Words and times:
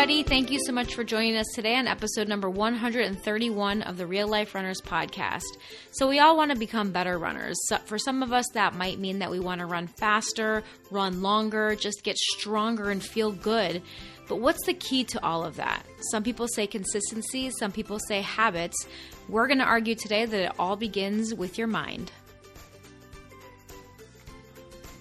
everybody. 0.00 0.22
Thank 0.22 0.50
you 0.50 0.58
so 0.64 0.72
much 0.72 0.94
for 0.94 1.04
joining 1.04 1.36
us 1.36 1.46
today 1.54 1.76
on 1.76 1.86
episode 1.86 2.26
number 2.26 2.48
131 2.48 3.82
of 3.82 3.98
the 3.98 4.06
Real 4.06 4.28
Life 4.28 4.54
Runners 4.54 4.80
podcast. 4.80 5.42
So, 5.90 6.08
we 6.08 6.20
all 6.20 6.38
want 6.38 6.50
to 6.52 6.58
become 6.58 6.90
better 6.90 7.18
runners. 7.18 7.58
So 7.66 7.76
for 7.84 7.98
some 7.98 8.22
of 8.22 8.32
us, 8.32 8.46
that 8.54 8.74
might 8.74 8.98
mean 8.98 9.18
that 9.18 9.30
we 9.30 9.40
want 9.40 9.58
to 9.60 9.66
run 9.66 9.88
faster, 9.88 10.62
run 10.90 11.20
longer, 11.20 11.76
just 11.76 12.02
get 12.02 12.16
stronger 12.16 12.88
and 12.88 13.04
feel 13.04 13.30
good. 13.30 13.82
But 14.26 14.36
what's 14.36 14.64
the 14.64 14.72
key 14.72 15.04
to 15.04 15.22
all 15.22 15.44
of 15.44 15.56
that? 15.56 15.84
Some 16.10 16.22
people 16.22 16.48
say 16.48 16.66
consistency, 16.66 17.50
some 17.50 17.70
people 17.70 17.98
say 18.08 18.22
habits. 18.22 18.86
We're 19.28 19.48
going 19.48 19.58
to 19.58 19.64
argue 19.64 19.96
today 19.96 20.24
that 20.24 20.40
it 20.40 20.52
all 20.58 20.76
begins 20.76 21.34
with 21.34 21.58
your 21.58 21.68
mind. 21.68 22.10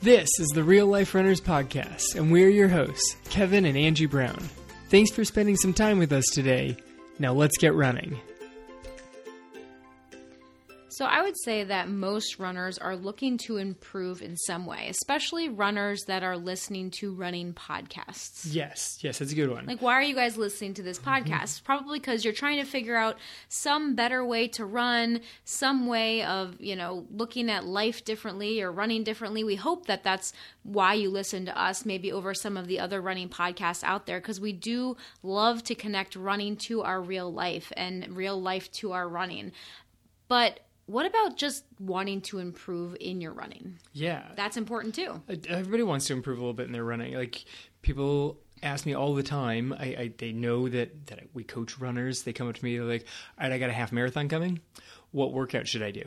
This 0.02 0.28
is 0.40 0.50
the 0.50 0.64
Real 0.66 0.88
Life 0.88 1.16
Runners 1.16 1.40
Podcast, 1.40 2.16
and 2.16 2.34
we're 2.34 2.50
your 2.50 2.68
hosts, 2.68 3.16
Kevin 3.30 3.64
and 3.64 3.78
Angie 3.78 4.06
Brown. 4.06 4.50
Thanks 4.90 5.12
for 5.12 5.24
spending 5.24 5.56
some 5.56 5.72
time 5.72 6.00
with 6.00 6.12
us 6.12 6.26
today. 6.34 6.76
Now 7.20 7.34
let's 7.34 7.58
get 7.60 7.76
running. 7.76 8.20
So, 11.00 11.06
I 11.06 11.22
would 11.22 11.40
say 11.40 11.64
that 11.64 11.88
most 11.88 12.40
runners 12.40 12.78
are 12.78 12.94
looking 12.94 13.38
to 13.46 13.56
improve 13.56 14.22
in 14.22 14.36
some 14.36 14.66
way, 14.66 14.90
especially 14.90 15.48
runners 15.48 16.04
that 16.08 16.24
are 16.24 16.36
listening 16.36 16.92
to 17.00 17.14
running 17.14 17.54
podcasts. 17.54 18.42
Yes, 18.52 19.00
yes, 19.00 19.20
that's 19.20 19.32
a 19.32 19.36
good 19.36 19.50
one. 19.50 19.66
Like, 19.66 19.82
why 19.82 19.94
are 19.94 20.02
you 20.02 20.14
guys 20.14 20.36
listening 20.36 20.74
to 20.74 20.84
this 20.84 21.00
podcast? 21.00 21.24
Mm-hmm. 21.24 21.66
Probably 21.66 22.00
because 22.00 22.26
you're 22.26 22.34
trying 22.34 22.58
to 22.58 22.66
figure 22.66 22.98
out 22.98 23.16
some 23.48 23.96
better 23.96 24.26
way 24.26 24.50
to 24.50 24.66
run, 24.66 25.22
some 25.46 25.88
way 25.88 26.22
of, 26.24 26.60
you 26.60 26.76
know, 26.76 27.08
looking 27.10 27.50
at 27.50 27.64
life 27.64 28.04
differently 28.04 28.62
or 28.62 28.70
running 28.70 29.06
differently. 29.06 29.46
We 29.46 29.56
hope 29.56 29.86
that 29.86 30.04
that's 30.04 30.34
why 30.64 30.96
you 30.96 31.10
listen 31.10 31.46
to 31.46 31.58
us, 31.58 31.86
maybe 31.86 32.12
over 32.12 32.34
some 32.34 32.58
of 32.58 32.68
the 32.68 32.82
other 32.82 33.00
running 33.00 33.30
podcasts 33.30 33.86
out 33.86 34.06
there, 34.06 34.20
because 34.20 34.42
we 34.42 34.52
do 34.52 34.98
love 35.24 35.64
to 35.64 35.76
connect 35.76 36.18
running 36.18 36.58
to 36.58 36.82
our 36.82 37.02
real 37.02 37.32
life 37.32 37.72
and 37.78 38.18
real 38.18 38.42
life 38.42 38.70
to 38.74 38.92
our 38.92 39.08
running. 39.08 39.54
But 40.28 40.60
what 40.90 41.06
about 41.06 41.38
just 41.38 41.66
wanting 41.80 42.22
to 42.22 42.40
improve 42.40 42.98
in 43.00 43.22
your 43.22 43.32
running? 43.32 43.78
Yeah. 43.94 44.24
That's 44.36 44.58
important 44.58 44.96
too. 44.96 45.22
Uh, 45.30 45.36
everybody 45.48 45.84
wants 45.84 46.08
to 46.08 46.14
improve 46.14 46.40
a 46.40 46.42
little 46.42 46.54
bit 46.54 46.66
in 46.66 46.72
their 46.72 46.84
running. 46.84 47.14
Like 47.14 47.46
people 47.84 48.40
ask 48.64 48.88
me 48.88 48.96
all 48.96 49.14
the 49.14 49.22
time. 49.22 49.72
I, 49.72 49.86
I 49.86 50.12
they 50.18 50.32
know 50.32 50.68
that 50.68 51.08
that 51.08 51.20
we 51.34 51.44
coach 51.44 51.78
runners. 51.78 52.24
They 52.24 52.34
come 52.34 52.50
up 52.50 52.56
to 52.56 52.66
me 52.66 52.82
like, 52.82 53.06
"All 53.38 53.44
right, 53.44 53.54
I 53.54 53.60
got 53.60 53.70
a 53.70 53.74
half 53.74 53.92
marathon 53.92 54.30
coming. 54.30 54.62
What 55.12 55.32
workout 55.32 55.68
should 55.68 55.84
I 55.84 55.92
do?" 55.92 56.04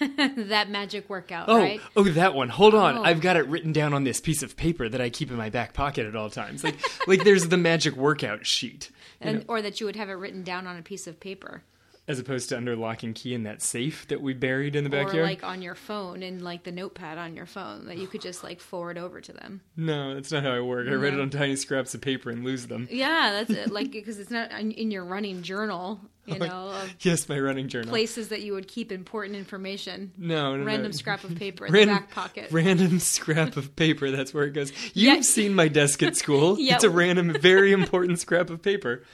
that 0.00 0.68
magic 0.68 1.08
workout, 1.08 1.48
oh, 1.48 1.56
right? 1.56 1.80
Oh, 1.96 2.04
that 2.04 2.34
one. 2.34 2.50
Hold 2.50 2.74
on. 2.74 2.98
Oh. 2.98 3.04
I've 3.04 3.22
got 3.22 3.36
it 3.36 3.46
written 3.46 3.72
down 3.72 3.94
on 3.94 4.04
this 4.04 4.20
piece 4.20 4.42
of 4.42 4.54
paper 4.54 4.86
that 4.86 5.00
I 5.00 5.08
keep 5.08 5.30
in 5.30 5.36
my 5.36 5.48
back 5.48 5.72
pocket 5.72 6.04
at 6.04 6.14
all 6.14 6.28
times. 6.28 6.62
Like 6.62 6.76
like 7.06 7.24
there's 7.24 7.48
the 7.48 7.56
magic 7.56 7.96
workout 7.96 8.44
sheet. 8.44 8.90
And, 9.18 9.46
or 9.48 9.62
that 9.62 9.80
you 9.80 9.86
would 9.86 9.96
have 9.96 10.10
it 10.10 10.14
written 10.14 10.42
down 10.42 10.66
on 10.66 10.76
a 10.76 10.82
piece 10.82 11.06
of 11.06 11.18
paper 11.18 11.62
as 12.08 12.18
opposed 12.18 12.48
to 12.50 12.56
under 12.56 12.76
lock 12.76 13.02
and 13.02 13.14
key 13.14 13.34
in 13.34 13.42
that 13.42 13.60
safe 13.60 14.06
that 14.08 14.20
we 14.20 14.32
buried 14.32 14.76
in 14.76 14.84
the 14.84 14.90
backyard. 14.90 15.16
Or 15.16 15.22
like 15.22 15.42
on 15.42 15.62
your 15.62 15.74
phone 15.74 16.22
and 16.22 16.42
like 16.42 16.62
the 16.62 16.72
notepad 16.72 17.18
on 17.18 17.34
your 17.34 17.46
phone 17.46 17.86
that 17.86 17.98
you 17.98 18.06
could 18.06 18.20
just 18.20 18.44
like 18.44 18.60
forward 18.60 18.96
over 18.98 19.20
to 19.20 19.32
them. 19.32 19.60
No, 19.76 20.14
that's 20.14 20.30
not 20.30 20.42
how 20.42 20.52
I 20.52 20.60
work. 20.60 20.86
I 20.88 20.94
write 20.94 21.14
it 21.14 21.20
on 21.20 21.30
tiny 21.30 21.56
scraps 21.56 21.94
of 21.94 22.00
paper 22.00 22.30
and 22.30 22.44
lose 22.44 22.66
them. 22.66 22.86
Yeah, 22.90 23.32
that's 23.32 23.50
it. 23.50 23.72
Like 23.72 23.90
because 23.90 24.18
it's 24.18 24.30
not 24.30 24.52
in 24.52 24.90
your 24.90 25.04
running 25.04 25.42
journal 25.42 26.00
you 26.26 26.38
know, 26.38 26.74
yes, 27.00 27.28
my 27.28 27.38
running 27.38 27.68
journal. 27.68 27.88
Places 27.88 28.28
that 28.28 28.42
you 28.42 28.52
would 28.54 28.68
keep 28.68 28.90
important 28.92 29.36
information. 29.36 30.12
No, 30.18 30.56
no 30.56 30.64
random 30.64 30.92
no. 30.92 30.96
scrap 30.96 31.24
of 31.24 31.34
paper 31.36 31.66
in 31.66 31.72
random, 31.72 31.94
the 31.94 32.00
back 32.00 32.10
pocket. 32.10 32.52
Random 32.52 32.98
scrap 33.00 33.56
of 33.56 33.74
paper. 33.76 34.10
That's 34.10 34.34
where 34.34 34.44
it 34.44 34.52
goes. 34.52 34.72
You've 34.94 35.24
seen 35.24 35.54
my 35.54 35.68
desk 35.68 36.02
at 36.02 36.16
school. 36.16 36.56
yeah. 36.58 36.74
It's 36.74 36.84
a 36.84 36.90
random, 36.90 37.32
very 37.40 37.72
important 37.72 38.18
scrap 38.18 38.50
of 38.50 38.62
paper. 38.62 39.04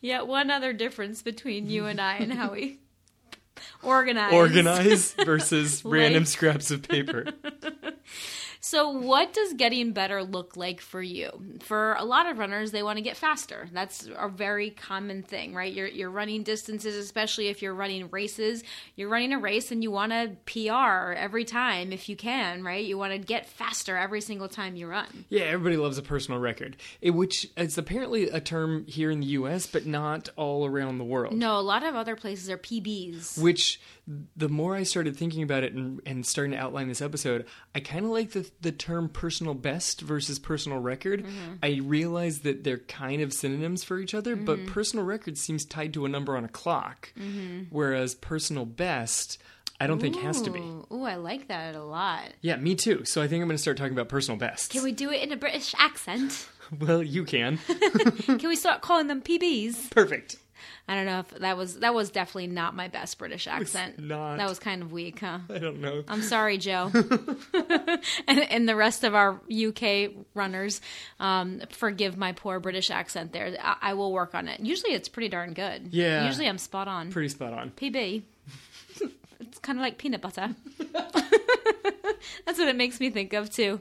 Yeah. 0.00 0.22
One 0.22 0.50
other 0.50 0.72
difference 0.72 1.22
between 1.22 1.68
you 1.68 1.86
and 1.86 2.00
I 2.00 2.16
and 2.16 2.32
how 2.32 2.52
we 2.52 2.80
organize, 3.82 4.32
organize 4.32 5.12
versus 5.12 5.84
random 5.84 6.24
scraps 6.24 6.70
of 6.70 6.82
paper. 6.82 7.26
So, 8.64 8.90
what 8.90 9.32
does 9.32 9.54
getting 9.54 9.90
better 9.90 10.22
look 10.22 10.56
like 10.56 10.80
for 10.80 11.02
you? 11.02 11.30
For 11.62 11.94
a 11.94 12.04
lot 12.04 12.26
of 12.26 12.38
runners, 12.38 12.70
they 12.70 12.84
want 12.84 12.96
to 12.96 13.02
get 13.02 13.16
faster. 13.16 13.68
That's 13.72 14.08
a 14.16 14.28
very 14.28 14.70
common 14.70 15.24
thing, 15.24 15.52
right? 15.52 15.72
You're, 15.72 15.88
you're 15.88 16.10
running 16.10 16.44
distances, 16.44 16.94
especially 16.94 17.48
if 17.48 17.60
you're 17.60 17.74
running 17.74 18.08
races. 18.10 18.62
You're 18.94 19.08
running 19.08 19.32
a 19.32 19.38
race 19.40 19.72
and 19.72 19.82
you 19.82 19.90
want 19.90 20.12
to 20.12 20.36
PR 20.46 21.12
every 21.12 21.44
time 21.44 21.92
if 21.92 22.08
you 22.08 22.14
can, 22.14 22.62
right? 22.62 22.84
You 22.84 22.96
want 22.96 23.12
to 23.12 23.18
get 23.18 23.48
faster 23.48 23.96
every 23.96 24.20
single 24.20 24.48
time 24.48 24.76
you 24.76 24.86
run. 24.86 25.24
Yeah, 25.28 25.42
everybody 25.42 25.76
loves 25.76 25.98
a 25.98 26.02
personal 26.02 26.38
record, 26.38 26.76
eh, 27.02 27.10
which 27.10 27.50
is 27.56 27.76
apparently 27.76 28.28
a 28.28 28.40
term 28.40 28.86
here 28.86 29.10
in 29.10 29.18
the 29.18 29.26
US, 29.26 29.66
but 29.66 29.86
not 29.86 30.28
all 30.36 30.66
around 30.66 30.98
the 30.98 31.04
world. 31.04 31.34
No, 31.34 31.58
a 31.58 31.60
lot 31.60 31.82
of 31.82 31.96
other 31.96 32.14
places 32.14 32.48
are 32.48 32.58
PBs. 32.58 33.42
Which 33.42 33.80
the 34.36 34.48
more 34.48 34.74
I 34.74 34.82
started 34.82 35.16
thinking 35.16 35.42
about 35.42 35.62
it 35.62 35.74
and, 35.74 36.00
and 36.04 36.26
starting 36.26 36.52
to 36.52 36.58
outline 36.58 36.88
this 36.88 37.00
episode, 37.00 37.46
I 37.74 37.80
kind 37.80 38.04
of 38.04 38.10
like 38.10 38.32
the 38.32 38.50
the 38.60 38.72
term 38.72 39.08
personal 39.08 39.54
best 39.54 40.00
versus 40.00 40.38
personal 40.38 40.78
record. 40.78 41.24
Mm-hmm. 41.24 41.54
I 41.62 41.80
realize 41.84 42.40
that 42.40 42.64
they're 42.64 42.78
kind 42.78 43.22
of 43.22 43.32
synonyms 43.32 43.84
for 43.84 44.00
each 44.00 44.14
other, 44.14 44.34
mm-hmm. 44.34 44.44
but 44.44 44.66
personal 44.66 45.04
record 45.04 45.38
seems 45.38 45.64
tied 45.64 45.94
to 45.94 46.04
a 46.04 46.08
number 46.08 46.36
on 46.36 46.44
a 46.44 46.48
clock, 46.48 47.12
mm-hmm. 47.16 47.64
whereas 47.70 48.14
personal 48.14 48.66
best. 48.66 49.38
I 49.80 49.86
don't 49.86 49.98
Ooh. 49.98 50.00
think 50.00 50.16
has 50.16 50.42
to 50.42 50.50
be. 50.50 50.60
Ooh, 50.60 51.04
I 51.04 51.16
like 51.16 51.48
that 51.48 51.74
a 51.74 51.82
lot. 51.82 52.32
Yeah, 52.40 52.56
me 52.56 52.76
too. 52.76 53.04
So 53.04 53.20
I 53.20 53.26
think 53.26 53.42
I'm 53.42 53.48
going 53.48 53.56
to 53.56 53.62
start 53.62 53.76
talking 53.76 53.92
about 53.92 54.08
personal 54.08 54.38
best. 54.38 54.70
Can 54.70 54.84
we 54.84 54.92
do 54.92 55.10
it 55.10 55.22
in 55.22 55.32
a 55.32 55.36
British 55.36 55.74
accent? 55.76 56.48
well, 56.80 57.02
you 57.02 57.24
can. 57.24 57.58
can 58.24 58.48
we 58.48 58.54
start 58.54 58.80
calling 58.80 59.08
them 59.08 59.22
PBs? 59.22 59.90
Perfect. 59.90 60.36
I 60.92 60.94
don't 60.94 61.06
know 61.06 61.20
if 61.20 61.30
that 61.40 61.56
was 61.56 61.78
that 61.78 61.94
was 61.94 62.10
definitely 62.10 62.48
not 62.48 62.76
my 62.76 62.88
best 62.88 63.16
British 63.16 63.46
accent. 63.46 63.98
Not. 63.98 64.36
That 64.36 64.46
was 64.46 64.58
kind 64.58 64.82
of 64.82 64.92
weak, 64.92 65.20
huh? 65.20 65.38
I 65.48 65.56
don't 65.56 65.80
know. 65.80 66.04
I'm 66.06 66.20
sorry, 66.20 66.58
Joe, 66.58 66.90
and, 68.28 68.40
and, 68.40 68.68
the 68.68 68.76
rest 68.76 69.02
of 69.02 69.14
our 69.14 69.40
UK 69.50 70.10
runners. 70.34 70.82
Um, 71.18 71.62
forgive 71.70 72.18
my 72.18 72.32
poor 72.32 72.60
British 72.60 72.90
accent 72.90 73.32
there. 73.32 73.56
I, 73.58 73.76
I, 73.80 73.94
will 73.94 74.12
work 74.12 74.34
on 74.34 74.48
it. 74.48 74.60
Usually, 74.60 74.92
it's 74.92 75.08
pretty 75.08 75.30
darn 75.30 75.54
good. 75.54 75.88
Yeah. 75.92 76.26
Usually, 76.26 76.46
I'm 76.46 76.58
spot 76.58 76.88
on. 76.88 77.10
Pretty 77.10 77.30
spot 77.30 77.54
on. 77.54 77.70
PB. 77.70 78.24
it's 79.40 79.58
kind 79.60 79.78
of 79.78 79.82
like 79.82 79.96
peanut 79.96 80.20
butter. 80.20 80.54
That's 82.44 82.58
what 82.58 82.68
it 82.68 82.76
makes 82.76 83.00
me 83.00 83.08
think 83.08 83.32
of 83.32 83.48
too 83.48 83.80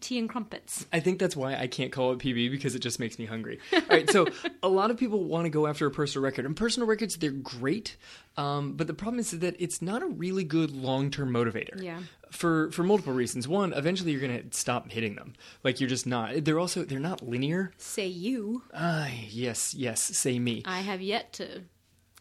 tea 0.00 0.18
and 0.18 0.28
crumpets. 0.28 0.86
I 0.92 1.00
think 1.00 1.18
that's 1.18 1.36
why 1.36 1.56
I 1.56 1.66
can't 1.66 1.92
call 1.92 2.12
it 2.12 2.18
PB 2.18 2.50
because 2.50 2.74
it 2.74 2.80
just 2.80 2.98
makes 3.00 3.18
me 3.18 3.26
hungry. 3.26 3.58
All 3.72 3.80
right, 3.90 4.10
so 4.10 4.26
a 4.62 4.68
lot 4.68 4.90
of 4.90 4.96
people 4.96 5.24
want 5.24 5.44
to 5.44 5.50
go 5.50 5.66
after 5.66 5.86
a 5.86 5.90
personal 5.90 6.24
record, 6.24 6.46
and 6.46 6.56
personal 6.56 6.88
records 6.88 7.16
they're 7.16 7.30
great, 7.30 7.96
um, 8.36 8.74
but 8.74 8.86
the 8.86 8.94
problem 8.94 9.18
is 9.18 9.30
that 9.32 9.56
it's 9.58 9.82
not 9.82 10.02
a 10.02 10.06
really 10.06 10.44
good 10.44 10.70
long 10.70 11.10
term 11.10 11.30
motivator. 11.32 11.82
Yeah. 11.82 12.00
For 12.30 12.70
for 12.72 12.82
multiple 12.82 13.14
reasons. 13.14 13.48
One, 13.48 13.72
eventually 13.72 14.12
you're 14.12 14.20
going 14.20 14.50
to 14.50 14.56
stop 14.56 14.90
hitting 14.90 15.14
them. 15.14 15.32
Like 15.64 15.80
you're 15.80 15.88
just 15.88 16.06
not. 16.06 16.44
They're 16.44 16.58
also 16.58 16.84
they're 16.84 17.00
not 17.00 17.26
linear. 17.26 17.72
Say 17.78 18.06
you. 18.06 18.64
Ah, 18.74 19.08
yes, 19.28 19.72
yes. 19.72 20.02
Say 20.02 20.38
me. 20.38 20.62
I 20.66 20.80
have 20.80 21.00
yet 21.00 21.32
to 21.34 21.62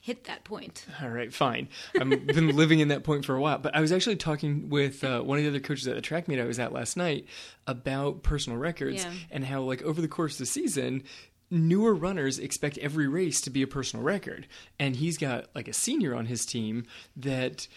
hit 0.08 0.24
that 0.24 0.46
point. 0.46 0.86
All 1.02 1.10
right, 1.10 1.34
fine. 1.34 1.68
I've 2.00 2.08
been 2.08 2.48
living 2.56 2.80
in 2.80 2.88
that 2.88 3.04
point 3.04 3.26
for 3.26 3.36
a 3.36 3.42
while. 3.42 3.58
But 3.58 3.76
I 3.76 3.82
was 3.82 3.92
actually 3.92 4.16
talking 4.16 4.70
with 4.70 5.04
uh, 5.04 5.20
one 5.20 5.38
of 5.38 5.44
the 5.44 5.50
other 5.50 5.60
coaches 5.60 5.86
at 5.86 5.96
the 5.96 6.02
track 6.02 6.30
meet 6.30 6.40
I 6.40 6.46
was 6.46 6.60
at 6.60 6.72
last 6.72 6.96
night 6.96 7.26
about 7.68 8.24
personal 8.24 8.58
records 8.58 9.04
yeah. 9.04 9.12
and 9.32 9.44
how, 9.44 9.64
like, 9.64 9.82
over 9.82 10.00
the 10.00 10.08
course 10.08 10.36
of 10.36 10.40
the 10.40 10.46
season, 10.46 11.04
newer 11.52 11.94
runners 11.94 12.40
expect 12.40 12.78
every 12.78 13.10
race 13.10 13.42
to 13.42 13.50
be 13.50 13.62
a 13.62 13.68
personal 13.68 14.02
record. 14.02 14.48
And 14.80 14.96
he's 14.96 15.18
got, 15.18 15.48
like, 15.54 15.68
a 15.68 15.74
senior 15.74 16.16
on 16.16 16.28
his 16.28 16.46
team 16.46 16.86
that 17.18 17.68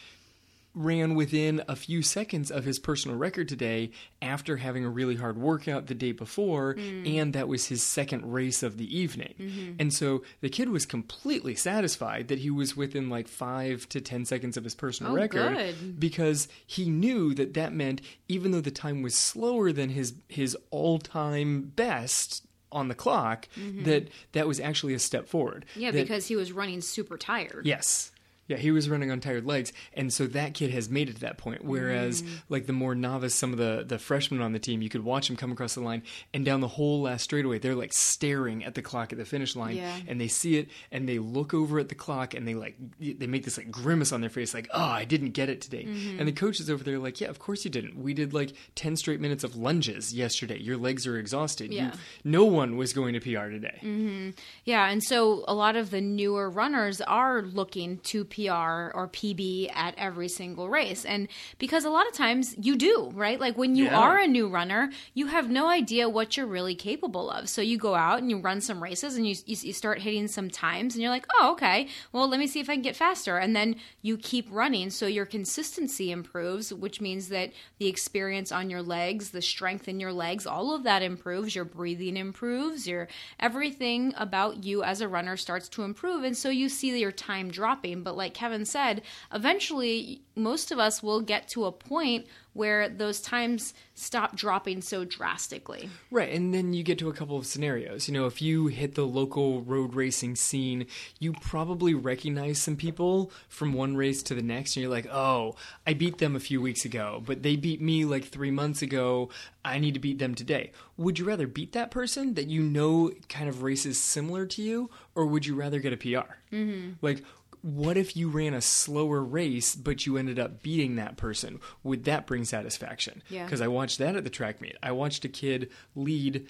ran 0.75 1.14
within 1.14 1.62
a 1.69 1.75
few 1.75 2.00
seconds 2.00 2.50
of 2.50 2.64
his 2.64 2.78
personal 2.78 3.16
record 3.16 3.48
today 3.48 3.91
after 4.22 4.58
having 4.58 4.84
a 4.84 4.89
really 4.89 5.16
hard 5.16 5.36
workout 5.36 5.86
the 5.86 5.94
day 5.94 6.12
before 6.12 6.74
mm. 6.74 7.18
and 7.18 7.33
that 7.33 7.48
was 7.48 7.66
his 7.66 7.83
second 7.83 8.33
race 8.33 8.62
of 8.62 8.77
the 8.77 8.97
evening 8.97 9.34
mm-hmm. 9.39 9.72
and 9.80 9.92
so 9.92 10.22
the 10.41 10.48
kid 10.48 10.68
was 10.68 10.86
completely 10.86 11.56
satisfied 11.56 12.28
that 12.28 12.39
he 12.39 12.50
was 12.50 12.77
within 12.77 13.10
like 13.10 13.27
five 13.27 13.89
to 13.89 14.00
ten 14.00 14.24
seconds 14.24 14.56
of 14.56 14.62
his 14.62 14.74
personal 14.74 15.12
oh, 15.12 15.16
record 15.16 15.56
good. 15.56 15.98
because 15.98 16.47
he 16.65 16.89
knew 16.89 17.34
that 17.34 17.54
that 17.54 17.72
meant 17.72 18.00
even 18.28 18.53
though 18.53 18.60
the 18.60 18.71
time 18.71 19.03
was 19.03 19.15
slower 19.15 19.72
than 19.72 19.89
his 19.91 20.15
his 20.28 20.56
all-time 20.71 21.72
best 21.74 22.47
on 22.71 22.86
the 22.86 22.94
clock 22.94 23.48
mm-hmm. 23.56 23.83
that 23.83 24.09
that 24.33 24.47
was 24.47 24.60
actually 24.60 24.94
a 24.94 24.98
step 25.00 25.28
forward 25.28 25.66
yeah 25.74 25.91
that, 25.91 26.00
because 26.00 26.28
he 26.28 26.36
was 26.36 26.53
running 26.53 26.80
super 26.80 27.16
tired 27.16 27.66
yes 27.66 28.12
Yeah, 28.50 28.56
he 28.56 28.72
was 28.72 28.91
running 28.91 29.12
on 29.12 29.20
tired 29.20 29.47
legs, 29.47 29.72
and 29.94 30.12
so 30.12 30.26
that 30.26 30.54
kid 30.54 30.72
has 30.72 30.91
made 30.91 31.08
it 31.08 31.14
to 31.14 31.20
that 31.20 31.38
point. 31.38 31.64
Whereas, 31.64 32.22
mm. 32.22 32.28
like 32.48 32.66
the 32.66 32.72
more 32.72 32.97
novice, 32.97 33.32
some 33.32 33.52
of 33.52 33.58
the 33.58 33.84
the 33.86 33.97
freshmen 33.97 34.41
on 34.42 34.52
the 34.52 34.58
team, 34.58 34.82
you 34.82 34.88
could 34.88 35.04
watch 35.04 35.28
them 35.28 35.36
come 35.36 35.52
across 35.52 35.74
the 35.74 35.82
line, 35.82 36.02
and 36.34 36.44
down 36.44 36.60
the 36.60 36.66
whole 36.66 37.02
last 37.02 37.22
straightaway, 37.22 37.60
they're 37.60 37.76
like 37.76 37.92
staring 37.92 38.64
at 38.64 38.74
the 38.74 38.82
clock 38.82 39.12
at 39.12 39.18
the 39.18 39.24
finish 39.24 39.54
line, 39.54 39.76
yeah. 39.76 39.97
and 40.08 40.20
they 40.20 40.26
see 40.26 40.56
it, 40.56 40.68
and 40.91 41.08
they 41.08 41.20
look 41.20 41.54
over 41.54 41.78
at 41.78 41.91
the 41.91 41.94
clock, 41.94 42.34
and 42.34 42.48
they 42.48 42.54
like 42.54 42.74
they 42.98 43.28
make 43.28 43.44
this 43.44 43.56
like 43.56 43.70
grimace 43.70 44.10
on 44.10 44.20
their 44.20 44.30
face, 44.30 44.53
like, 44.53 44.68
"Oh, 44.74 44.82
I 44.82 45.04
didn't 45.04 45.30
get 45.30 45.48
it 45.48 45.60
today." 45.60 45.84
Mm-hmm. 45.84 46.18
And 46.18 46.26
the 46.26 46.32
coaches 46.32 46.68
over 46.68 46.82
there 46.82 46.98
like, 46.98 47.20
"Yeah, 47.20 47.28
of 47.28 47.38
course 47.38 47.64
you 47.64 47.70
didn't. 47.70 48.03
We 48.03 48.14
did 48.14 48.34
like 48.34 48.53
ten 48.74 48.96
straight 48.96 49.20
minutes 49.20 49.44
of 49.44 49.54
lunges 49.54 50.12
yesterday. 50.12 50.58
Your 50.58 50.76
legs 50.76 51.06
are 51.06 51.16
exhausted. 51.16 51.72
Yeah. 51.72 51.84
You, 51.84 51.92
no 52.24 52.44
one 52.46 52.76
was 52.76 52.92
going 52.92 53.14
to 53.14 53.20
PR 53.20 53.48
today." 53.48 53.78
Mm-hmm. 53.80 54.30
Yeah, 54.64 54.88
and 54.88 55.04
so 55.04 55.44
a 55.46 55.54
lot 55.54 55.76
of 55.76 55.92
the 55.92 56.00
newer 56.00 56.50
runners 56.50 57.00
are 57.03 57.42
looking 57.42 57.98
to 57.98 58.24
PR 58.24 58.40
or 58.48 59.09
PB 59.13 59.75
at 59.75 59.95
every 59.97 60.28
single 60.28 60.69
race. 60.69 61.04
And 61.04 61.28
because 61.59 61.84
a 61.84 61.91
lot 61.91 62.07
of 62.07 62.15
times 62.15 62.54
you 62.59 62.77
do, 62.77 63.10
right? 63.15 63.41
Like 63.41 63.59
when 63.59 63.75
you 63.75 63.84
yeah. 63.87 63.98
are 63.98 64.19
a 64.19 64.27
new 64.27 64.48
runner, 64.48 64.91
you 65.15 65.27
have 65.27 65.51
no 65.51 65.69
idea 65.69 66.09
what 66.09 66.37
you're 66.37 66.47
really 66.47 66.75
capable 66.75 67.31
of. 67.31 67.48
So 67.48 67.63
you 67.63 67.78
go 67.78 67.95
out 67.95 68.19
and 68.21 68.31
you 68.31 68.39
run 68.39 68.60
some 68.60 68.83
races 68.83 69.16
and 69.16 69.27
you, 69.27 69.34
you, 69.47 69.57
you 69.60 69.72
start 69.72 70.01
hitting 70.01 70.28
some 70.28 70.51
times 70.51 70.95
and 70.95 71.03
you're 71.03 71.10
like, 71.10 71.27
oh, 71.39 71.53
okay, 71.53 71.89
well, 72.13 72.28
let 72.28 72.39
me 72.39 72.47
see 72.47 72.60
if 72.60 72.69
I 72.69 72.75
can 72.75 72.83
get 72.83 72.97
faster. 72.97 73.39
And 73.39 73.57
then 73.57 73.77
you 74.03 74.16
keep 74.16 74.47
running. 74.51 74.91
So 74.91 75.07
your 75.07 75.27
consistency 75.27 76.13
improves, 76.13 76.72
which 76.72 77.01
means 77.01 77.28
that 77.31 77.53
the 77.78 77.89
experience 77.89 78.53
on 78.53 78.71
your 78.71 78.83
legs, 78.83 79.31
the 79.31 79.42
strength 79.42 79.89
in 79.89 80.01
your 80.01 80.13
legs, 80.13 80.47
all 80.47 80.75
of 80.75 80.83
that 80.84 81.03
improves. 81.03 81.54
Your 81.54 81.65
breathing 81.65 82.16
improves. 82.16 82.87
Your 82.87 83.09
everything 83.39 84.15
about 84.16 84.65
you 84.65 84.83
as 84.83 85.01
a 85.01 85.09
runner 85.09 85.37
starts 85.37 85.69
to 85.71 85.83
improve. 85.83 86.25
And 86.25 86.37
so 86.37 86.51
you 86.51 86.69
see 86.69 86.98
your 86.98 87.13
time 87.13 87.51
dropping. 87.51 88.03
But 88.03 88.16
like 88.16 88.29
Kevin 88.30 88.65
said, 88.65 89.03
eventually 89.32 90.22
most 90.34 90.72
of 90.72 90.78
us 90.78 91.03
will 91.03 91.21
get 91.21 91.48
to 91.48 91.65
a 91.65 91.72
point 91.72 92.27
where 92.53 92.88
those 92.88 93.21
times 93.21 93.74
stop 93.94 94.34
dropping 94.34 94.82
so 94.82 95.04
drastically. 95.04 95.88
Right, 96.10 96.32
and 96.32 96.53
then 96.53 96.72
you 96.72 96.82
get 96.82 96.98
to 96.98 97.09
a 97.09 97.12
couple 97.12 97.36
of 97.36 97.47
scenarios. 97.47 98.09
You 98.09 98.15
know, 98.15 98.27
if 98.27 98.42
you 98.42 98.66
hit 98.66 98.97
the 98.97 99.06
local 99.06 99.62
road 99.62 99.94
racing 99.94 100.34
scene, 100.34 100.86
you 101.21 101.32
probably 101.41 101.94
recognize 101.94 102.60
some 102.60 102.77
people 102.77 103.30
from 103.48 103.72
one 103.72 103.97
race 103.97 104.22
to 104.24 104.34
the 104.34 104.42
next, 104.42 104.74
and 104.74 104.82
you're 104.82 104.91
like, 104.91 105.06
oh, 105.12 105.54
I 105.86 105.94
beat 105.94 106.18
them 106.18 106.34
a 106.34 106.41
few 106.41 106.60
weeks 106.60 106.84
ago, 106.84 107.22
but 107.24 107.42
they 107.42 107.54
beat 107.54 107.80
me 107.80 108.04
like 108.04 108.24
three 108.24 108.50
months 108.50 108.82
ago. 108.82 109.28
I 109.65 109.78
need 109.78 109.94
to 109.94 110.00
beat 110.00 110.18
them 110.18 110.34
today. 110.34 110.72
Would 110.97 111.18
you 111.18 111.24
rather 111.24 111.47
beat 111.47 111.72
that 111.72 111.91
person 111.91 112.34
that 112.34 112.48
you 112.48 112.62
know 112.62 113.12
kind 113.28 113.48
of 113.48 113.62
races 113.62 114.00
similar 114.00 114.44
to 114.47 114.62
you, 114.62 114.91
or 115.15 115.27
would 115.27 115.47
you 115.47 115.54
rather 115.54 115.78
get 115.78 115.92
a 115.92 115.97
PR? 115.97 116.34
Mm-hmm. 116.53 116.92
Like, 117.00 117.22
what 117.62 117.97
if 117.97 118.16
you 118.16 118.28
ran 118.28 118.54
a 118.54 118.60
slower 118.60 119.22
race 119.22 119.74
but 119.74 120.07
you 120.07 120.16
ended 120.16 120.39
up 120.39 120.62
beating 120.62 120.97
that 120.97 121.16
person? 121.16 121.60
Would 121.83 122.04
that 122.04 122.27
bring 122.27 122.45
satisfaction? 122.45 123.22
Yeah. 123.28 123.45
Because 123.45 123.60
i 123.60 123.68
watched 123.68 123.98
that 123.98 124.16
at 124.16 124.24
the 124.24 124.30
track 124.30 124.60
meet. 124.60 124.77
I 124.83 124.92
watched 124.92 125.24
a 125.24 125.28
kid 125.28 125.71
lead 125.95 126.48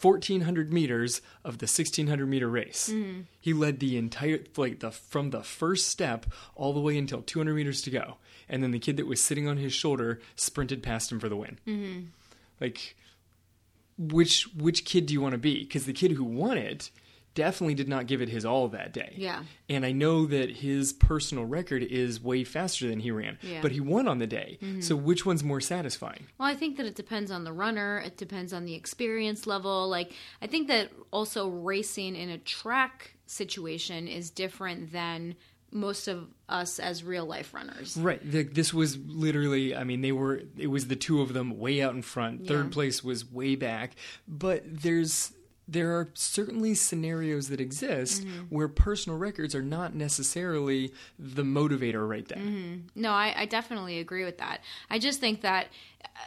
1400 0.00 0.72
meters 0.72 1.22
of 1.44 1.58
the 1.58 1.64
1600 1.64 2.26
meter 2.26 2.48
race. 2.48 2.90
Mm-hmm. 2.92 3.22
he 3.40 3.52
led 3.52 3.80
the 3.80 3.96
entire 3.96 4.40
like 4.56 4.80
the 4.80 4.90
from 4.90 5.30
the 5.30 5.42
first 5.42 5.88
step 5.88 6.26
all 6.54 6.72
the 6.72 6.80
way 6.80 6.98
until 6.98 7.22
200 7.22 7.54
meters 7.54 7.82
to 7.82 7.90
go. 7.90 8.16
And 8.48 8.62
then 8.62 8.72
the 8.72 8.78
kid 8.78 8.96
that 8.98 9.06
was 9.06 9.20
sitting 9.20 9.48
on 9.48 9.56
his 9.56 9.72
shoulder 9.72 10.20
sprinted 10.36 10.82
past 10.82 11.10
him 11.10 11.20
for 11.20 11.28
the 11.28 11.36
win. 11.36 11.58
Mm-hmm. 11.66 12.00
like 12.60 12.96
which 13.98 14.48
which 14.56 14.84
kid 14.84 15.06
do 15.06 15.14
you 15.14 15.20
want 15.20 15.32
to 15.32 15.38
be? 15.38 15.60
Because 15.60 15.86
the 15.86 15.92
kid 15.92 16.12
who 16.12 16.24
won 16.24 16.58
it 16.58 16.90
definitely 17.34 17.74
did 17.74 17.88
not 17.88 18.06
give 18.06 18.20
it 18.20 18.28
his 18.28 18.44
all 18.44 18.68
that 18.68 18.92
day. 18.92 19.14
Yeah. 19.16 19.42
And 19.68 19.86
I 19.86 19.92
know 19.92 20.26
that 20.26 20.50
his 20.50 20.92
personal 20.92 21.44
record 21.44 21.82
is 21.82 22.20
way 22.20 22.44
faster 22.44 22.88
than 22.88 23.00
he 23.00 23.10
ran, 23.10 23.38
yeah. 23.42 23.60
but 23.62 23.72
he 23.72 23.80
won 23.80 24.08
on 24.08 24.18
the 24.18 24.26
day. 24.26 24.58
Mm-hmm. 24.60 24.80
So 24.80 24.96
which 24.96 25.24
one's 25.24 25.42
more 25.42 25.60
satisfying? 25.60 26.26
Well, 26.38 26.48
I 26.48 26.54
think 26.54 26.76
that 26.76 26.86
it 26.86 26.94
depends 26.94 27.30
on 27.30 27.44
the 27.44 27.52
runner, 27.52 28.02
it 28.04 28.16
depends 28.16 28.52
on 28.52 28.64
the 28.64 28.74
experience 28.74 29.46
level. 29.46 29.88
Like 29.88 30.12
I 30.40 30.46
think 30.46 30.68
that 30.68 30.90
also 31.10 31.48
racing 31.48 32.16
in 32.16 32.28
a 32.28 32.38
track 32.38 33.16
situation 33.26 34.08
is 34.08 34.30
different 34.30 34.92
than 34.92 35.36
most 35.74 36.06
of 36.06 36.28
us 36.50 36.78
as 36.78 37.02
real 37.02 37.24
life 37.24 37.54
runners. 37.54 37.96
Right. 37.96 38.20
The, 38.22 38.42
this 38.42 38.74
was 38.74 38.98
literally, 38.98 39.74
I 39.74 39.84
mean, 39.84 40.02
they 40.02 40.12
were, 40.12 40.42
it 40.58 40.66
was 40.66 40.88
the 40.88 40.96
two 40.96 41.22
of 41.22 41.32
them 41.32 41.58
way 41.58 41.80
out 41.80 41.94
in 41.94 42.02
front. 42.02 42.46
Third 42.46 42.66
yeah. 42.66 42.72
place 42.72 43.02
was 43.02 43.30
way 43.30 43.56
back. 43.56 43.92
But 44.28 44.64
there's, 44.66 45.32
there 45.68 45.92
are 45.92 46.10
certainly 46.14 46.74
scenarios 46.74 47.48
that 47.48 47.60
exist 47.60 48.24
mm-hmm. 48.24 48.42
where 48.48 48.68
personal 48.68 49.18
records 49.18 49.54
are 49.54 49.62
not 49.62 49.94
necessarily 49.94 50.92
the 51.18 51.42
motivator 51.42 52.08
right 52.08 52.26
there. 52.28 52.38
Mm-hmm. 52.38 53.00
No, 53.00 53.10
I, 53.10 53.34
I, 53.36 53.46
definitely 53.46 53.98
agree 53.98 54.24
with 54.24 54.38
that. 54.38 54.62
I 54.90 54.98
just 54.98 55.20
think 55.20 55.42
that 55.42 55.68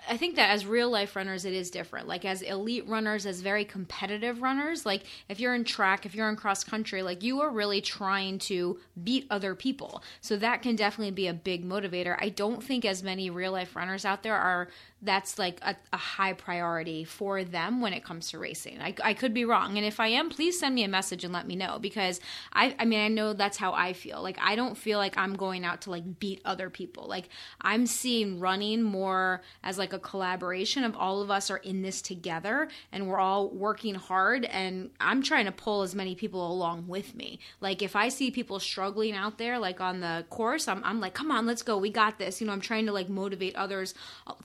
I 0.08 0.18
think 0.18 0.36
that 0.36 0.50
as 0.50 0.66
real 0.66 0.90
life 0.90 1.16
runners, 1.16 1.46
it 1.46 1.54
is 1.54 1.72
different. 1.72 2.08
Like 2.08 2.26
as 2.26 2.42
elite 2.42 2.88
runners, 2.88 3.26
as 3.26 3.42
very 3.42 3.66
competitive 3.66 4.42
runners, 4.42 4.86
like 4.86 5.04
if 5.30 5.40
you're 5.40 5.56
in 5.56 5.64
track, 5.64 6.06
if 6.06 6.16
you're 6.16 6.30
in 6.30 6.36
cross 6.36 6.64
country, 6.64 7.02
like 7.02 7.24
you 7.24 7.42
are 7.42 7.50
really 7.50 7.82
trying 7.82 8.40
to 8.40 8.80
beat 9.04 9.26
other 9.30 9.56
people. 9.56 10.04
So 10.22 10.38
that 10.38 10.62
can 10.62 10.76
definitely 10.76 11.12
be 11.12 11.28
a 11.28 11.34
big 11.34 11.68
motivator. 11.68 12.16
I 12.20 12.30
don't 12.30 12.64
think 12.64 12.86
as 12.86 13.04
many 13.04 13.30
real 13.30 13.52
life 13.52 13.76
runners 13.76 14.06
out 14.06 14.24
there 14.24 14.36
are 14.36 14.70
that's 15.06 15.38
like 15.38 15.60
a, 15.62 15.76
a 15.94 15.98
high 15.98 16.34
priority 16.34 17.04
for 17.04 17.44
them 17.44 17.80
when 17.80 17.94
it 17.94 18.04
comes 18.04 18.32
to 18.32 18.40
racing. 18.40 18.82
I, 18.82 18.96
I, 19.04 19.14
could 19.14 19.34
be 19.34 19.46
wrong. 19.46 19.78
And 19.78 19.86
if 19.86 20.00
I 20.00 20.08
am, 20.08 20.30
please 20.30 20.60
send 20.60 20.76
me 20.76 20.84
a 20.84 20.88
message 20.88 21.24
and 21.24 21.32
let 21.32 21.48
me 21.48 21.56
know 21.56 21.80
because 21.80 22.20
I, 22.54 22.76
I 22.80 22.86
mean, 22.86 23.00
I 23.00 23.08
know 23.08 23.34
that's 23.34 23.58
how 23.58 23.74
I 23.74 23.94
feel. 23.94 24.22
Like, 24.22 24.38
I 24.42 24.56
don't 24.56 24.76
feel 24.76 24.98
like 24.98 25.18
I'm 25.18 25.36
going 25.36 25.64
out 25.64 25.82
to 25.82 25.92
like 25.92 26.20
beat 26.20 26.42
other 26.44 26.70
people. 26.70 27.08
Like, 27.08 27.30
I'm 27.62 27.86
seeing 27.86 28.40
running 28.40 28.82
more 28.82 29.42
as 29.66 29.80
like 29.80 29.92
a 29.92 30.00
collaboration 30.00 30.84
of 30.84 30.96
all 30.96 31.22
of 31.22 31.32
us 31.32 31.50
are 31.50 31.58
in 31.58 31.82
this 31.82 32.02
together 32.02 32.70
and 32.92 33.08
we're 33.08 33.20
all 33.20 33.50
working 33.50 33.96
hard 33.96 34.46
and 34.46 34.92
I'm 35.02 35.24
trying 35.24 35.46
to 35.46 35.52
pull 35.52 35.82
as 35.82 35.96
many 35.96 36.16
people 36.16 36.50
along 36.50 36.88
with 36.88 37.16
me. 37.16 37.40
Like 37.60 37.82
if 37.82 37.96
I 37.96 38.10
see 38.10 38.30
people 38.30 38.60
struggling 38.60 39.14
out 39.14 39.40
there 39.40 39.58
like 39.60 39.82
on 39.82 40.00
the 40.00 40.26
course, 40.30 40.68
I'm 40.68 40.84
I'm 40.84 41.00
like, 41.00 41.16
"Come 41.16 41.32
on, 41.32 41.48
let's 41.48 41.64
go. 41.64 41.78
We 41.78 41.90
got 41.90 42.20
this." 42.20 42.40
You 42.40 42.48
know, 42.48 42.54
I'm 42.54 42.62
trying 42.62 42.86
to 42.86 42.92
like 42.92 43.10
motivate 43.10 43.56
others 43.56 43.96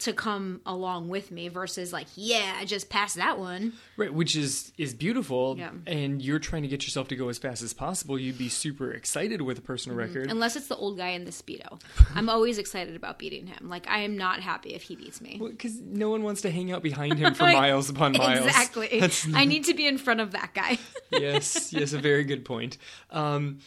to 0.00 0.12
come 0.12 0.62
along 0.64 1.08
with 1.08 1.30
me 1.30 1.48
versus 1.48 1.92
like, 1.92 2.06
"Yeah, 2.14 2.56
I 2.58 2.64
just 2.64 2.88
passed 2.88 3.16
that 3.16 3.38
one." 3.38 3.74
Right, 3.96 4.12
which 4.12 4.34
is 4.34 4.72
is 4.78 4.94
beautiful 4.94 5.56
yeah. 5.58 5.70
and 5.86 6.22
you're 6.22 6.38
trying 6.38 6.62
to 6.62 6.68
get 6.68 6.84
yourself 6.84 7.08
to 7.08 7.16
go 7.16 7.28
as 7.28 7.36
fast 7.38 7.62
as 7.62 7.74
possible. 7.74 8.18
You'd 8.18 8.38
be 8.38 8.48
super 8.48 8.90
excited 8.90 9.42
with 9.42 9.58
a 9.58 9.62
personal 9.62 9.98
mm-hmm. 9.98 10.14
record. 10.14 10.30
Unless 10.30 10.56
it's 10.56 10.68
the 10.68 10.76
old 10.76 10.96
guy 10.96 11.10
in 11.10 11.26
the 11.26 11.30
speedo. 11.30 11.80
I'm 12.14 12.30
always 12.30 12.56
excited 12.56 12.96
about 12.96 13.18
beating 13.18 13.46
him. 13.46 13.68
Like 13.68 13.86
I 13.86 14.00
am 14.00 14.16
not 14.16 14.40
happy 14.40 14.74
if 14.74 14.82
he 14.82 14.96
beats 14.96 15.09
me 15.20 15.40
because 15.42 15.74
well, 15.76 15.84
no 15.86 16.10
one 16.10 16.22
wants 16.22 16.42
to 16.42 16.50
hang 16.50 16.70
out 16.72 16.82
behind 16.82 17.18
him 17.18 17.34
for 17.34 17.44
miles 17.44 17.88
upon 17.88 18.12
miles. 18.12 18.46
Exactly. 18.46 18.88
That's... 19.00 19.26
I 19.34 19.46
need 19.46 19.64
to 19.64 19.74
be 19.74 19.86
in 19.86 19.96
front 19.96 20.20
of 20.20 20.32
that 20.32 20.52
guy. 20.54 20.78
yes, 21.10 21.72
yes, 21.72 21.94
a 21.94 21.98
very 21.98 22.24
good 22.24 22.44
point. 22.44 22.76
Um, 23.10 23.60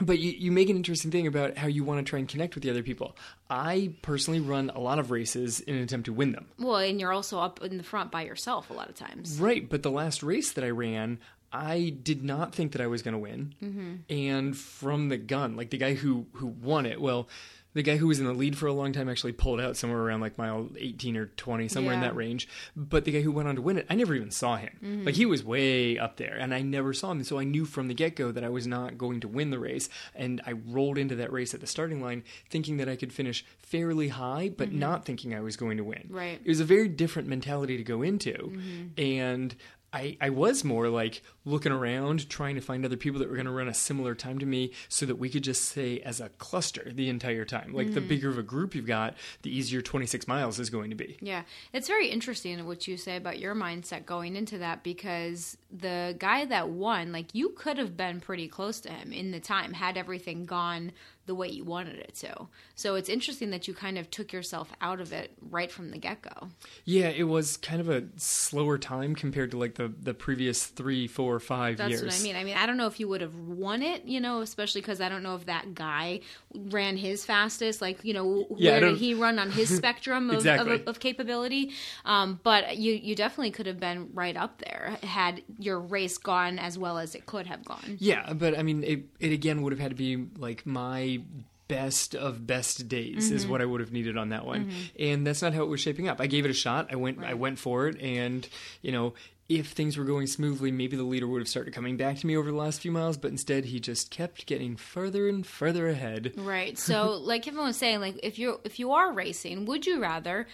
but 0.00 0.18
you, 0.18 0.32
you 0.32 0.52
make 0.52 0.70
an 0.70 0.76
interesting 0.76 1.10
thing 1.10 1.26
about 1.26 1.56
how 1.56 1.66
you 1.66 1.84
want 1.84 2.04
to 2.04 2.08
try 2.08 2.18
and 2.18 2.28
connect 2.28 2.54
with 2.54 2.64
the 2.64 2.70
other 2.70 2.82
people. 2.82 3.16
I 3.48 3.94
personally 4.02 4.40
run 4.40 4.70
a 4.70 4.80
lot 4.80 4.98
of 4.98 5.10
races 5.10 5.60
in 5.60 5.74
an 5.74 5.82
attempt 5.82 6.06
to 6.06 6.12
win 6.12 6.32
them. 6.32 6.46
Well, 6.58 6.76
and 6.76 7.00
you're 7.00 7.12
also 7.12 7.38
up 7.38 7.62
in 7.62 7.76
the 7.76 7.82
front 7.82 8.10
by 8.10 8.22
yourself 8.22 8.70
a 8.70 8.72
lot 8.72 8.88
of 8.88 8.94
times. 8.94 9.38
Right, 9.38 9.68
but 9.68 9.82
the 9.82 9.90
last 9.90 10.22
race 10.22 10.52
that 10.52 10.64
I 10.64 10.70
ran, 10.70 11.18
I 11.52 11.94
did 12.02 12.24
not 12.24 12.54
think 12.54 12.72
that 12.72 12.80
I 12.80 12.86
was 12.86 13.02
going 13.02 13.12
to 13.12 13.18
win. 13.18 13.54
Mm-hmm. 13.62 13.94
And 14.08 14.56
from 14.56 15.08
the 15.08 15.18
gun, 15.18 15.56
like 15.56 15.70
the 15.70 15.78
guy 15.78 15.94
who 15.94 16.26
who 16.34 16.46
won 16.46 16.86
it, 16.86 17.00
well, 17.00 17.28
the 17.74 17.82
guy 17.82 17.96
who 17.96 18.08
was 18.08 18.18
in 18.18 18.26
the 18.26 18.32
lead 18.32 18.56
for 18.56 18.66
a 18.66 18.72
long 18.72 18.92
time 18.92 19.08
actually 19.08 19.32
pulled 19.32 19.60
out 19.60 19.76
somewhere 19.76 20.00
around 20.00 20.20
like 20.20 20.36
mile 20.38 20.68
18 20.76 21.16
or 21.16 21.26
20 21.26 21.68
somewhere 21.68 21.92
yeah. 21.92 21.98
in 21.98 22.02
that 22.02 22.16
range 22.16 22.48
but 22.76 23.04
the 23.04 23.12
guy 23.12 23.20
who 23.20 23.32
went 23.32 23.48
on 23.48 23.56
to 23.56 23.62
win 23.62 23.78
it 23.78 23.86
i 23.90 23.94
never 23.94 24.14
even 24.14 24.30
saw 24.30 24.56
him 24.56 24.70
mm-hmm. 24.82 25.04
like 25.04 25.14
he 25.14 25.26
was 25.26 25.44
way 25.44 25.98
up 25.98 26.16
there 26.16 26.36
and 26.38 26.54
i 26.54 26.60
never 26.60 26.92
saw 26.92 27.10
him 27.12 27.22
so 27.22 27.38
i 27.38 27.44
knew 27.44 27.64
from 27.64 27.88
the 27.88 27.94
get-go 27.94 28.32
that 28.32 28.44
i 28.44 28.48
was 28.48 28.66
not 28.66 28.98
going 28.98 29.20
to 29.20 29.28
win 29.28 29.50
the 29.50 29.58
race 29.58 29.88
and 30.14 30.40
i 30.46 30.52
rolled 30.52 30.98
into 30.98 31.14
that 31.14 31.32
race 31.32 31.54
at 31.54 31.60
the 31.60 31.66
starting 31.66 32.02
line 32.02 32.22
thinking 32.48 32.76
that 32.76 32.88
i 32.88 32.96
could 32.96 33.12
finish 33.12 33.44
fairly 33.58 34.08
high 34.08 34.50
but 34.56 34.68
mm-hmm. 34.68 34.78
not 34.78 35.04
thinking 35.04 35.34
i 35.34 35.40
was 35.40 35.56
going 35.56 35.76
to 35.76 35.84
win 35.84 36.06
right 36.10 36.40
it 36.44 36.48
was 36.48 36.60
a 36.60 36.64
very 36.64 36.88
different 36.88 37.28
mentality 37.28 37.76
to 37.76 37.84
go 37.84 38.02
into 38.02 38.32
mm-hmm. 38.32 39.00
and 39.00 39.54
I, 39.92 40.16
I 40.20 40.30
was 40.30 40.64
more 40.64 40.88
like 40.88 41.22
looking 41.44 41.72
around, 41.72 42.28
trying 42.28 42.54
to 42.54 42.60
find 42.60 42.84
other 42.84 42.96
people 42.96 43.18
that 43.20 43.28
were 43.28 43.34
going 43.34 43.46
to 43.46 43.52
run 43.52 43.68
a 43.68 43.74
similar 43.74 44.14
time 44.14 44.38
to 44.38 44.46
me 44.46 44.72
so 44.88 45.06
that 45.06 45.16
we 45.16 45.28
could 45.28 45.42
just 45.42 45.64
say 45.64 45.98
as 46.00 46.20
a 46.20 46.28
cluster 46.28 46.92
the 46.94 47.08
entire 47.08 47.44
time. 47.44 47.72
Like 47.72 47.86
mm-hmm. 47.86 47.94
the 47.94 48.00
bigger 48.02 48.28
of 48.28 48.38
a 48.38 48.42
group 48.42 48.74
you've 48.74 48.86
got, 48.86 49.16
the 49.42 49.54
easier 49.54 49.82
26 49.82 50.28
miles 50.28 50.60
is 50.60 50.70
going 50.70 50.90
to 50.90 50.96
be. 50.96 51.18
Yeah. 51.20 51.42
It's 51.72 51.88
very 51.88 52.08
interesting 52.08 52.64
what 52.66 52.86
you 52.86 52.96
say 52.96 53.16
about 53.16 53.38
your 53.38 53.54
mindset 53.54 54.06
going 54.06 54.36
into 54.36 54.58
that 54.58 54.82
because 54.84 55.56
the 55.70 56.14
guy 56.18 56.44
that 56.44 56.68
won, 56.68 57.12
like 57.12 57.34
you 57.34 57.50
could 57.50 57.78
have 57.78 57.96
been 57.96 58.20
pretty 58.20 58.48
close 58.48 58.80
to 58.80 58.90
him 58.90 59.12
in 59.12 59.30
the 59.30 59.40
time 59.40 59.72
had 59.72 59.96
everything 59.96 60.44
gone 60.46 60.92
the 61.30 61.34
way 61.36 61.46
you 61.46 61.62
wanted 61.62 61.96
it 62.00 62.12
to. 62.16 62.48
So 62.74 62.96
it's 62.96 63.08
interesting 63.08 63.50
that 63.50 63.68
you 63.68 63.72
kind 63.74 63.96
of 63.98 64.10
took 64.10 64.32
yourself 64.32 64.72
out 64.80 65.00
of 65.00 65.12
it 65.12 65.30
right 65.48 65.70
from 65.70 65.92
the 65.92 65.98
get 65.98 66.22
go. 66.22 66.48
Yeah, 66.84 67.06
it 67.06 67.22
was 67.22 67.56
kind 67.56 67.80
of 67.80 67.88
a 67.88 68.02
slower 68.16 68.78
time 68.78 69.14
compared 69.14 69.52
to 69.52 69.56
like 69.58 69.76
the 69.76 69.92
the 70.02 70.12
previous 70.12 70.66
three, 70.66 71.06
four, 71.06 71.38
five 71.38 71.76
That's 71.76 71.90
years. 71.90 72.02
what 72.02 72.14
I 72.18 72.22
mean. 72.24 72.34
I 72.34 72.42
mean, 72.42 72.56
I 72.56 72.66
don't 72.66 72.76
know 72.76 72.88
if 72.88 72.98
you 72.98 73.06
would 73.06 73.20
have 73.20 73.36
won 73.36 73.80
it, 73.80 74.06
you 74.06 74.20
know, 74.20 74.40
especially 74.40 74.80
because 74.80 75.00
I 75.00 75.08
don't 75.08 75.22
know 75.22 75.36
if 75.36 75.46
that 75.46 75.72
guy 75.76 76.20
ran 76.52 76.96
his 76.96 77.24
fastest. 77.24 77.80
Like, 77.80 78.04
you 78.04 78.12
know, 78.12 78.48
Yeah, 78.56 78.72
where 78.72 78.80
did 78.80 78.96
he 78.96 79.14
run 79.14 79.38
on 79.38 79.52
his 79.52 79.68
spectrum 79.76 80.30
of, 80.30 80.36
Exactly. 80.38 80.74
of, 80.82 80.88
of 80.88 80.98
capability? 80.98 81.70
Um, 82.04 82.40
but 82.42 82.76
you 82.76 82.94
you 82.94 83.14
definitely 83.14 83.52
could 83.52 83.66
have 83.66 83.78
been 83.78 84.10
right 84.14 84.36
up 84.36 84.58
there 84.58 84.96
had 85.04 85.42
your 85.60 85.78
race 85.78 86.18
gone 86.18 86.58
as 86.58 86.76
well 86.76 86.98
as 86.98 87.14
it 87.14 87.24
could 87.26 87.46
have 87.46 87.64
gone. 87.64 87.96
Yeah, 88.00 88.32
but 88.32 88.58
I 88.58 88.64
mean, 88.64 88.82
it, 88.82 89.04
it 89.20 89.30
again 89.32 89.62
would 89.62 89.72
have 89.72 89.78
had 89.80 89.90
to 89.90 89.96
be 89.96 90.26
like 90.38 90.66
my 90.66 91.19
best 91.68 92.14
of 92.16 92.46
best 92.46 92.88
days 92.88 93.30
is 93.30 93.42
Mm-hmm. 93.42 93.50
what 93.52 93.60
I 93.62 93.64
would 93.64 93.80
have 93.80 93.92
needed 93.92 94.16
on 94.16 94.30
that 94.30 94.44
one, 94.44 94.70
and 94.98 95.26
that's 95.26 95.40
not 95.42 95.54
how 95.54 95.62
it 95.62 95.68
was 95.68 95.80
shaping 95.80 96.08
up. 96.08 96.20
I 96.20 96.26
gave 96.26 96.44
it 96.44 96.50
a 96.50 96.54
shot. 96.54 96.88
I 96.92 96.96
went, 96.96 97.22
I 97.22 97.34
went 97.34 97.58
for 97.58 97.86
it, 97.88 98.00
and 98.00 98.46
you 98.82 98.92
know. 98.92 99.14
If 99.48 99.72
things 99.72 99.98
were 99.98 100.04
going 100.04 100.28
smoothly, 100.28 100.70
maybe 100.70 100.96
the 100.96 101.02
leader 101.02 101.26
would 101.26 101.40
have 101.40 101.48
started 101.48 101.74
coming 101.74 101.96
back 101.96 102.18
to 102.18 102.26
me 102.28 102.36
over 102.36 102.48
the 102.52 102.56
last 102.56 102.80
few 102.82 102.92
miles, 102.92 103.16
but 103.16 103.32
instead 103.32 103.64
he 103.64 103.80
just 103.80 104.12
kept 104.12 104.46
getting 104.46 104.76
further 104.76 105.28
and 105.28 105.44
further 105.44 105.88
ahead. 105.88 106.34
Right. 106.36 106.78
So, 106.78 107.14
like 107.20 107.42
Kevin 107.42 107.64
was 107.64 107.76
saying, 107.76 107.98
like 107.98 108.20
if 108.22 108.38
you 108.38 108.60
if 108.62 108.78
you 108.78 108.92
are 108.92 109.12
racing, 109.12 109.64
would 109.64 109.86
you 109.86 110.00
rather 110.00 110.46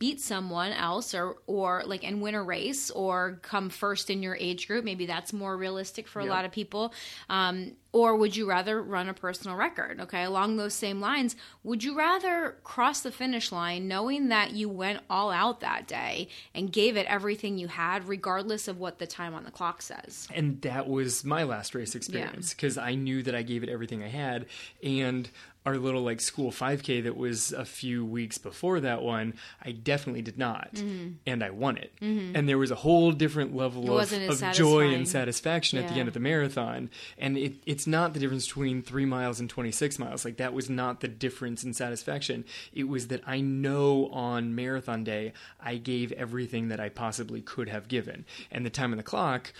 beat 0.00 0.20
someone 0.20 0.72
else 0.72 1.14
or 1.14 1.36
or 1.46 1.84
like 1.86 2.02
and 2.02 2.20
win 2.20 2.34
a 2.34 2.42
race 2.42 2.90
or 2.90 3.38
come 3.42 3.68
first 3.70 4.10
in 4.10 4.20
your 4.20 4.34
age 4.34 4.66
group? 4.66 4.84
Maybe 4.84 5.06
that's 5.06 5.32
more 5.32 5.56
realistic 5.56 6.08
for 6.08 6.18
a 6.18 6.24
Yeah. 6.24 6.30
lot 6.32 6.44
of 6.44 6.50
people. 6.50 6.92
Um, 7.28 7.76
or 7.92 8.14
would 8.16 8.36
you 8.36 8.48
rather 8.48 8.80
run 8.82 9.08
a 9.08 9.14
personal 9.14 9.56
record? 9.56 10.00
Okay, 10.00 10.22
along 10.22 10.56
those 10.56 10.74
same 10.74 11.00
lines, 11.00 11.34
would 11.64 11.82
you 11.82 11.96
rather 11.96 12.56
cross 12.62 13.00
the 13.00 13.10
finish 13.10 13.50
line 13.50 13.88
knowing 13.88 14.28
that 14.28 14.52
you 14.52 14.68
went 14.68 15.00
all 15.10 15.30
out 15.30 15.60
that 15.60 15.88
day 15.88 16.28
and 16.54 16.72
gave 16.72 16.96
it 16.96 17.06
everything 17.06 17.58
you 17.58 17.68
had, 17.68 18.06
regardless 18.06 18.68
of 18.68 18.78
what 18.78 18.98
the 18.98 19.06
time 19.06 19.34
on 19.34 19.44
the 19.44 19.50
clock 19.50 19.82
says? 19.82 20.28
and 20.34 20.60
that 20.62 20.88
was 20.88 21.24
my 21.24 21.42
last 21.42 21.74
race 21.74 21.94
experience 21.94 22.54
because 22.54 22.78
I 22.78 22.94
knew 22.94 23.22
that 23.22 23.34
I 23.34 23.42
gave 23.42 23.62
it 23.62 23.68
everything 23.68 24.02
I 24.02 24.08
had. 24.08 24.46
And 24.82 25.28
our 25.66 25.76
little 25.76 26.00
like 26.02 26.22
school 26.22 26.50
5K 26.50 27.02
that 27.04 27.16
was 27.18 27.52
a 27.52 27.66
few 27.66 28.02
weeks 28.02 28.38
before 28.38 28.80
that 28.80 29.02
one, 29.02 29.34
I 29.62 29.72
definitely 29.72 30.22
did 30.22 30.38
not, 30.38 30.70
Mm-hmm. 30.74 31.08
and 31.26 31.44
I 31.44 31.50
won 31.50 31.76
it. 31.76 31.92
And 32.00 32.48
there 32.48 32.56
was 32.56 32.70
a 32.70 32.76
whole 32.76 33.12
different 33.12 33.54
level 33.54 33.98
of, 33.98 34.10
of 34.12 34.52
joy 34.54 34.94
and 34.94 35.06
satisfaction 35.06 35.78
at 35.78 35.88
the 35.92 36.00
end 36.00 36.08
of 36.08 36.14
the 36.14 36.20
marathon. 36.20 36.88
And 37.18 37.36
it, 37.36 37.56
it, 37.66 37.79
it's 37.80 37.86
not 37.86 38.12
the 38.12 38.20
difference 38.20 38.46
between 38.46 38.82
three 38.82 39.06
miles 39.06 39.40
and 39.40 39.48
26 39.48 39.98
miles. 39.98 40.22
Like 40.24 40.36
that 40.36 40.52
was 40.52 40.68
not 40.68 41.00
the 41.00 41.08
difference 41.08 41.64
in 41.64 41.72
satisfaction. 41.72 42.44
It 42.74 42.84
was 42.88 43.06
that 43.08 43.22
I 43.26 43.40
know 43.40 44.08
on 44.12 44.54
marathon 44.54 45.02
day 45.02 45.32
I 45.58 45.76
gave 45.76 46.12
everything 46.12 46.68
that 46.68 46.78
I 46.78 46.90
possibly 46.90 47.40
could 47.40 47.70
have 47.70 47.88
given, 47.88 48.26
and 48.50 48.66
the 48.66 48.70
time 48.70 48.90
on 48.92 48.98
the 48.98 49.02
clock 49.02 49.52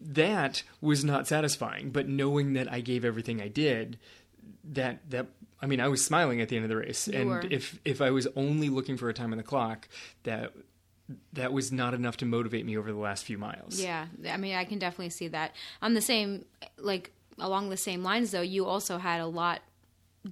that 0.00 0.64
was 0.80 1.04
not 1.04 1.28
satisfying 1.28 1.90
but 1.90 2.08
knowing 2.08 2.54
that 2.54 2.70
i 2.72 2.80
gave 2.80 3.04
everything 3.04 3.40
i 3.40 3.46
did 3.46 3.96
that 4.64 4.98
that 5.08 5.28
i 5.62 5.66
mean 5.66 5.78
i 5.80 5.86
was 5.86 6.04
smiling 6.04 6.40
at 6.40 6.48
the 6.48 6.56
end 6.56 6.64
of 6.64 6.68
the 6.68 6.76
race 6.76 7.06
You 7.06 7.20
and 7.20 7.30
were. 7.30 7.44
if 7.48 7.78
if 7.84 8.00
i 8.02 8.10
was 8.10 8.26
only 8.34 8.68
looking 8.68 8.96
for 8.96 9.08
a 9.08 9.14
time 9.14 9.30
on 9.30 9.36
the 9.38 9.44
clock 9.44 9.88
that 10.24 10.52
that 11.34 11.52
was 11.52 11.70
not 11.70 11.94
enough 11.94 12.16
to 12.16 12.26
motivate 12.26 12.66
me 12.66 12.76
over 12.76 12.90
the 12.90 12.98
last 12.98 13.24
few 13.24 13.38
miles 13.38 13.80
Yeah, 13.80 14.06
I 14.28 14.36
mean, 14.38 14.54
I 14.56 14.64
can 14.64 14.78
definitely 14.80 15.10
see 15.10 15.28
that. 15.28 15.54
On 15.82 15.94
the 15.94 16.00
same, 16.00 16.46
like 16.78 17.12
along 17.38 17.70
the 17.70 17.76
same 17.76 18.02
lines, 18.02 18.30
though, 18.30 18.40
you 18.40 18.66
also 18.66 18.98
had 18.98 19.20
a 19.20 19.26
lot 19.26 19.60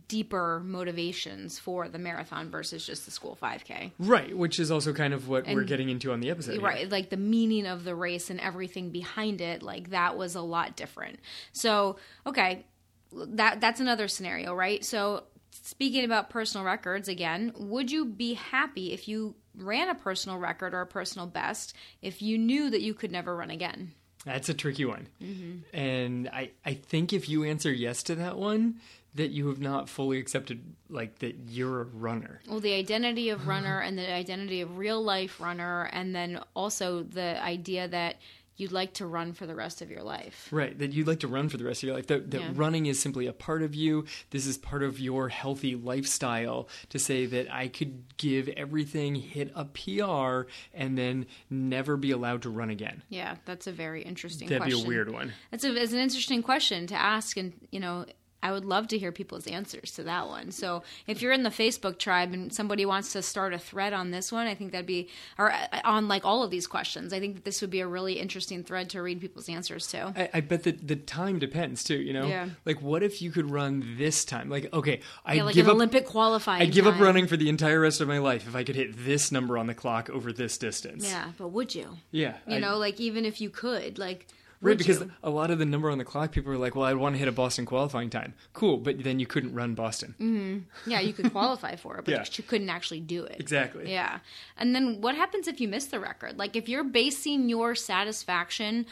deeper 0.07 0.61
motivations 0.65 1.59
for 1.59 1.89
the 1.89 1.99
marathon 1.99 2.49
versus 2.49 2.87
just 2.87 3.05
the 3.07 3.11
school 3.11 3.37
5K. 3.43 3.91
right 3.99 4.37
which 4.37 4.61
is 4.61 4.71
also 4.71 4.93
kind 4.93 5.13
of 5.13 5.29
what 5.29 5.49
we're 5.49 5.65
getting 5.65 5.89
into 5.89 6.13
on 6.13 6.21
the 6.21 6.31
episode 6.31 6.53
here. 6.53 6.61
Right, 6.61 6.89
like 6.89 7.11
the 7.11 7.17
meaning 7.17 7.67
of 7.67 7.83
the 7.83 7.95
race 7.95 8.31
and 8.31 8.41
everything 8.41 8.91
behind 8.91 9.41
it, 9.41 9.63
like 9.63 9.91
that 9.91 10.17
was 10.17 10.37
a 10.37 10.41
lot 10.41 10.77
different. 10.77 11.19
So, 11.53 11.97
okay, 12.25 12.67
that 13.13 13.61
that's 13.61 13.81
another 13.81 14.07
scenario, 14.07 14.55
right? 14.55 14.85
So, 14.85 15.25
speaking 15.51 16.05
about 16.05 16.31
personal 16.31 16.65
records 16.65 17.09
again, 17.09 17.53
would 17.57 17.91
you 17.91 18.05
be 18.05 18.35
happy 18.35 18.93
if 18.93 19.09
you 19.09 19.35
ran 19.57 19.89
a 19.89 19.95
personal 19.97 20.39
record 20.39 20.73
or 20.73 20.83
a 20.83 20.87
personal 20.87 21.27
best 21.27 21.75
if 22.01 22.23
you 22.23 22.39
knew 22.39 22.71
that 22.71 22.81
you 22.81 22.95
could 22.95 23.11
never 23.11 23.37
run 23.37 23.51
again? 23.51 23.93
That's 24.25 24.49
a 24.49 24.55
tricky 24.55 24.85
one. 24.85 25.09
Mm-hmm. 25.23 25.77
And 25.77 26.29
I, 26.29 26.51
I 26.65 26.75
think 26.75 27.13
if 27.13 27.29
you 27.29 27.45
answer 27.45 27.73
yes 27.73 28.03
to 28.05 28.15
that 28.17 28.37
one, 28.37 28.81
that 29.15 29.31
you 29.31 29.49
have 29.49 29.61
not 29.61 29.89
fully 29.89 30.19
accepted 30.19 30.63
like 30.89 31.19
that 31.19 31.35
you're 31.49 31.81
a 31.81 31.85
runner. 31.85 32.41
Well, 32.49 32.61
the 32.61 32.75
identity 32.75 33.31
of 33.31 33.49
runner 33.49 33.81
and 33.81 33.99
the 33.99 34.13
identity 34.13 34.61
of 34.61 34.79
real 34.79 35.03
life 35.03 35.41
runner, 35.41 35.91
and 35.93 36.15
then 36.15 36.41
also 36.55 37.03
the 37.03 37.43
idea 37.43 37.89
that 37.89 38.17
you'd 38.61 38.73
like 38.73 38.93
to 38.95 39.07
run 39.07 39.33
for 39.33 39.47
the 39.47 39.55
rest 39.55 39.81
of 39.83 39.91
your 39.91 40.03
life. 40.03 40.49
Right, 40.51 40.79
that 40.79 40.93
you'd 40.93 41.07
like 41.07 41.21
to 41.21 41.29
run 41.29 41.49
for 41.49 41.57
the 41.57 41.65
rest 41.65 41.83
of 41.83 41.87
your 41.89 41.97
life. 41.97 42.07
That, 42.09 42.31
that 42.31 42.41
Yeah. 42.41 42.51
running 42.55 42.87
is 42.87 43.01
simply 43.01 43.27
a 43.27 43.33
part 43.33 43.63
of 43.63 43.75
you. 43.75 44.05
This 44.31 44.47
is 44.47 44.59
part 44.59 44.83
of 44.83 45.01
your 45.01 45.29
healthy 45.31 45.75
lifestyle 45.75 46.69
to 46.91 46.99
say 46.99 47.27
that 47.27 47.53
I 47.53 47.69
could 47.69 48.17
give 48.19 48.49
everything, 48.51 49.15
hit 49.15 49.51
a 49.55 49.65
PR, 49.65 50.49
and 50.75 50.97
then 50.99 51.27
never 51.49 51.97
be 51.97 52.11
allowed 52.11 52.43
to 52.43 52.51
run 52.51 52.71
again. 52.71 53.03
Yeah, 53.09 53.37
that's 53.47 53.67
a 53.67 53.73
very 53.73 54.03
interesting 54.03 54.49
That'd 54.49 54.63
question. 54.63 54.81
be 54.81 54.85
a 54.85 54.89
weird 54.89 55.11
one. 55.11 55.33
That's 55.51 55.65
a, 55.65 55.75
it's 55.75 55.93
an 55.93 55.99
interesting 56.01 56.43
question 56.43 56.87
to 56.89 56.95
ask, 56.95 57.37
and 57.37 57.53
you 57.71 57.81
know, 57.81 58.05
I 58.43 58.53
would 58.53 58.65
love 58.65 58.89
to 58.89 58.99
hear 58.99 59.13
people's 59.13 59.47
answers 59.47 59.91
to 59.93 60.03
that 60.05 60.27
one. 60.29 60.51
So, 60.51 60.83
if 61.07 61.21
you're 61.21 61.33
in 61.33 61.43
the 61.43 61.51
Facebook 61.51 61.99
tribe 61.99 62.33
and 62.33 62.53
somebody 62.53 62.87
wants 62.87 63.13
to 63.13 63.23
start 63.23 63.53
a 63.53 63.59
thread 63.59 63.93
on 63.93 64.11
this 64.13 64.33
one, 64.33 64.47
I 64.47 64.55
think 64.55 64.73
that'd 64.73 64.87
be, 64.87 65.09
or 65.39 65.53
uh, 65.53 65.67
on 65.85 66.09
like 66.09 66.25
all 66.25 66.43
of 66.43 66.51
these 66.51 66.67
questions, 66.67 67.13
I 67.13 67.21
think 67.21 67.35
that 67.35 67.45
this 67.45 67.61
would 67.61 67.71
be 67.71 67.81
a 67.81 67.87
really 67.87 68.15
interesting 68.15 68.65
thread 68.65 68.89
to 68.91 69.03
read 69.03 69.21
people's 69.21 69.49
answers 69.49 69.87
to. 69.89 70.13
I, 70.17 70.31
I 70.35 70.41
bet 70.41 70.63
that 70.65 70.89
the 70.89 70.97
time 70.97 71.39
depends 71.39 71.85
too. 71.85 71.97
You 72.01 72.13
know, 72.15 72.27
Yeah. 72.29 72.49
like 72.65 72.81
what 72.81 73.03
if 73.03 73.21
you 73.21 73.31
could 73.31 73.51
run 73.51 73.97
this 73.99 74.25
time? 74.25 74.49
Like, 74.49 74.73
okay, 74.73 75.01
I 75.25 75.35
Yeah, 75.35 75.43
like 75.45 75.55
give 75.55 75.67
an 75.67 75.71
up. 75.73 75.77
Olympic 75.77 76.07
qualifying. 76.07 76.63
I'd 76.63 76.73
give 76.73 76.87
up 76.87 76.99
running 76.99 77.27
for 77.27 77.37
the 77.37 77.49
entire 77.49 77.81
rest 77.81 78.01
of 78.01 78.09
my 78.09 78.19
life 78.19 78.47
if 78.49 78.57
I 78.57 78.65
could 78.65 78.77
hit 78.77 79.05
this 79.05 79.31
number 79.31 79.59
on 79.59 79.67
the 79.67 79.75
clock 79.75 80.09
over 80.09 80.33
this 80.33 80.57
distance. 80.57 81.05
Yeah, 81.07 81.33
but 81.37 81.49
would 81.49 81.75
you? 81.75 81.99
Yeah. 82.11 82.37
You 82.47 82.57
I- 82.57 82.61
know, 82.61 82.79
like 82.79 82.99
even 83.01 83.25
if 83.25 83.41
you 83.41 83.51
could, 83.51 83.99
like, 83.99 84.27
Right, 84.63 84.77
because 84.77 85.01
you? 85.01 85.11
a 85.23 85.31
lot 85.31 85.51
of 85.51 85.59
the 85.59 85.65
number 85.65 85.89
on 85.91 85.97
the 85.97 86.05
clock, 86.05 86.33
people 86.33 86.53
are 86.53 86.59
like, 86.59 86.75
"Well, 86.75 86.85
I'd 86.85 86.97
want 86.97 87.15
to 87.15 87.19
hit 87.19 87.29
a 87.29 87.33
Boston 87.33 87.65
qualifying 87.65 88.11
time." 88.11 88.35
Cool, 88.53 88.77
but 88.77 89.03
then 89.03 89.19
you 89.19 89.27
couldn't 89.27 89.55
run 89.55 89.75
Boston. 89.75 90.15
Mm-hmm. 90.21 90.91
yeah, 90.91 91.01
you 91.01 91.13
could 91.15 91.33
qualify 91.39 91.77
for 91.77 91.97
it, 91.97 92.05
but 92.05 92.13
Yeah. 92.13 92.25
you 92.35 92.45
couldn't 92.45 92.69
actually 92.69 93.01
do 93.01 93.25
it. 93.25 93.37
Exactly. 93.41 93.91
Yeah. 93.91 94.19
And 94.59 94.75
then 94.75 95.01
what 95.01 95.15
happens 95.15 95.49
if 95.49 95.61
you 95.61 95.69
miss 95.69 95.87
the 95.87 95.99
record? 95.99 96.37
Like 96.37 96.57
if 96.57 96.69
you're 96.69 96.85
basing 96.85 97.49
your 97.49 97.75
satisfaction 97.75 98.85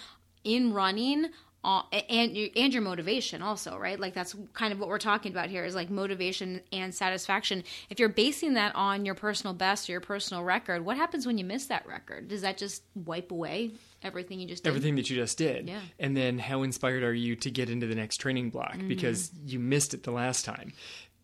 in 0.44 0.72
running 0.72 1.26
and 1.64 2.36
your- 2.36 2.48
and 2.56 2.72
your 2.72 2.82
motivation 2.82 3.42
also, 3.42 3.76
right? 3.76 3.98
Like 3.98 4.14
that's 4.14 4.34
kind 4.54 4.72
of 4.72 4.78
what 4.78 4.88
we're 4.88 4.98
talking 4.98 5.32
about 5.32 5.50
here 5.50 5.64
is 5.64 5.74
like 5.74 5.90
motivation 5.90 6.60
and 6.72 6.94
satisfaction. 6.94 7.64
If 7.90 7.98
you're 7.98 8.08
basing 8.08 8.54
that 8.54 8.74
on 8.74 9.04
your 9.04 9.14
personal 9.14 9.54
best 9.54 9.88
or 9.88 9.92
your 9.92 10.00
personal 10.00 10.44
record, 10.44 10.84
what 10.84 10.96
happens 10.96 11.26
when 11.26 11.36
you 11.38 11.44
miss 11.44 11.66
that 11.66 11.86
record? 11.86 12.28
Does 12.28 12.42
that 12.42 12.58
just 12.58 12.82
wipe 12.94 13.30
away 13.32 13.72
everything 14.02 14.40
you 14.40 14.46
just 14.48 14.62
did? 14.64 14.70
Everything 14.70 14.96
that 14.96 15.10
you 15.10 15.16
just 15.16 15.36
did. 15.36 15.68
Yeah. 15.68 15.80
And 15.98 16.16
then 16.16 16.38
how 16.38 16.62
inspired 16.62 17.02
are 17.02 17.14
you 17.14 17.36
to 17.36 17.50
get 17.50 17.68
into 17.70 17.86
the 17.86 17.94
next 17.94 18.18
training 18.18 18.50
block 18.50 18.74
Mm-hmm. 18.76 18.88
because 18.88 19.30
you 19.44 19.58
missed 19.58 19.94
it 19.94 20.04
the 20.04 20.12
last 20.12 20.44
time? 20.44 20.72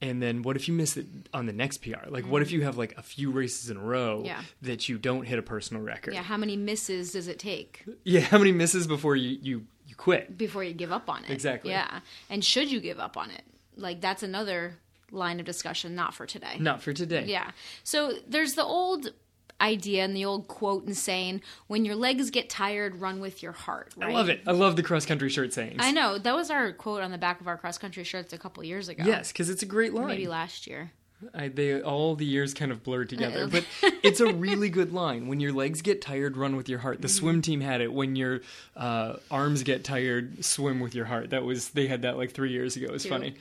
And 0.00 0.20
then 0.20 0.42
what 0.42 0.56
if 0.56 0.66
you 0.68 0.74
miss 0.74 0.96
it 0.98 1.06
on 1.32 1.46
the 1.46 1.52
next 1.52 1.78
PR? 1.78 2.08
Like 2.08 2.26
what 2.26 2.42
if 2.42 2.50
you 2.50 2.62
have 2.64 2.76
like 2.76 2.98
a 2.98 3.02
few 3.02 3.30
races 3.30 3.70
in 3.70 3.76
a 3.76 3.80
row 3.80 4.16
Mm-hmm. 4.18 4.26
Yeah. 4.26 4.42
that 4.62 4.88
you 4.88 4.98
don't 4.98 5.24
hit 5.24 5.38
a 5.38 5.42
personal 5.42 5.82
record? 5.82 6.12
Yeah, 6.12 6.22
how 6.22 6.36
many 6.36 6.56
misses 6.56 7.12
does 7.12 7.28
it 7.28 7.38
take 7.38 7.84
Yeah, 8.02 8.20
how 8.20 8.36
many 8.38 8.52
misses 8.52 8.86
before 8.86 9.14
you 9.16 9.38
you, 9.40 9.66
you 9.94 10.02
quit? 10.02 10.36
before 10.36 10.64
you 10.64 10.72
give 10.72 10.92
up 10.92 11.08
on 11.08 11.24
it? 11.24 11.30
Exactly. 11.30 11.70
Yeah. 11.70 12.00
And 12.28 12.44
should 12.44 12.70
you 12.70 12.80
give 12.80 12.98
up 12.98 13.16
on 13.16 13.30
it? 13.30 13.42
Like 13.76 14.00
that's 14.00 14.22
another 14.22 14.74
line 15.10 15.40
of 15.40 15.46
discussion, 15.46 15.94
not 15.94 16.14
for 16.14 16.26
today. 16.26 16.56
Not 16.58 16.82
for 16.82 16.92
today. 16.92 17.24
Yeah. 17.26 17.50
So 17.82 18.12
there's 18.28 18.54
the 18.54 18.64
old 18.64 19.12
idea 19.60 20.04
and 20.04 20.16
the 20.16 20.24
old 20.24 20.48
quote 20.48 20.84
and 20.84 20.96
saying, 20.96 21.40
when 21.68 21.84
your 21.84 21.94
legs 21.94 22.30
get 22.30 22.50
tired, 22.50 22.96
run 22.96 23.20
with 23.20 23.42
your 23.42 23.52
heart. 23.52 23.94
Right? 23.96 24.10
I 24.10 24.12
love 24.12 24.28
it. 24.28 24.42
I 24.46 24.52
love 24.52 24.76
the 24.76 24.82
cross 24.82 25.06
country 25.06 25.28
shirt 25.28 25.52
sayings. 25.52 25.76
I 25.78 25.92
know. 25.92 26.18
That 26.18 26.34
was 26.34 26.50
our 26.50 26.72
quote 26.72 27.02
on 27.02 27.10
the 27.10 27.18
back 27.18 27.40
of 27.40 27.48
our 27.48 27.56
cross 27.56 27.78
country 27.78 28.04
shirts 28.04 28.32
a 28.32 28.38
couple 28.38 28.64
years 28.64 28.88
ago. 28.88 29.04
Yes, 29.06 29.32
because 29.32 29.50
it's 29.50 29.62
a 29.62 29.66
great 29.66 29.94
line. 29.94 30.08
Maybe 30.08 30.26
last 30.26 30.66
year. 30.66 30.92
I, 31.32 31.48
they 31.48 31.80
all 31.80 32.14
the 32.16 32.24
years 32.24 32.54
kind 32.54 32.70
of 32.70 32.82
blur 32.82 33.04
together, 33.04 33.46
but 33.46 33.64
it's 34.02 34.20
a 34.20 34.32
really 34.32 34.68
good 34.68 34.92
line. 34.92 35.26
When 35.26 35.40
your 35.40 35.52
legs 35.52 35.80
get 35.82 36.02
tired, 36.02 36.36
run 36.36 36.56
with 36.56 36.68
your 36.68 36.80
heart. 36.80 37.00
The 37.00 37.08
swim 37.08 37.40
team 37.42 37.60
had 37.60 37.80
it. 37.80 37.92
When 37.92 38.16
your 38.16 38.40
uh, 38.76 39.16
arms 39.30 39.62
get 39.62 39.84
tired, 39.84 40.44
swim 40.44 40.80
with 40.80 40.94
your 40.94 41.06
heart. 41.06 41.30
That 41.30 41.44
was 41.44 41.70
they 41.70 41.86
had 41.86 42.02
that 42.02 42.16
like 42.16 42.32
three 42.32 42.50
years 42.50 42.76
ago. 42.76 42.88
It's 42.92 43.06
funny. 43.06 43.34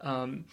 Um, 0.00 0.44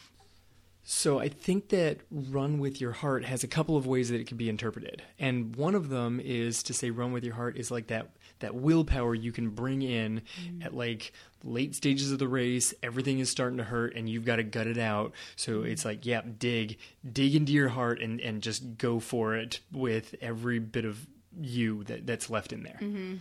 So 0.88 1.18
I 1.18 1.30
think 1.30 1.70
that 1.70 2.01
run 2.12 2.60
with 2.60 2.80
your 2.80 2.92
heart 2.92 3.25
has 3.25 3.44
a 3.44 3.48
couple 3.48 3.75
of 3.75 3.88
ways 3.88 4.10
that 4.10 4.22
it 4.22 4.27
can 4.27 4.38
be 4.38 4.50
interpreted. 4.50 5.01
And 5.18 5.56
one 5.56 5.74
of 5.74 5.89
them 5.89 6.20
is 6.24 6.62
to 6.62 6.75
say 6.75 6.92
run 6.92 7.12
with 7.12 7.24
your 7.24 7.34
heart 7.34 7.58
is 7.58 7.72
like 7.72 7.88
that 7.88 8.12
that 8.38 8.54
willpower 8.54 9.15
you 9.15 9.32
can 9.32 9.50
bring 9.50 9.82
in 9.82 10.22
mm. 10.39 10.63
at 10.63 10.75
like 10.75 11.12
late 11.44 11.74
stages 11.74 12.12
of 12.12 12.20
the 12.20 12.27
race, 12.27 12.72
everything 12.84 13.18
is 13.18 13.32
starting 13.32 13.58
to 13.58 13.63
hurt 13.63 13.96
and 13.96 14.08
you've 14.08 14.25
got 14.25 14.36
to 14.36 14.44
gut 14.44 14.68
it 14.68 14.77
out. 14.77 15.13
So 15.36 15.62
mm. 15.62 15.72
it's 15.72 15.86
like, 15.86 16.06
yeah, 16.06 16.22
dig, 16.38 16.77
dig 17.12 17.36
into 17.36 17.51
your 17.51 17.70
heart 17.70 18.00
and 18.00 18.22
and 18.22 18.44
just 18.44 18.77
go 18.77 19.00
for 19.00 19.36
it 19.36 19.62
with 19.72 20.13
every 20.22 20.60
bit 20.60 20.86
of 20.86 21.08
you 21.36 21.84
that 21.86 22.06
that's 22.06 22.30
left 22.30 22.54
in 22.54 22.62
there. 22.62 22.77
Mm-hmm. 22.80 23.15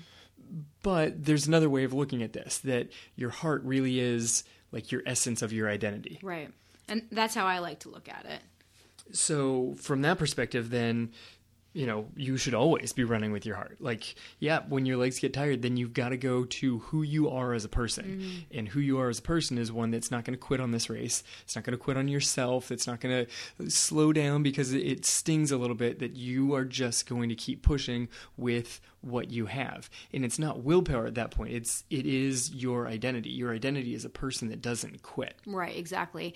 But 0.83 1.25
there's 1.25 1.47
another 1.47 1.71
way 1.71 1.85
of 1.85 1.94
looking 1.94 2.23
at 2.23 2.35
this 2.35 2.59
that 2.59 2.90
your 3.16 3.30
heart 3.30 3.62
really 3.64 4.00
is 4.00 4.44
like 4.71 4.92
your 4.92 5.02
essence 5.06 5.40
of 5.40 5.50
your 5.50 5.71
identity. 5.71 6.18
Right 6.23 6.52
and 6.88 7.02
that's 7.10 7.34
how 7.34 7.46
I 7.46 7.58
like 7.58 7.80
to 7.80 7.88
look 7.88 8.08
at 8.08 8.26
it. 8.26 8.40
So, 9.12 9.74
from 9.78 10.02
that 10.02 10.18
perspective, 10.18 10.70
then, 10.70 11.10
you 11.74 11.86
know, 11.86 12.06
you 12.16 12.36
should 12.36 12.54
always 12.54 12.92
be 12.92 13.04
running 13.04 13.32
with 13.32 13.44
your 13.44 13.56
heart. 13.56 13.76
Like, 13.80 14.14
yeah, 14.38 14.60
when 14.68 14.86
your 14.86 14.96
legs 14.96 15.18
get 15.18 15.34
tired, 15.34 15.60
then 15.60 15.76
you've 15.76 15.92
got 15.92 16.10
to 16.10 16.16
go 16.16 16.44
to 16.44 16.78
who 16.78 17.02
you 17.02 17.28
are 17.28 17.52
as 17.52 17.64
a 17.64 17.68
person. 17.68 18.04
Mm-hmm. 18.04 18.58
And 18.58 18.68
who 18.68 18.80
you 18.80 18.98
are 19.00 19.08
as 19.08 19.18
a 19.18 19.22
person 19.22 19.58
is 19.58 19.72
one 19.72 19.90
that's 19.90 20.10
not 20.10 20.24
going 20.24 20.34
to 20.34 20.40
quit 20.42 20.60
on 20.60 20.70
this 20.70 20.88
race. 20.88 21.22
It's 21.42 21.54
not 21.54 21.64
going 21.64 21.76
to 21.76 21.82
quit 21.82 21.96
on 21.96 22.08
yourself. 22.08 22.70
It's 22.70 22.86
not 22.86 23.00
going 23.00 23.26
to 23.26 23.70
slow 23.70 24.12
down 24.12 24.42
because 24.42 24.72
it 24.72 25.04
stings 25.04 25.50
a 25.50 25.58
little 25.58 25.76
bit 25.76 25.98
that 25.98 26.14
you 26.14 26.54
are 26.54 26.64
just 26.64 27.08
going 27.08 27.28
to 27.28 27.34
keep 27.34 27.62
pushing 27.62 28.08
with 28.36 28.80
what 29.00 29.30
you 29.30 29.46
have. 29.46 29.90
And 30.12 30.24
it's 30.24 30.38
not 30.38 30.62
willpower 30.62 31.06
at 31.06 31.16
that 31.16 31.32
point. 31.32 31.52
It's 31.52 31.84
it 31.90 32.06
is 32.06 32.54
your 32.54 32.86
identity. 32.86 33.30
Your 33.30 33.52
identity 33.52 33.94
is 33.94 34.04
a 34.04 34.10
person 34.10 34.48
that 34.48 34.62
doesn't 34.62 35.02
quit. 35.02 35.34
Right, 35.44 35.76
exactly 35.76 36.34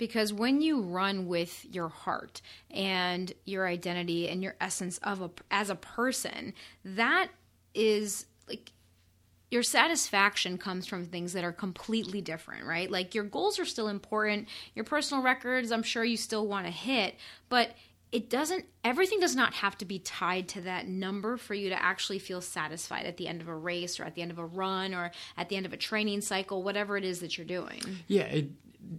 because 0.00 0.32
when 0.32 0.62
you 0.62 0.80
run 0.80 1.26
with 1.26 1.66
your 1.70 1.90
heart 1.90 2.40
and 2.70 3.34
your 3.44 3.68
identity 3.68 4.30
and 4.30 4.42
your 4.42 4.56
essence 4.58 4.96
of 5.02 5.20
a 5.20 5.30
as 5.50 5.68
a 5.68 5.74
person 5.74 6.54
that 6.86 7.28
is 7.74 8.24
like 8.48 8.72
your 9.50 9.62
satisfaction 9.62 10.56
comes 10.56 10.86
from 10.86 11.04
things 11.04 11.34
that 11.34 11.44
are 11.44 11.52
completely 11.52 12.22
different, 12.22 12.64
right? 12.64 12.90
Like 12.90 13.14
your 13.14 13.24
goals 13.24 13.58
are 13.58 13.64
still 13.66 13.88
important, 13.88 14.48
your 14.74 14.86
personal 14.86 15.22
records, 15.22 15.70
I'm 15.70 15.82
sure 15.82 16.02
you 16.02 16.16
still 16.16 16.46
want 16.46 16.64
to 16.64 16.72
hit, 16.72 17.16
but 17.50 17.72
it 18.10 18.30
doesn't 18.30 18.64
everything 18.82 19.20
does 19.20 19.36
not 19.36 19.52
have 19.52 19.76
to 19.78 19.84
be 19.84 19.98
tied 19.98 20.48
to 20.48 20.62
that 20.62 20.88
number 20.88 21.36
for 21.36 21.52
you 21.52 21.68
to 21.68 21.80
actually 21.80 22.18
feel 22.18 22.40
satisfied 22.40 23.04
at 23.04 23.18
the 23.18 23.28
end 23.28 23.42
of 23.42 23.48
a 23.48 23.54
race 23.54 24.00
or 24.00 24.04
at 24.04 24.14
the 24.14 24.22
end 24.22 24.30
of 24.30 24.38
a 24.38 24.46
run 24.46 24.94
or 24.94 25.10
at 25.36 25.50
the 25.50 25.56
end 25.56 25.66
of 25.66 25.74
a 25.74 25.76
training 25.76 26.22
cycle 26.22 26.62
whatever 26.62 26.96
it 26.96 27.04
is 27.04 27.20
that 27.20 27.36
you're 27.36 27.46
doing. 27.46 27.82
Yeah 28.08 28.22
it, 28.22 28.48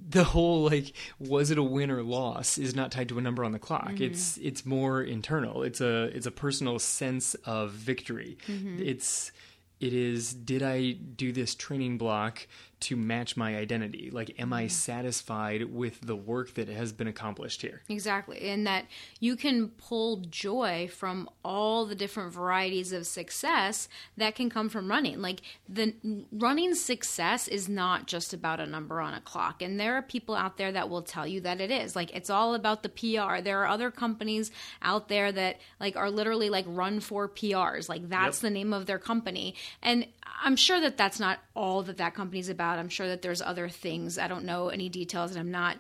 the 0.10 0.24
whole 0.24 0.64
like 0.64 0.94
was 1.20 1.52
it 1.52 1.58
a 1.58 1.64
win 1.64 1.90
or 1.90 2.04
loss 2.04 2.58
is 2.58 2.76
not 2.76 2.92
tied 2.92 3.10
to 3.10 3.18
a 3.18 3.22
number 3.22 3.44
on 3.44 3.52
the 3.52 3.60
clock 3.60 3.90
mm-hmm. 3.90 4.04
it's 4.04 4.38
it's 4.38 4.66
more 4.66 5.02
internal 5.02 5.64
it's 5.64 5.82
a 5.82 6.04
it's 6.16 6.26
a 6.26 6.32
personal 6.32 6.80
sense 6.80 7.34
of 7.46 7.72
victory 7.72 8.38
mm-hmm. 8.48 8.82
it's 8.82 9.32
it 9.80 9.94
is 9.94 10.34
did 10.34 10.62
i 10.62 10.92
do 10.92 11.32
this 11.32 11.56
training 11.56 11.98
block 11.98 12.48
to 12.82 12.96
match 12.96 13.38
my 13.38 13.56
identity. 13.56 14.10
Like, 14.12 14.40
am 14.40 14.52
I 14.54 14.64
mm-hmm. 14.64 14.70
satisfied 14.70 15.64
with 15.74 16.02
the 16.02 16.16
work 16.16 16.56
that 16.56 16.68
has 16.68 16.92
been 16.92 17.08
accomplished 17.08 17.62
here? 17.62 17.82
Exactly. 17.90 18.50
And 18.50 18.66
that 18.68 18.86
you 19.20 19.36
can 19.36 19.70
pull 19.70 20.18
joy 20.30 20.90
from 20.92 21.30
all 21.46 21.86
the 21.86 21.96
different 21.96 22.34
varieties 22.34 22.92
of 22.92 23.08
success 23.08 23.88
that 24.18 24.36
can 24.36 24.50
come 24.50 24.70
from 24.70 24.90
running. 24.90 25.22
Like, 25.22 25.42
the 25.70 25.94
running 26.32 26.76
success 26.76 27.48
is 27.48 27.70
not 27.70 28.08
just 28.08 28.34
about 28.34 28.60
a 28.60 28.66
number 28.66 29.00
on 29.00 29.14
a 29.14 29.22
clock. 29.22 29.62
And 29.62 29.80
there 29.80 29.96
are 29.96 30.02
people 30.02 30.36
out 30.36 30.58
there 30.58 30.72
that 30.72 30.90
will 30.90 31.04
tell 31.04 31.28
you 31.28 31.42
that 31.42 31.62
it 31.62 31.72
is. 31.72 31.96
Like, 31.96 32.16
it's 32.16 32.30
all 32.30 32.56
about 32.56 32.84
the 32.84 32.90
PR. 32.90 33.42
There 33.42 33.62
are 33.62 33.68
other 33.68 33.92
companies 33.92 34.52
out 34.82 35.08
there 35.08 35.32
that, 35.32 35.60
like, 35.80 35.96
are 35.96 36.10
literally 36.10 36.50
like 36.50 36.66
run 36.68 37.00
for 37.00 37.30
PRs. 37.30 37.88
Like, 37.88 38.10
that's 38.10 38.38
yep. 38.38 38.42
the 38.42 38.50
name 38.50 38.74
of 38.74 38.88
their 38.88 39.00
company. 39.00 39.56
And 39.82 40.08
I'm 40.44 40.56
sure 40.56 40.80
that 40.82 40.98
that's 40.98 41.20
not 41.20 41.40
all 41.56 41.84
that 41.84 41.98
that 41.98 42.14
company's 42.14 42.50
about. 42.50 42.80
I'm 42.80 42.90
sure 42.90 43.08
that 43.08 43.22
there's 43.22 43.42
other 43.42 43.70
things. 43.70 44.18
I 44.18 44.28
don't 44.28 44.46
know 44.46 44.70
any 44.70 44.90
details, 44.90 45.32
and 45.32 45.40
I'm 45.40 45.52
not 45.52 45.78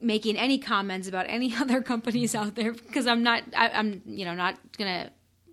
making 0.00 0.36
any 0.36 0.58
comments 0.58 1.08
about 1.08 1.26
any 1.28 1.54
other 1.60 1.82
companies 1.82 2.34
out 2.34 2.54
there 2.54 2.72
because 2.72 3.06
I'm 3.06 3.22
not. 3.22 3.42
I, 3.56 3.68
am 3.68 4.02
you 4.06 4.24
know 4.24 4.34
not 4.34 4.58
gonna 4.76 5.10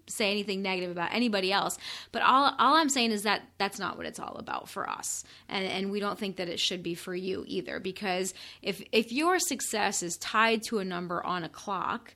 say 0.08 0.30
anything 0.30 0.62
negative 0.62 0.92
about 0.92 1.14
anybody 1.14 1.52
else. 1.52 1.78
But 2.12 2.22
all 2.22 2.54
all 2.60 2.76
I'm 2.76 2.90
saying 2.90 3.12
is 3.12 3.24
that 3.24 3.44
that's 3.58 3.80
not 3.80 3.98
what 3.98 4.06
it's 4.06 4.20
all 4.20 4.36
about 4.36 4.70
for 4.70 4.90
us, 4.90 5.24
and 5.50 5.66
and 5.66 5.92
we 5.92 6.00
don't 6.00 6.20
think 6.20 6.38
that 6.38 6.50
it 6.50 6.60
should 6.60 6.84
be 6.84 6.96
for 6.96 7.16
you 7.16 7.44
either. 7.48 7.80
Because 7.80 8.34
if 8.62 8.84
if 8.92 9.12
your 9.12 9.40
success 9.40 10.04
is 10.04 10.18
tied 10.18 10.64
to 10.64 10.80
a 10.80 10.86
number 10.86 11.26
on 11.26 11.44
a 11.44 11.50
clock, 11.50 12.14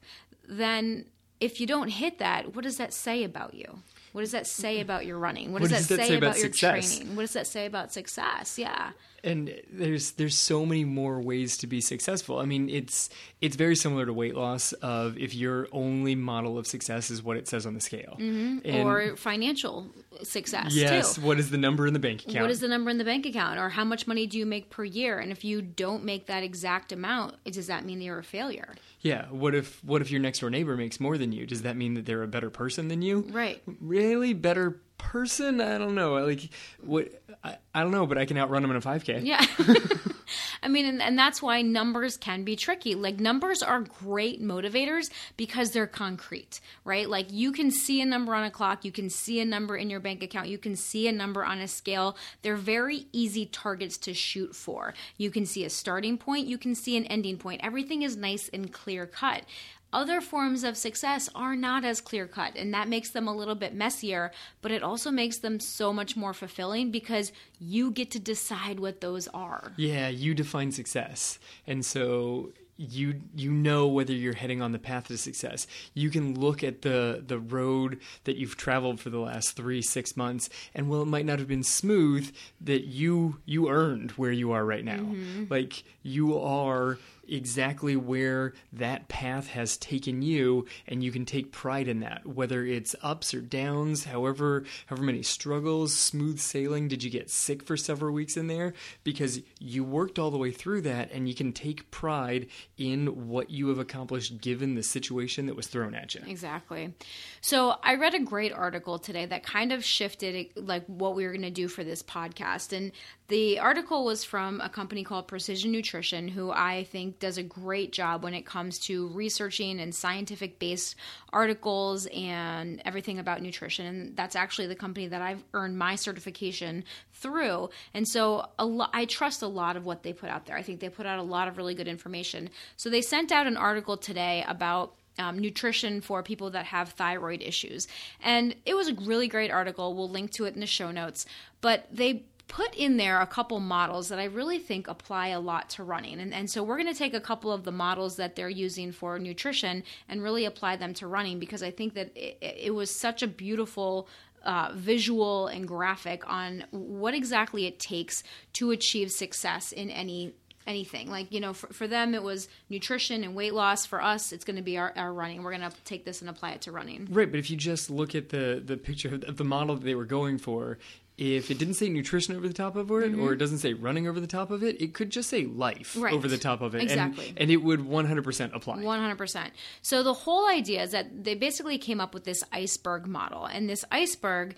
then 0.47 1.05
if 1.39 1.59
you 1.59 1.67
don't 1.67 1.89
hit 1.89 2.19
that, 2.19 2.53
what 2.55 2.63
does 2.63 2.77
that 2.77 2.93
say 2.93 3.23
about 3.23 3.53
you? 3.53 3.79
What 4.11 4.21
does 4.21 4.31
that 4.31 4.47
say 4.47 4.79
about 4.79 5.05
your 5.05 5.17
running? 5.17 5.51
What, 5.51 5.61
what 5.61 5.69
does, 5.69 5.87
that, 5.87 5.97
that 5.97 6.03
say, 6.03 6.09
say, 6.09 6.17
about, 6.17 6.37
about 6.37 6.39
your 6.39 6.49
training? 6.49 7.15
What 7.15 7.23
does 7.23 7.33
that 7.33 7.47
say 7.47 7.65
about 7.65 7.93
success? 7.93 8.57
Yeah 8.57 8.91
and 9.23 9.53
there's 9.71 10.11
there's 10.11 10.35
so 10.35 10.65
many 10.65 10.85
more 10.85 11.19
ways 11.19 11.57
to 11.57 11.67
be 11.67 11.81
successful. 11.81 12.39
I 12.39 12.45
mean, 12.45 12.69
it's 12.69 13.09
it's 13.41 13.55
very 13.55 13.75
similar 13.75 14.05
to 14.05 14.13
weight 14.13 14.35
loss. 14.35 14.73
Of 14.73 15.17
if 15.17 15.33
your 15.35 15.67
only 15.71 16.15
model 16.15 16.57
of 16.57 16.67
success 16.67 17.09
is 17.09 17.23
what 17.23 17.37
it 17.37 17.47
says 17.47 17.65
on 17.65 17.73
the 17.73 17.81
scale, 17.81 18.17
mm-hmm. 18.19 18.87
or 18.87 19.15
financial 19.15 19.87
success. 20.23 20.73
Yes. 20.73 21.15
Too. 21.15 21.21
What 21.21 21.39
is 21.39 21.49
the 21.49 21.57
number 21.57 21.87
in 21.87 21.93
the 21.93 21.99
bank 21.99 22.23
account? 22.23 22.41
What 22.41 22.51
is 22.51 22.59
the 22.59 22.67
number 22.67 22.89
in 22.89 22.97
the 22.97 23.05
bank 23.05 23.25
account, 23.25 23.59
or 23.59 23.69
how 23.69 23.83
much 23.83 24.07
money 24.07 24.27
do 24.27 24.37
you 24.37 24.45
make 24.45 24.69
per 24.69 24.83
year? 24.83 25.19
And 25.19 25.31
if 25.31 25.43
you 25.43 25.61
don't 25.61 26.03
make 26.03 26.27
that 26.27 26.43
exact 26.43 26.91
amount, 26.91 27.35
does 27.45 27.67
that 27.67 27.85
mean 27.85 28.01
you're 28.01 28.19
a 28.19 28.23
failure? 28.23 28.75
Yeah. 29.01 29.25
What 29.27 29.55
if 29.55 29.83
what 29.83 30.01
if 30.01 30.11
your 30.11 30.19
next 30.19 30.39
door 30.39 30.49
neighbor 30.49 30.75
makes 30.75 30.99
more 30.99 31.17
than 31.17 31.31
you? 31.31 31.45
Does 31.45 31.61
that 31.63 31.77
mean 31.77 31.93
that 31.95 32.05
they're 32.05 32.23
a 32.23 32.27
better 32.27 32.49
person 32.49 32.87
than 32.87 33.01
you? 33.01 33.25
Right. 33.29 33.61
Really 33.79 34.33
better 34.33 34.81
person, 34.99 35.59
I 35.59 35.79
don't 35.79 35.95
know. 35.95 36.13
Like 36.23 36.49
what 36.81 37.09
I, 37.43 37.57
I 37.73 37.81
don't 37.81 37.91
know, 37.91 38.05
but 38.05 38.19
I 38.19 38.25
can 38.25 38.37
outrun 38.37 38.61
them 38.61 38.69
in 38.69 38.77
a 38.77 38.81
5K. 38.81 39.25
Yeah. 39.25 39.43
I 40.61 40.67
mean, 40.67 40.85
and, 40.85 41.01
and 41.01 41.17
that's 41.17 41.41
why 41.41 41.61
numbers 41.61 42.17
can 42.17 42.43
be 42.43 42.55
tricky. 42.55 42.95
Like, 42.95 43.19
numbers 43.19 43.63
are 43.63 43.81
great 43.81 44.41
motivators 44.41 45.09
because 45.37 45.71
they're 45.71 45.87
concrete, 45.87 46.59
right? 46.83 47.09
Like, 47.09 47.31
you 47.31 47.51
can 47.51 47.71
see 47.71 48.01
a 48.01 48.05
number 48.05 48.35
on 48.35 48.43
a 48.43 48.51
clock, 48.51 48.85
you 48.85 48.91
can 48.91 49.09
see 49.09 49.39
a 49.39 49.45
number 49.45 49.75
in 49.77 49.89
your 49.89 49.99
bank 49.99 50.21
account, 50.21 50.49
you 50.49 50.57
can 50.57 50.75
see 50.75 51.07
a 51.07 51.11
number 51.11 51.43
on 51.43 51.59
a 51.59 51.67
scale. 51.67 52.17
They're 52.41 52.57
very 52.57 53.07
easy 53.11 53.45
targets 53.45 53.97
to 53.99 54.13
shoot 54.13 54.55
for. 54.55 54.93
You 55.17 55.31
can 55.31 55.45
see 55.45 55.63
a 55.63 55.69
starting 55.69 56.17
point, 56.17 56.47
you 56.47 56.57
can 56.57 56.75
see 56.75 56.97
an 56.97 57.05
ending 57.05 57.37
point. 57.37 57.61
Everything 57.63 58.01
is 58.01 58.17
nice 58.17 58.49
and 58.49 58.71
clear 58.71 59.05
cut 59.05 59.43
other 59.91 60.21
forms 60.21 60.63
of 60.63 60.77
success 60.77 61.29
are 61.33 61.55
not 61.55 61.83
as 61.83 62.01
clear 62.01 62.27
cut, 62.27 62.55
and 62.55 62.73
that 62.73 62.87
makes 62.87 63.09
them 63.09 63.27
a 63.27 63.35
little 63.35 63.55
bit 63.55 63.73
messier, 63.73 64.31
but 64.61 64.71
it 64.71 64.83
also 64.83 65.11
makes 65.11 65.37
them 65.37 65.59
so 65.59 65.91
much 65.91 66.15
more 66.15 66.33
fulfilling 66.33 66.91
because 66.91 67.31
you 67.59 67.91
get 67.91 68.11
to 68.11 68.19
decide 68.19 68.79
what 68.79 69.01
those 69.01 69.27
are. 69.29 69.73
Yeah, 69.77 70.09
you 70.09 70.33
define 70.33 70.71
success. 70.71 71.39
And 71.65 71.85
so 71.85 72.51
you 72.79 73.19
you 73.35 73.51
know 73.51 73.87
whether 73.87 74.13
you're 74.13 74.33
heading 74.33 74.61
on 74.61 74.71
the 74.71 74.79
path 74.79 75.09
to 75.09 75.17
success. 75.17 75.67
You 75.93 76.09
can 76.09 76.39
look 76.39 76.63
at 76.63 76.81
the 76.81 77.21
the 77.25 77.37
road 77.37 77.99
that 78.23 78.37
you've 78.37 78.55
traveled 78.55 79.01
for 79.01 79.09
the 79.09 79.19
last 79.19 79.57
3 79.57 79.81
6 79.81 80.15
months 80.15 80.49
and 80.73 80.89
while 80.89 81.01
it 81.01 81.07
might 81.07 81.25
not 81.25 81.39
have 81.39 81.47
been 81.49 81.63
smooth 81.63 82.33
that 82.61 82.85
you 82.85 83.39
you 83.45 83.69
earned 83.69 84.11
where 84.11 84.31
you 84.31 84.53
are 84.53 84.65
right 84.65 84.85
now. 84.85 84.99
Mm-hmm. 84.99 85.45
Like 85.49 85.83
you 86.03 86.39
are 86.39 86.97
exactly 87.31 87.95
where 87.95 88.53
that 88.73 89.07
path 89.07 89.47
has 89.47 89.77
taken 89.77 90.21
you 90.21 90.65
and 90.87 91.03
you 91.03 91.11
can 91.11 91.25
take 91.25 91.51
pride 91.51 91.87
in 91.87 92.01
that 92.01 92.25
whether 92.25 92.65
it's 92.65 92.95
ups 93.01 93.33
or 93.33 93.41
downs 93.41 94.05
however 94.05 94.63
however 94.87 95.03
many 95.03 95.23
struggles 95.23 95.93
smooth 95.93 96.39
sailing 96.39 96.87
did 96.87 97.03
you 97.03 97.09
get 97.09 97.29
sick 97.29 97.63
for 97.63 97.77
several 97.77 98.13
weeks 98.13 98.37
in 98.37 98.47
there? 98.47 98.73
Because 99.03 99.41
you 99.59 99.83
worked 99.83 100.19
all 100.19 100.31
the 100.31 100.37
way 100.37 100.51
through 100.51 100.81
that 100.81 101.11
and 101.11 101.27
you 101.27 101.35
can 101.35 101.53
take 101.53 101.89
pride 101.91 102.47
in 102.77 103.27
what 103.27 103.49
you 103.49 103.69
have 103.69 103.79
accomplished 103.79 104.41
given 104.41 104.75
the 104.75 104.83
situation 104.83 105.45
that 105.45 105.55
was 105.55 105.67
thrown 105.67 105.95
at 105.95 106.15
you. 106.15 106.21
Exactly. 106.27 106.93
So 107.41 107.75
i 107.83 107.95
read 107.95 108.13
a 108.13 108.19
great 108.19 108.51
article 108.51 108.99
today 108.99 109.25
that 109.25 109.43
kind 109.43 109.71
of 109.71 109.83
shifted 109.83 110.49
like 110.55 110.85
what 110.87 111.15
we 111.15 111.25
were 111.25 111.31
going 111.31 111.41
to 111.41 111.49
do 111.49 111.67
for 111.67 111.83
this 111.83 112.03
podcast 112.03 112.75
and 112.75 112.91
the 113.29 113.59
article 113.59 114.05
was 114.05 114.23
from 114.23 114.59
a 114.59 114.69
company 114.69 115.03
called 115.03 115.27
Precision 115.27 115.71
Nutrition, 115.71 116.27
who 116.27 116.49
I 116.49 116.83
think 116.85 117.19
does 117.19 117.37
a 117.37 117.43
great 117.43 117.91
job 117.91 118.23
when 118.23 118.33
it 118.33 118.43
comes 118.43 118.79
to 118.87 119.07
researching 119.09 119.79
and 119.79 119.93
scientific 119.93 120.57
based 120.57 120.95
articles 121.31 122.07
and 122.07 122.81
everything 122.83 123.19
about 123.19 123.43
nutrition. 123.43 123.85
And 123.85 124.17
that's 124.17 124.35
actually 124.35 124.65
the 124.67 124.75
company 124.75 125.07
that 125.07 125.21
I've 125.21 125.43
earned 125.53 125.77
my 125.77 125.95
certification 125.95 126.83
through. 127.13 127.69
And 127.93 128.07
so 128.07 128.47
lo- 128.59 128.87
I 128.91 129.05
trust 129.05 129.43
a 129.43 129.47
lot 129.47 129.77
of 129.77 129.85
what 129.85 130.01
they 130.01 130.11
put 130.11 130.29
out 130.29 130.47
there. 130.47 130.57
I 130.57 130.63
think 130.63 130.79
they 130.79 130.89
put 130.89 131.05
out 131.05 131.19
a 131.19 131.23
lot 131.23 131.47
of 131.47 131.57
really 131.57 131.75
good 131.75 131.87
information. 131.87 132.49
So 132.77 132.89
they 132.89 133.01
sent 133.01 133.31
out 133.31 133.45
an 133.45 133.57
article 133.57 133.95
today 133.95 134.43
about 134.47 134.95
um, 135.19 135.37
nutrition 135.37 136.01
for 136.01 136.23
people 136.23 136.49
that 136.51 136.65
have 136.65 136.89
thyroid 136.89 137.41
issues. 137.43 137.87
And 138.23 138.55
it 138.65 138.73
was 138.73 138.87
a 138.87 138.95
really 138.95 139.27
great 139.27 139.51
article. 139.51 139.93
We'll 139.93 140.09
link 140.09 140.31
to 140.31 140.45
it 140.45 140.55
in 140.55 140.61
the 140.61 140.65
show 140.65 140.89
notes. 140.91 141.25
But 141.61 141.85
they 141.91 142.23
put 142.49 142.75
in 142.75 142.97
there 142.97 143.21
a 143.21 143.27
couple 143.27 143.59
models 143.61 144.09
that 144.09 144.19
I 144.19 144.25
really 144.25 144.59
think 144.59 144.89
apply 144.89 145.27
a 145.29 145.39
lot 145.39 145.69
to 145.71 145.83
running. 145.83 146.19
And, 146.19 146.33
and 146.33 146.49
so 146.49 146.63
we're 146.63 146.77
going 146.77 146.91
to 146.91 146.97
take 146.97 147.13
a 147.13 147.21
couple 147.21 147.53
of 147.53 147.63
the 147.63 147.71
models 147.71 148.17
that 148.17 148.35
they're 148.35 148.49
using 148.49 148.91
for 148.91 149.17
nutrition 149.19 149.83
and 150.09 150.21
really 150.21 150.43
apply 150.43 150.75
them 150.75 150.93
to 150.95 151.07
running 151.07 151.39
because 151.39 151.63
I 151.63 151.71
think 151.71 151.93
that 151.93 152.11
it, 152.15 152.37
it 152.41 152.73
was 152.73 152.89
such 152.91 153.23
a 153.23 153.27
beautiful 153.27 154.09
uh, 154.43 154.71
visual 154.73 155.47
and 155.47 155.67
graphic 155.67 156.27
on 156.27 156.65
what 156.71 157.13
exactly 157.13 157.67
it 157.67 157.79
takes 157.79 158.23
to 158.53 158.71
achieve 158.71 159.11
success 159.11 159.71
in 159.71 159.89
any 159.89 160.33
anything. 160.67 161.09
Like 161.09 161.31
you 161.31 161.39
know 161.39 161.53
for, 161.53 161.67
for 161.67 161.87
them 161.87 162.13
it 162.13 162.23
was 162.23 162.47
nutrition 162.69 163.23
and 163.23 163.35
weight 163.35 163.53
loss. 163.53 163.85
For 163.85 164.01
us 164.01 164.31
it's 164.31 164.45
going 164.45 164.55
to 164.55 164.61
be 164.61 164.77
our, 164.77 164.93
our 164.95 165.13
running. 165.13 165.43
We're 165.43 165.55
going 165.55 165.69
to 165.69 165.75
take 165.83 166.05
this 166.05 166.21
and 166.21 166.29
apply 166.29 166.51
it 166.51 166.61
to 166.61 166.71
running. 166.71 167.07
Right 167.11 167.29
but 167.29 167.39
if 167.39 167.49
you 167.49 167.57
just 167.57 167.89
look 167.89 168.15
at 168.15 168.29
the 168.29 168.61
the 168.63 168.77
picture 168.77 169.13
of 169.13 169.37
the 169.37 169.43
model 169.43 169.75
that 169.75 169.83
they 169.83 169.95
were 169.95 170.05
going 170.05 170.37
for 170.37 170.77
if 171.19 171.51
it 171.51 171.57
didn't 171.57 171.73
say 171.73 171.89
nutrition 171.89 172.33
over 172.33 172.47
the 172.47 172.53
top 172.53 172.77
of 172.77 172.89
it 172.89 172.93
mm-hmm. 172.93 173.21
or 173.21 173.33
it 173.33 173.37
doesn't 173.37 173.57
say 173.57 173.73
running 173.73 174.07
over 174.07 174.21
the 174.21 174.27
top 174.27 174.51
of 174.51 174.63
it, 174.63 174.81
it 174.81 174.93
could 174.93 175.09
just 175.09 175.29
say 175.29 175.45
life 175.45 175.97
right. 175.99 176.13
over 176.13 176.29
the 176.29 176.37
top 176.37 176.61
of 176.61 176.75
it. 176.75 176.81
Exactly. 176.81 177.27
And, 177.29 177.41
and, 177.41 177.51
it 177.51 177.57
would 177.57 177.81
100% 177.81 178.55
apply. 178.55 178.77
100%. 178.77 179.51
So 179.81 180.01
the 180.01 180.13
whole 180.13 180.47
idea 180.47 180.83
is 180.83 180.91
that 180.91 181.25
they 181.25 181.35
basically 181.35 181.77
came 181.77 181.99
up 181.99 182.13
with 182.13 182.23
this 182.23 182.41
iceberg 182.53 183.05
model. 183.05 183.45
And 183.45 183.69
this 183.69 183.83
iceberg 183.91 184.55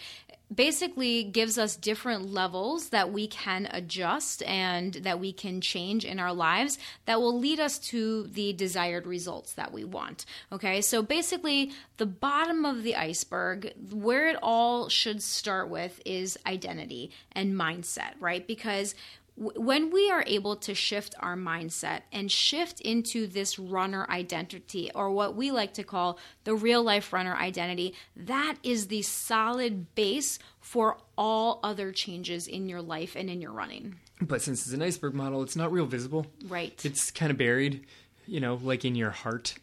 basically 0.54 1.24
gives 1.24 1.58
us 1.58 1.76
different 1.76 2.32
levels 2.32 2.90
that 2.90 3.12
we 3.12 3.28
can 3.28 3.68
adjust 3.72 4.44
and 4.44 4.94
that 4.96 5.20
we 5.20 5.32
can 5.32 5.62
change 5.62 6.04
in 6.04 6.20
our 6.20 6.34
lives 6.34 6.78
that 7.06 7.20
will 7.22 7.38
lead 7.38 7.60
us 7.60 7.80
to 7.80 8.24
the 8.24 8.54
desired 8.54 9.08
results 9.08 9.54
that 9.54 9.72
we 9.72 9.84
want. 9.84 10.26
Okay, 10.52 10.82
so 10.82 11.02
basically, 11.02 11.72
the 11.98 12.06
bottom 12.06 12.66
of 12.66 12.84
the 12.84 12.96
iceberg, 12.96 13.74
where 13.92 14.28
it 14.28 14.38
all 14.42 14.90
should 14.90 15.22
start 15.22 15.70
with, 15.70 16.02
is 16.06 16.38
identity 16.46 17.12
and 17.32 17.54
mindset, 17.54 18.14
right? 18.20 18.46
Because 18.46 18.96
when 19.36 19.91
we 19.91 20.12
are 20.12 20.24
able 20.28 20.56
to 20.58 20.76
shift 20.76 21.15
our 21.20 21.36
mindset 21.36 22.02
and 22.12 22.32
shift 22.32 22.80
into 22.82 23.28
this 23.28 23.58
runner 23.58 24.06
identity, 24.10 24.91
or 24.94 25.10
what 25.10 25.36
we 25.36 25.52
like 25.52 25.74
to 25.76 25.84
call 25.84 26.20
the 26.44 26.54
real 26.54 26.84
life 26.84 27.13
runner 27.13 27.36
identity, 27.36 27.96
that 28.15 28.56
is 28.62 28.88
the 28.88 29.02
solid 29.02 29.96
base 29.96 30.38
for 30.60 30.98
all 31.17 31.60
other 31.63 31.91
changes 31.91 32.48
in 32.48 32.67
your 32.70 32.82
life 32.82 33.15
and 33.15 33.30
in 33.30 33.41
your 33.41 33.52
running. 33.52 33.96
But 34.22 34.41
since 34.41 34.65
it's 34.65 34.74
an 34.74 34.82
iceberg 34.82 35.13
model, 35.13 35.41
it's 35.41 35.56
not 35.56 35.72
real 35.72 35.86
visible. 35.86 36.28
Right. 36.46 36.80
It's 36.86 37.10
kind 37.10 37.32
of 37.32 37.38
buried 37.38 37.86
you 38.28 38.39
know, 38.39 38.60
like 38.63 38.86
in 38.86 38.96
your 38.96 39.10
heart. 39.10 39.56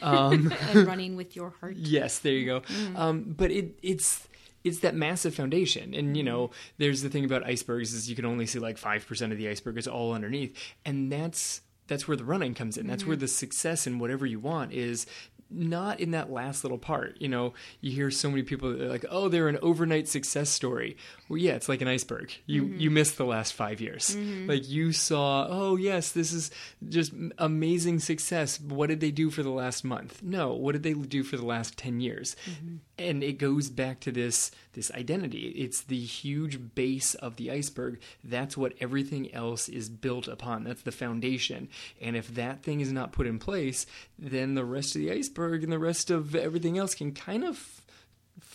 Um, 0.00 0.52
and 0.70 0.86
running 0.86 1.16
with 1.16 1.36
your 1.36 1.50
heart. 1.60 1.76
Yes, 1.84 2.20
there 2.20 2.32
you 2.32 2.46
go. 2.46 2.60
Mm. 2.60 2.98
Um, 2.98 3.34
but 3.36 3.50
it 3.50 3.78
it's 3.82 4.26
it's 4.64 4.80
that 4.80 4.94
massive 4.94 5.34
foundation. 5.34 5.94
And 5.94 6.16
you 6.16 6.22
know, 6.22 6.50
there's 6.78 7.02
the 7.02 7.10
thing 7.10 7.24
about 7.24 7.44
icebergs 7.44 7.92
is 7.92 8.08
you 8.08 8.16
can 8.16 8.24
only 8.24 8.46
see 8.46 8.58
like 8.58 8.78
five 8.78 9.06
percent 9.06 9.32
of 9.32 9.38
the 9.38 9.48
iceberg 9.48 9.78
is 9.78 9.86
all 9.86 10.12
underneath, 10.12 10.56
and 10.84 11.12
that's 11.12 11.60
that's 11.86 12.08
where 12.08 12.16
the 12.16 12.24
running 12.24 12.54
comes 12.54 12.76
in. 12.78 12.86
That's 12.86 13.02
mm-hmm. 13.02 13.10
where 13.10 13.16
the 13.16 13.28
success 13.28 13.86
in 13.86 13.98
whatever 13.98 14.24
you 14.24 14.40
want 14.40 14.72
is 14.72 15.06
not 15.50 16.00
in 16.00 16.12
that 16.12 16.30
last 16.30 16.64
little 16.64 16.78
part. 16.78 17.16
You 17.20 17.28
know, 17.28 17.54
you 17.80 17.92
hear 17.92 18.10
so 18.10 18.28
many 18.30 18.42
people 18.42 18.70
like, 18.70 19.04
"Oh, 19.10 19.28
they're 19.28 19.48
an 19.48 19.58
overnight 19.62 20.08
success 20.08 20.50
story." 20.50 20.96
Well, 21.28 21.38
yeah, 21.38 21.52
it's 21.52 21.68
like 21.68 21.80
an 21.80 21.88
iceberg. 21.88 22.32
You 22.46 22.64
mm-hmm. 22.64 22.80
you 22.80 22.90
missed 22.90 23.16
the 23.16 23.24
last 23.24 23.54
five 23.54 23.80
years. 23.80 24.16
Mm-hmm. 24.16 24.48
Like 24.48 24.68
you 24.68 24.92
saw, 24.92 25.46
oh 25.48 25.76
yes, 25.76 26.12
this 26.12 26.32
is 26.32 26.50
just 26.88 27.12
amazing 27.38 28.00
success. 28.00 28.60
What 28.60 28.88
did 28.88 29.00
they 29.00 29.10
do 29.10 29.30
for 29.30 29.42
the 29.42 29.50
last 29.50 29.84
month? 29.84 30.22
No, 30.22 30.54
what 30.54 30.72
did 30.72 30.82
they 30.82 30.94
do 30.94 31.22
for 31.22 31.36
the 31.36 31.46
last 31.46 31.76
ten 31.76 32.00
years? 32.00 32.36
And 32.96 33.24
it 33.24 33.38
goes 33.38 33.70
back 33.70 34.00
to 34.00 34.12
this 34.12 34.50
this 34.74 34.90
identity. 34.92 35.48
It's 35.48 35.82
the 35.82 36.00
huge 36.00 36.74
base 36.74 37.14
of 37.14 37.36
the 37.36 37.50
iceberg. 37.50 38.00
That's 38.22 38.56
what 38.56 38.74
everything 38.80 39.32
else 39.34 39.68
is 39.68 39.88
built 39.88 40.28
upon. 40.28 40.64
That's 40.64 40.82
the 40.82 40.92
foundation. 40.92 41.68
And 42.00 42.16
if 42.16 42.34
that 42.34 42.62
thing 42.62 42.80
is 42.80 42.92
not 42.92 43.12
put 43.12 43.26
in 43.26 43.38
place, 43.38 43.86
then 44.18 44.54
the 44.54 44.64
rest 44.64 44.94
of 44.94 45.02
the 45.02 45.12
iceberg 45.12 45.62
and 45.62 45.72
the 45.72 45.78
rest 45.78 46.10
of 46.10 46.34
everything 46.34 46.78
else 46.78 46.94
can 46.94 47.12
kind 47.12 47.44
of 47.44 47.83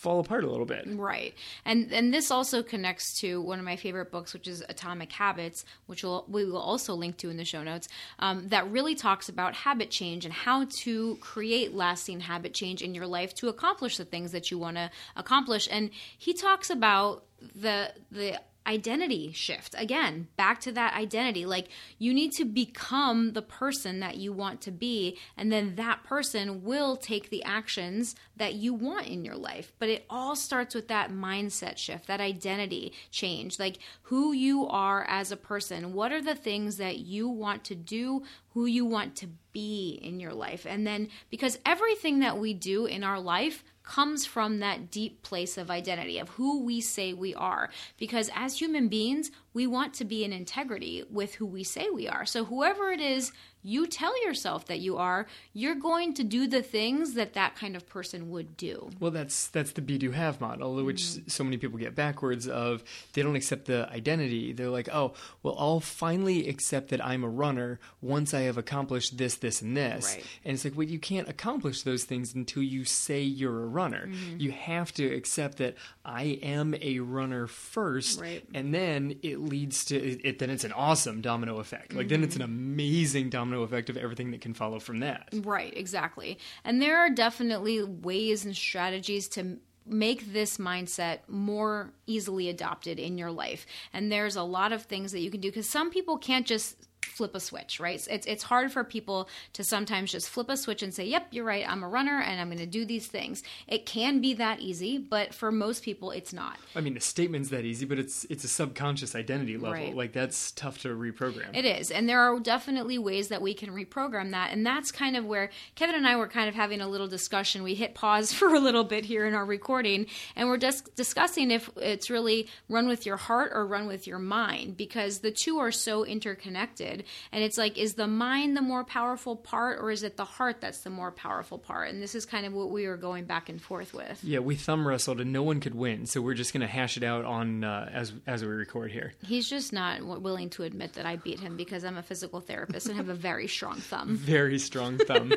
fall 0.00 0.18
apart 0.18 0.44
a 0.44 0.50
little 0.50 0.66
bit. 0.66 0.84
Right. 0.86 1.34
And 1.64 1.92
and 1.92 2.12
this 2.12 2.30
also 2.30 2.62
connects 2.62 3.20
to 3.20 3.40
one 3.40 3.58
of 3.58 3.64
my 3.64 3.76
favorite 3.76 4.10
books, 4.10 4.32
which 4.32 4.48
is 4.48 4.64
Atomic 4.68 5.12
Habits, 5.12 5.64
which 5.86 6.02
we'll, 6.02 6.24
we 6.28 6.44
will 6.44 6.58
also 6.58 6.94
link 6.94 7.18
to 7.18 7.30
in 7.30 7.36
the 7.36 7.44
show 7.44 7.62
notes, 7.62 7.88
um, 8.18 8.48
that 8.48 8.70
really 8.70 8.94
talks 8.94 9.28
about 9.28 9.54
habit 9.54 9.90
change 9.90 10.24
and 10.24 10.32
how 10.32 10.64
to 10.70 11.16
create 11.20 11.74
lasting 11.74 12.20
habit 12.20 12.54
change 12.54 12.82
in 12.82 12.94
your 12.94 13.06
life 13.06 13.34
to 13.34 13.48
accomplish 13.48 13.96
the 13.98 14.04
things 14.04 14.32
that 14.32 14.50
you 14.50 14.58
want 14.58 14.76
to 14.76 14.90
accomplish. 15.16 15.68
And 15.70 15.90
he 16.18 16.32
talks 16.32 16.70
about 16.70 17.24
the 17.54 17.92
the 18.10 18.40
identity 18.66 19.32
shift. 19.32 19.74
Again, 19.76 20.28
back 20.36 20.60
to 20.60 20.72
that 20.72 20.94
identity. 20.94 21.46
Like 21.46 21.68
you 21.98 22.14
need 22.14 22.32
to 22.32 22.44
become 22.44 23.32
the 23.32 23.42
person 23.42 24.00
that 24.00 24.16
you 24.16 24.32
want 24.32 24.60
to 24.62 24.70
be, 24.70 25.18
and 25.36 25.50
then 25.52 25.76
that 25.76 26.04
person 26.04 26.62
will 26.62 26.96
take 26.96 27.30
the 27.30 27.42
actions 27.44 28.14
that 28.36 28.54
you 28.54 28.74
want 28.74 29.06
in 29.06 29.24
your 29.24 29.36
life. 29.36 29.72
But 29.78 29.88
it 29.88 30.04
all 30.08 30.36
starts 30.36 30.74
with 30.74 30.88
that 30.88 31.10
mindset 31.10 31.78
shift, 31.78 32.06
that 32.06 32.20
identity 32.20 32.92
change. 33.10 33.58
Like 33.58 33.78
who 34.02 34.32
you 34.32 34.66
are 34.66 35.04
as 35.08 35.32
a 35.32 35.36
person. 35.36 35.92
What 35.92 36.12
are 36.12 36.22
the 36.22 36.34
things 36.34 36.76
that 36.76 36.98
you 36.98 37.28
want 37.28 37.64
to 37.64 37.74
do? 37.74 38.22
Who 38.54 38.66
you 38.66 38.84
want 38.84 39.16
to 39.16 39.28
be 39.52 39.98
in 40.02 40.20
your 40.20 40.32
life. 40.32 40.66
And 40.68 40.86
then 40.86 41.08
because 41.28 41.58
everything 41.64 42.20
that 42.20 42.38
we 42.38 42.54
do 42.54 42.86
in 42.86 43.04
our 43.04 43.20
life 43.20 43.64
comes 43.90 44.24
from 44.24 44.60
that 44.60 44.88
deep 44.88 45.20
place 45.22 45.58
of 45.58 45.68
identity, 45.68 46.20
of 46.20 46.28
who 46.28 46.62
we 46.62 46.80
say 46.80 47.12
we 47.12 47.34
are. 47.34 47.68
Because 47.98 48.30
as 48.36 48.56
human 48.56 48.86
beings, 48.86 49.32
we 49.52 49.66
want 49.66 49.94
to 49.94 50.04
be 50.04 50.22
in 50.22 50.32
integrity 50.32 51.02
with 51.10 51.34
who 51.34 51.44
we 51.44 51.64
say 51.64 51.90
we 51.90 52.06
are. 52.06 52.24
So, 52.24 52.44
whoever 52.44 52.92
it 52.92 53.00
is 53.00 53.32
you 53.62 53.86
tell 53.86 54.20
yourself 54.24 54.66
that 54.66 54.80
you 54.80 54.96
are, 54.96 55.26
you're 55.52 55.74
going 55.74 56.14
to 56.14 56.24
do 56.24 56.46
the 56.46 56.62
things 56.62 57.14
that 57.14 57.34
that 57.34 57.56
kind 57.56 57.76
of 57.76 57.88
person 57.88 58.30
would 58.30 58.56
do. 58.56 58.90
Well, 58.98 59.10
that's 59.10 59.48
that's 59.48 59.72
the 59.72 59.82
be 59.82 59.98
do 59.98 60.12
have 60.12 60.40
model, 60.40 60.82
which 60.84 61.02
mm-hmm. 61.02 61.28
so 61.28 61.44
many 61.44 61.56
people 61.56 61.78
get 61.78 61.94
backwards. 61.94 62.48
Of 62.48 62.82
they 63.12 63.22
don't 63.22 63.36
accept 63.36 63.66
the 63.66 63.88
identity. 63.90 64.52
They're 64.52 64.70
like, 64.70 64.88
oh, 64.92 65.14
well, 65.42 65.56
I'll 65.58 65.80
finally 65.80 66.48
accept 66.48 66.88
that 66.90 67.04
I'm 67.04 67.24
a 67.24 67.28
runner 67.28 67.80
once 68.00 68.32
I 68.32 68.42
have 68.42 68.56
accomplished 68.56 69.18
this, 69.18 69.36
this, 69.36 69.62
and 69.62 69.76
this. 69.76 70.14
Right. 70.14 70.24
And 70.44 70.54
it's 70.54 70.64
like, 70.64 70.76
well, 70.76 70.86
you 70.86 70.98
can't 70.98 71.28
accomplish 71.28 71.82
those 71.82 72.04
things 72.04 72.34
until 72.34 72.62
you 72.62 72.84
say 72.84 73.22
you're 73.22 73.62
a 73.62 73.66
runner. 73.66 74.06
Mm-hmm. 74.06 74.38
You 74.38 74.52
have 74.52 74.92
to 74.94 75.06
accept 75.06 75.58
that 75.58 75.74
I 76.04 76.38
am 76.42 76.74
a 76.80 77.00
runner 77.00 77.46
first, 77.46 78.20
right. 78.20 78.44
and 78.54 78.72
then 78.72 79.18
it 79.22 79.40
leads 79.40 79.84
to 79.86 79.96
it. 79.96 80.38
Then 80.38 80.50
it's 80.50 80.64
an 80.64 80.72
awesome 80.72 81.20
domino 81.20 81.58
effect. 81.58 81.92
Like 81.92 82.06
mm-hmm. 82.06 82.08
then 82.08 82.24
it's 82.24 82.36
an 82.36 82.42
amazing 82.42 83.30
domino 83.30 83.49
domino 83.50 83.62
effect 83.64 83.90
of 83.90 83.96
everything 83.96 84.30
that 84.30 84.40
can 84.40 84.54
follow 84.54 84.78
from 84.78 85.00
that. 85.00 85.28
Right, 85.32 85.76
exactly. 85.76 86.38
And 86.64 86.80
there 86.80 86.98
are 86.98 87.10
definitely 87.10 87.82
ways 87.82 88.44
and 88.44 88.56
strategies 88.56 89.28
to 89.30 89.58
make 89.86 90.32
this 90.32 90.58
mindset 90.58 91.20
more 91.26 91.92
easily 92.06 92.48
adopted 92.48 92.98
in 92.98 93.18
your 93.18 93.30
life. 93.30 93.66
And 93.92 94.10
there's 94.10 94.36
a 94.36 94.42
lot 94.42 94.72
of 94.72 94.82
things 94.82 95.12
that 95.12 95.20
you 95.20 95.30
can 95.30 95.40
do 95.40 95.48
because 95.48 95.68
some 95.68 95.90
people 95.90 96.16
can't 96.16 96.46
just 96.46 96.76
flip 97.02 97.34
a 97.34 97.40
switch, 97.40 97.80
right? 97.80 98.06
It's 98.10 98.26
it's 98.26 98.42
hard 98.42 98.72
for 98.72 98.84
people 98.84 99.28
to 99.54 99.64
sometimes 99.64 100.12
just 100.12 100.28
flip 100.28 100.48
a 100.48 100.56
switch 100.56 100.82
and 100.82 100.92
say, 100.92 101.04
"Yep, 101.04 101.28
you're 101.30 101.44
right. 101.44 101.68
I'm 101.68 101.82
a 101.82 101.88
runner 101.88 102.20
and 102.20 102.40
I'm 102.40 102.48
going 102.48 102.58
to 102.58 102.66
do 102.66 102.84
these 102.84 103.06
things." 103.06 103.42
It 103.66 103.86
can 103.86 104.20
be 104.20 104.34
that 104.34 104.60
easy, 104.60 104.98
but 104.98 105.34
for 105.34 105.52
most 105.52 105.82
people 105.82 106.10
it's 106.10 106.32
not. 106.32 106.58
I 106.74 106.80
mean, 106.80 106.94
the 106.94 107.00
statement's 107.00 107.50
that 107.50 107.64
easy, 107.64 107.86
but 107.86 107.98
it's 107.98 108.24
it's 108.30 108.44
a 108.44 108.48
subconscious 108.48 109.14
identity 109.14 109.56
level. 109.56 109.72
Right. 109.72 109.96
Like 109.96 110.12
that's 110.12 110.52
tough 110.52 110.78
to 110.82 110.88
reprogram. 110.88 111.54
It 111.54 111.64
is. 111.64 111.90
And 111.90 112.08
there 112.08 112.20
are 112.20 112.38
definitely 112.40 112.98
ways 112.98 113.28
that 113.28 113.42
we 113.42 113.54
can 113.54 113.70
reprogram 113.70 114.30
that. 114.32 114.52
And 114.52 114.64
that's 114.64 114.92
kind 114.92 115.16
of 115.16 115.24
where 115.24 115.50
Kevin 115.74 115.94
and 115.94 116.06
I 116.06 116.16
were 116.16 116.28
kind 116.28 116.48
of 116.48 116.54
having 116.54 116.80
a 116.80 116.88
little 116.88 117.08
discussion. 117.08 117.62
We 117.62 117.74
hit 117.74 117.94
pause 117.94 118.32
for 118.40 118.54
a 118.54 118.60
little 118.60 118.84
bit 118.84 119.04
here 119.04 119.26
in 119.26 119.34
our 119.34 119.44
recording 119.44 120.06
and 120.36 120.48
we're 120.48 120.56
just 120.56 120.94
discussing 120.96 121.50
if 121.50 121.68
it's 121.76 122.10
really 122.10 122.48
run 122.68 122.88
with 122.88 123.06
your 123.06 123.16
heart 123.16 123.52
or 123.54 123.66
run 123.66 123.86
with 123.86 124.06
your 124.06 124.18
mind 124.18 124.76
because 124.76 125.18
the 125.18 125.30
two 125.30 125.58
are 125.58 125.72
so 125.72 126.04
interconnected 126.04 126.89
and 127.32 127.44
it's 127.44 127.58
like, 127.58 127.78
is 127.78 127.94
the 127.94 128.06
mind 128.06 128.56
the 128.56 128.62
more 128.62 128.84
powerful 128.84 129.36
part 129.36 129.78
or 129.80 129.90
is 129.90 130.02
it 130.02 130.16
the 130.16 130.24
heart 130.24 130.60
that's 130.60 130.80
the 130.80 130.90
more 130.90 131.10
powerful 131.10 131.58
part? 131.58 131.90
And 131.90 132.02
this 132.02 132.14
is 132.14 132.26
kind 132.26 132.46
of 132.46 132.52
what 132.52 132.70
we 132.70 132.86
were 132.86 132.96
going 132.96 133.24
back 133.24 133.48
and 133.48 133.60
forth 133.60 133.94
with. 133.94 134.22
Yeah, 134.22 134.40
we 134.40 134.56
thumb 134.56 134.86
wrestled 134.86 135.20
and 135.20 135.32
no 135.32 135.42
one 135.42 135.60
could 135.60 135.74
win. 135.74 136.06
So 136.06 136.20
we're 136.20 136.34
just 136.34 136.52
going 136.52 136.62
to 136.62 136.66
hash 136.66 136.96
it 136.96 137.02
out 137.02 137.24
on 137.24 137.64
uh, 137.64 137.90
as, 137.92 138.12
as 138.26 138.42
we 138.42 138.48
record 138.48 138.90
here. 138.92 139.12
He's 139.24 139.48
just 139.48 139.72
not 139.72 140.02
willing 140.02 140.50
to 140.50 140.64
admit 140.64 140.94
that 140.94 141.06
I 141.06 141.16
beat 141.16 141.40
him 141.40 141.56
because 141.56 141.84
I'm 141.84 141.96
a 141.96 142.02
physical 142.02 142.40
therapist 142.40 142.86
and 142.88 142.96
have 142.96 143.08
a 143.08 143.14
very 143.14 143.46
strong 143.46 143.76
thumb. 143.76 144.16
Very 144.30 144.58
strong 144.58 144.98
thumb. 144.98 145.32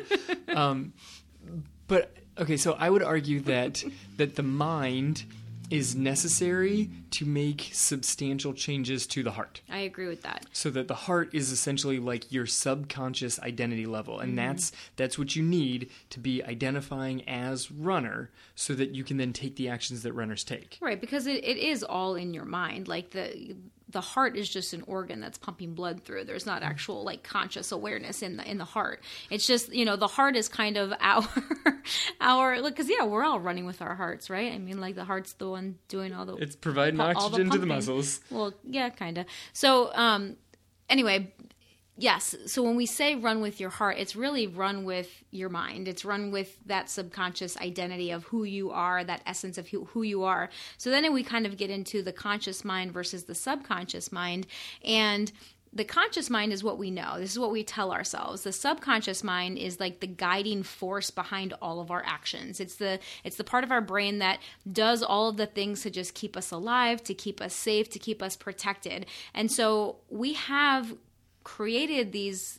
um, 0.48 0.92
but 1.86 2.12
okay, 2.38 2.56
so 2.56 2.72
I 2.78 2.88
would 2.88 3.02
argue 3.02 3.40
that 3.40 3.84
that 4.16 4.36
the 4.36 4.42
mind 4.42 5.24
is 5.70 5.94
necessary 5.94 6.90
to 7.10 7.24
make 7.24 7.70
substantial 7.72 8.52
changes 8.52 9.06
to 9.06 9.22
the 9.22 9.32
heart. 9.32 9.60
I 9.70 9.78
agree 9.78 10.06
with 10.06 10.22
that. 10.22 10.46
So 10.52 10.70
that 10.70 10.88
the 10.88 10.94
heart 10.94 11.30
is 11.32 11.50
essentially 11.50 11.98
like 11.98 12.30
your 12.30 12.46
subconscious 12.46 13.38
identity 13.40 13.86
level 13.86 14.20
and 14.20 14.30
mm-hmm. 14.30 14.48
that's 14.48 14.72
that's 14.96 15.18
what 15.18 15.36
you 15.36 15.42
need 15.42 15.90
to 16.10 16.20
be 16.20 16.42
identifying 16.44 17.26
as 17.28 17.70
runner 17.70 18.30
so 18.54 18.74
that 18.74 18.94
you 18.94 19.04
can 19.04 19.16
then 19.16 19.32
take 19.32 19.56
the 19.56 19.68
actions 19.68 20.02
that 20.02 20.12
runners 20.12 20.44
take. 20.44 20.78
Right, 20.80 21.00
because 21.00 21.26
it, 21.26 21.44
it 21.44 21.56
is 21.56 21.82
all 21.82 22.14
in 22.14 22.34
your 22.34 22.44
mind. 22.44 22.88
Like 22.88 23.10
the 23.10 23.56
the 23.88 24.00
heart 24.00 24.36
is 24.36 24.48
just 24.48 24.72
an 24.72 24.82
organ 24.86 25.20
that's 25.20 25.38
pumping 25.38 25.74
blood 25.74 26.02
through. 26.02 26.24
There's 26.24 26.46
not 26.46 26.62
actual 26.62 27.04
like 27.04 27.22
conscious 27.22 27.70
awareness 27.70 28.22
in 28.22 28.36
the 28.38 28.50
in 28.50 28.58
the 28.58 28.64
heart. 28.64 29.02
It's 29.30 29.46
just 29.46 29.72
you 29.72 29.84
know 29.84 29.96
the 29.96 30.06
heart 30.06 30.36
is 30.36 30.48
kind 30.48 30.76
of 30.76 30.92
our 31.00 31.28
our 32.20 32.62
because 32.62 32.88
yeah 32.88 33.04
we're 33.04 33.24
all 33.24 33.40
running 33.40 33.66
with 33.66 33.82
our 33.82 33.94
hearts, 33.94 34.30
right? 34.30 34.52
I 34.52 34.58
mean 34.58 34.80
like 34.80 34.94
the 34.94 35.04
heart's 35.04 35.34
the 35.34 35.48
one 35.48 35.76
doing 35.88 36.14
all 36.14 36.24
the 36.24 36.36
it's 36.36 36.56
providing 36.56 37.00
oxygen 37.00 37.48
the 37.48 37.54
to 37.54 37.58
the 37.58 37.66
muscles. 37.66 38.20
Well, 38.30 38.54
yeah, 38.64 38.88
kind 38.88 39.18
of. 39.18 39.26
So 39.52 39.94
um, 39.94 40.36
anyway, 40.88 41.32
yes 41.96 42.34
so 42.46 42.62
when 42.62 42.76
we 42.76 42.86
say 42.86 43.14
run 43.14 43.40
with 43.40 43.60
your 43.60 43.70
heart 43.70 43.96
it's 43.98 44.16
really 44.16 44.46
run 44.46 44.84
with 44.84 45.22
your 45.30 45.48
mind 45.48 45.86
it's 45.86 46.04
run 46.04 46.30
with 46.30 46.56
that 46.66 46.90
subconscious 46.90 47.56
identity 47.58 48.10
of 48.10 48.24
who 48.24 48.44
you 48.44 48.70
are 48.70 49.04
that 49.04 49.22
essence 49.26 49.58
of 49.58 49.68
who, 49.68 50.02
you 50.02 50.24
are 50.24 50.50
so 50.76 50.90
then 50.90 51.12
we 51.12 51.22
kind 51.22 51.46
of 51.46 51.56
get 51.56 51.70
into 51.70 52.02
the 52.02 52.12
conscious 52.12 52.64
mind 52.64 52.92
versus 52.92 53.24
the 53.24 53.34
subconscious 53.34 54.10
mind 54.10 54.46
and 54.84 55.32
the 55.74 55.84
conscious 55.84 56.30
mind 56.30 56.52
is 56.52 56.62
what 56.62 56.78
we 56.78 56.90
know. 56.92 57.18
This 57.18 57.32
is 57.32 57.38
what 57.38 57.50
we 57.50 57.64
tell 57.64 57.92
ourselves. 57.92 58.42
The 58.42 58.52
subconscious 58.52 59.24
mind 59.24 59.58
is 59.58 59.80
like 59.80 59.98
the 59.98 60.06
guiding 60.06 60.62
force 60.62 61.10
behind 61.10 61.52
all 61.60 61.80
of 61.80 61.90
our 61.90 62.02
actions. 62.06 62.60
It's 62.60 62.76
the 62.76 63.00
it's 63.24 63.36
the 63.36 63.44
part 63.44 63.64
of 63.64 63.72
our 63.72 63.80
brain 63.80 64.20
that 64.20 64.38
does 64.70 65.02
all 65.02 65.28
of 65.28 65.36
the 65.36 65.46
things 65.46 65.82
to 65.82 65.90
just 65.90 66.14
keep 66.14 66.36
us 66.36 66.52
alive, 66.52 67.02
to 67.04 67.14
keep 67.14 67.40
us 67.40 67.54
safe, 67.54 67.90
to 67.90 67.98
keep 67.98 68.22
us 68.22 68.36
protected. 68.36 69.06
And 69.34 69.50
so 69.50 69.96
we 70.08 70.34
have 70.34 70.94
created 71.44 72.12
these 72.12 72.58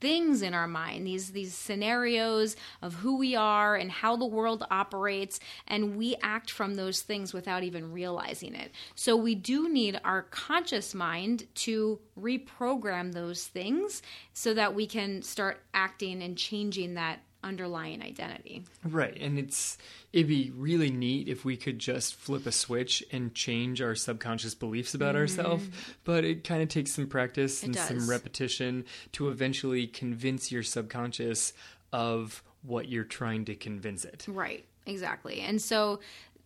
things 0.00 0.40
in 0.40 0.54
our 0.54 0.66
mind 0.66 1.06
these 1.06 1.30
these 1.32 1.54
scenarios 1.54 2.56
of 2.82 2.94
who 2.94 3.18
we 3.18 3.36
are 3.36 3.76
and 3.76 3.90
how 3.90 4.16
the 4.16 4.26
world 4.26 4.66
operates 4.70 5.38
and 5.66 5.96
we 5.96 6.16
act 6.22 6.50
from 6.50 6.74
those 6.74 7.02
things 7.02 7.34
without 7.34 7.62
even 7.62 7.92
realizing 7.92 8.54
it. 8.54 8.72
So 8.94 9.14
we 9.16 9.34
do 9.34 9.68
need 9.68 10.00
our 10.04 10.22
conscious 10.22 10.94
mind 10.94 11.46
to 11.56 12.00
reprogram 12.18 13.12
those 13.12 13.46
things 13.46 14.02
so 14.32 14.54
that 14.54 14.74
we 14.74 14.86
can 14.86 15.22
start 15.22 15.62
acting 15.74 16.22
and 16.22 16.36
changing 16.36 16.94
that 16.94 17.20
underlying 17.42 18.02
identity. 18.02 18.64
Right. 18.84 19.16
And 19.20 19.38
it's 19.38 19.78
it'd 20.12 20.28
be 20.28 20.52
really 20.54 20.90
neat 20.90 21.28
if 21.28 21.44
we 21.44 21.56
could 21.56 21.78
just 21.78 22.14
flip 22.14 22.46
a 22.46 22.52
switch 22.52 23.02
and 23.12 23.34
change 23.34 23.80
our 23.80 23.94
subconscious 23.94 24.54
beliefs 24.54 24.94
about 24.94 25.14
mm-hmm. 25.14 25.22
ourselves, 25.22 25.68
but 26.04 26.24
it 26.24 26.44
kind 26.44 26.62
of 26.62 26.68
takes 26.68 26.92
some 26.92 27.06
practice 27.06 27.62
and 27.62 27.74
some 27.76 28.08
repetition 28.08 28.84
to 29.12 29.28
eventually 29.28 29.86
convince 29.86 30.52
your 30.52 30.62
subconscious 30.62 31.52
of 31.92 32.42
what 32.62 32.88
you're 32.88 33.04
trying 33.04 33.44
to 33.46 33.54
convince 33.54 34.04
it. 34.04 34.26
Right. 34.28 34.64
Exactly. 34.86 35.40
And 35.40 35.60
so 35.60 36.00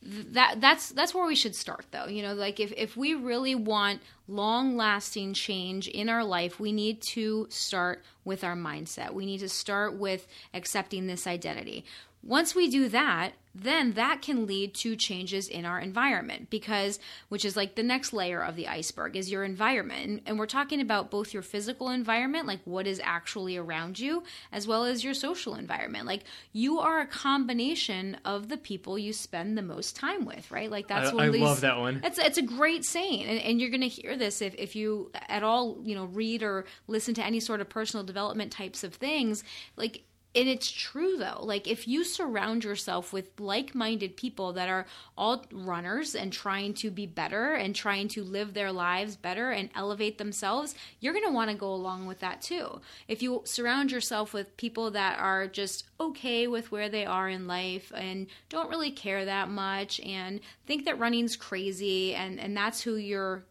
that 0.04 0.60
that's 0.60 0.90
that's 0.90 1.14
where 1.14 1.26
we 1.26 1.34
should 1.34 1.54
start 1.54 1.86
though. 1.90 2.06
You 2.06 2.22
know 2.22 2.34
like 2.34 2.60
if 2.60 2.72
if 2.76 2.96
we 2.96 3.14
really 3.14 3.54
want 3.54 4.02
long 4.28 4.76
lasting 4.76 5.34
change 5.34 5.88
in 5.88 6.08
our 6.08 6.24
life 6.24 6.60
we 6.60 6.72
need 6.72 7.00
to 7.00 7.46
start 7.50 8.02
with 8.24 8.44
our 8.44 8.56
mindset. 8.56 9.12
We 9.12 9.26
need 9.26 9.38
to 9.38 9.48
start 9.48 9.94
with 9.94 10.26
accepting 10.52 11.06
this 11.06 11.26
identity 11.26 11.84
once 12.24 12.54
we 12.54 12.68
do 12.68 12.88
that 12.88 13.34
then 13.54 13.92
that 13.92 14.20
can 14.20 14.46
lead 14.46 14.74
to 14.74 14.96
changes 14.96 15.48
in 15.48 15.64
our 15.64 15.78
environment 15.78 16.50
because 16.50 16.98
which 17.28 17.44
is 17.44 17.56
like 17.56 17.76
the 17.76 17.82
next 17.82 18.12
layer 18.12 18.42
of 18.42 18.56
the 18.56 18.66
iceberg 18.66 19.16
is 19.16 19.30
your 19.30 19.44
environment. 19.44 20.22
And 20.26 20.38
we're 20.38 20.46
talking 20.46 20.80
about 20.80 21.10
both 21.10 21.32
your 21.32 21.42
physical 21.42 21.88
environment 21.88 22.46
like 22.46 22.60
what 22.64 22.86
is 22.86 23.00
actually 23.04 23.56
around 23.56 23.98
you 23.98 24.24
as 24.50 24.66
well 24.66 24.84
as 24.84 25.04
your 25.04 25.14
social 25.14 25.54
environment. 25.54 26.06
Like 26.06 26.24
you 26.52 26.80
are 26.80 27.00
a 27.00 27.06
combination 27.06 28.16
of 28.24 28.48
the 28.48 28.56
people 28.56 28.98
you 28.98 29.12
spend 29.12 29.56
the 29.56 29.62
most 29.62 29.94
time 29.94 30.24
with 30.24 30.50
right? 30.50 30.70
Like 30.70 30.88
that's 30.88 31.10
I, 31.10 31.14
one 31.14 31.28
I 31.28 31.30
these, 31.30 31.42
love 31.42 31.60
that 31.60 31.78
one. 31.78 32.00
It's, 32.02 32.18
it's 32.18 32.38
a 32.38 32.42
great 32.42 32.84
saying. 32.84 33.22
And, 33.24 33.38
and 33.38 33.60
you're 33.60 33.70
going 33.70 33.82
to 33.82 33.88
hear 33.88 34.16
this 34.16 34.42
if, 34.42 34.54
if 34.56 34.74
you 34.74 35.12
at 35.28 35.44
all 35.44 35.78
you 35.84 35.94
know 35.94 36.06
read 36.06 36.42
or 36.42 36.64
listen 36.88 37.14
to 37.14 37.24
any 37.24 37.38
sort 37.38 37.60
of 37.60 37.68
personal 37.68 38.04
development 38.04 38.50
types 38.50 38.82
of 38.82 38.94
things. 38.94 39.44
Like 39.76 40.02
and 40.34 40.48
it's 40.48 40.70
true 40.70 41.16
though. 41.16 41.38
Like 41.40 41.68
if 41.68 41.86
you 41.86 42.02
surround 42.04 42.64
yourself 42.64 43.12
with 43.12 43.38
like-minded 43.38 44.16
people 44.16 44.52
that 44.54 44.68
are 44.68 44.86
all 45.16 45.44
runners 45.52 46.14
and 46.14 46.32
trying 46.32 46.74
to 46.74 46.90
be 46.90 47.06
better 47.06 47.54
and 47.54 47.74
trying 47.74 48.08
to 48.08 48.24
live 48.24 48.52
their 48.52 48.72
lives 48.72 49.16
better 49.16 49.50
and 49.50 49.70
elevate 49.74 50.18
themselves 50.18 50.74
you're 51.00 51.12
going 51.12 51.24
to 51.24 51.32
want 51.32 51.50
to 51.50 51.56
go 51.56 51.72
along 51.72 52.06
with 52.06 52.20
that 52.20 52.42
too. 52.42 52.80
If 53.06 53.22
you 53.22 53.42
surround 53.44 53.92
yourself 53.92 54.32
with 54.32 54.56
people 54.56 54.90
that 54.92 55.18
are 55.18 55.46
just 55.46 55.84
okay 56.00 56.46
with 56.46 56.72
where 56.72 56.88
they 56.88 57.06
are 57.06 57.28
in 57.28 57.46
life 57.46 57.92
and 57.94 58.26
don't 58.48 58.70
really 58.70 58.90
care 58.90 59.24
that 59.24 59.48
much 59.48 60.00
and 60.00 60.40
think 60.66 60.84
that 60.84 60.98
running's 60.98 61.36
crazy 61.36 62.14
and 62.14 62.40
and 62.40 62.56
that's 62.56 62.80
who 62.80 62.96
you're 62.96 63.44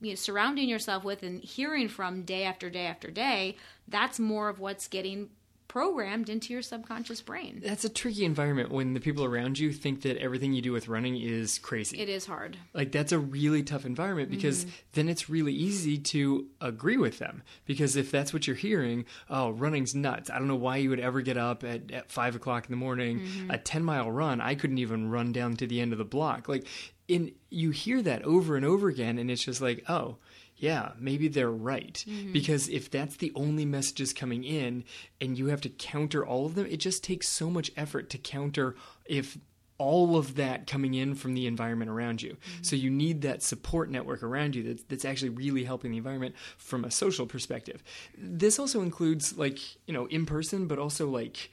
you 0.00 0.10
know, 0.10 0.14
surrounding 0.14 0.68
yourself 0.68 1.04
with 1.04 1.22
and 1.22 1.42
hearing 1.42 1.88
from 1.88 2.22
day 2.22 2.44
after 2.44 2.70
day 2.70 2.86
after 2.86 3.10
day 3.10 3.56
that's 3.88 4.18
more 4.18 4.48
of 4.48 4.60
what's 4.60 4.88
getting 4.88 5.28
programmed 5.74 6.28
into 6.28 6.52
your 6.52 6.62
subconscious 6.62 7.20
brain. 7.20 7.60
That's 7.60 7.84
a 7.84 7.88
tricky 7.88 8.24
environment 8.24 8.70
when 8.70 8.94
the 8.94 9.00
people 9.00 9.24
around 9.24 9.58
you 9.58 9.72
think 9.72 10.02
that 10.02 10.16
everything 10.18 10.52
you 10.52 10.62
do 10.62 10.70
with 10.70 10.86
running 10.86 11.16
is 11.16 11.58
crazy. 11.58 11.98
It 11.98 12.08
is 12.08 12.26
hard. 12.26 12.56
Like 12.74 12.92
that's 12.92 13.10
a 13.10 13.18
really 13.18 13.64
tough 13.64 13.84
environment 13.84 14.30
because 14.30 14.66
mm-hmm. 14.66 14.74
then 14.92 15.08
it's 15.08 15.28
really 15.28 15.52
easy 15.52 15.98
to 15.98 16.46
agree 16.60 16.96
with 16.96 17.18
them. 17.18 17.42
Because 17.64 17.96
if 17.96 18.12
that's 18.12 18.32
what 18.32 18.46
you're 18.46 18.54
hearing, 18.54 19.04
oh, 19.28 19.50
running's 19.50 19.96
nuts. 19.96 20.30
I 20.30 20.38
don't 20.38 20.46
know 20.46 20.54
why 20.54 20.76
you 20.76 20.90
would 20.90 21.00
ever 21.00 21.22
get 21.22 21.36
up 21.36 21.64
at, 21.64 21.90
at 21.90 22.08
five 22.08 22.36
o'clock 22.36 22.66
in 22.66 22.70
the 22.70 22.76
morning, 22.76 23.18
mm-hmm. 23.18 23.50
a 23.50 23.58
10 23.58 23.82
mile 23.82 24.12
run. 24.12 24.40
I 24.40 24.54
couldn't 24.54 24.78
even 24.78 25.10
run 25.10 25.32
down 25.32 25.56
to 25.56 25.66
the 25.66 25.80
end 25.80 25.90
of 25.90 25.98
the 25.98 26.04
block. 26.04 26.48
Like, 26.48 26.68
in 27.08 27.32
you 27.50 27.70
hear 27.70 28.00
that 28.00 28.22
over 28.22 28.54
and 28.54 28.64
over 28.64 28.88
again, 28.88 29.18
and 29.18 29.28
it's 29.28 29.42
just 29.42 29.60
like, 29.60 29.84
oh, 29.88 30.18
yeah, 30.56 30.92
maybe 30.98 31.28
they're 31.28 31.50
right. 31.50 32.04
Mm-hmm. 32.08 32.32
Because 32.32 32.68
if 32.68 32.90
that's 32.90 33.16
the 33.16 33.32
only 33.34 33.64
messages 33.64 34.12
coming 34.12 34.44
in 34.44 34.84
and 35.20 35.38
you 35.38 35.46
have 35.46 35.60
to 35.62 35.68
counter 35.68 36.24
all 36.24 36.46
of 36.46 36.54
them, 36.54 36.66
it 36.66 36.78
just 36.78 37.02
takes 37.02 37.28
so 37.28 37.50
much 37.50 37.70
effort 37.76 38.10
to 38.10 38.18
counter 38.18 38.76
if 39.04 39.38
all 39.76 40.16
of 40.16 40.36
that 40.36 40.68
coming 40.68 40.94
in 40.94 41.14
from 41.16 41.34
the 41.34 41.46
environment 41.46 41.90
around 41.90 42.22
you. 42.22 42.30
Mm-hmm. 42.34 42.62
So 42.62 42.76
you 42.76 42.90
need 42.90 43.22
that 43.22 43.42
support 43.42 43.90
network 43.90 44.22
around 44.22 44.54
you 44.54 44.62
that's, 44.62 44.84
that's 44.84 45.04
actually 45.04 45.30
really 45.30 45.64
helping 45.64 45.90
the 45.90 45.96
environment 45.96 46.36
from 46.56 46.84
a 46.84 46.90
social 46.90 47.26
perspective. 47.26 47.82
This 48.16 48.58
also 48.58 48.82
includes 48.82 49.36
like, 49.36 49.58
you 49.86 49.92
know, 49.92 50.06
in 50.06 50.26
person, 50.26 50.68
but 50.68 50.78
also 50.78 51.08
like 51.08 51.50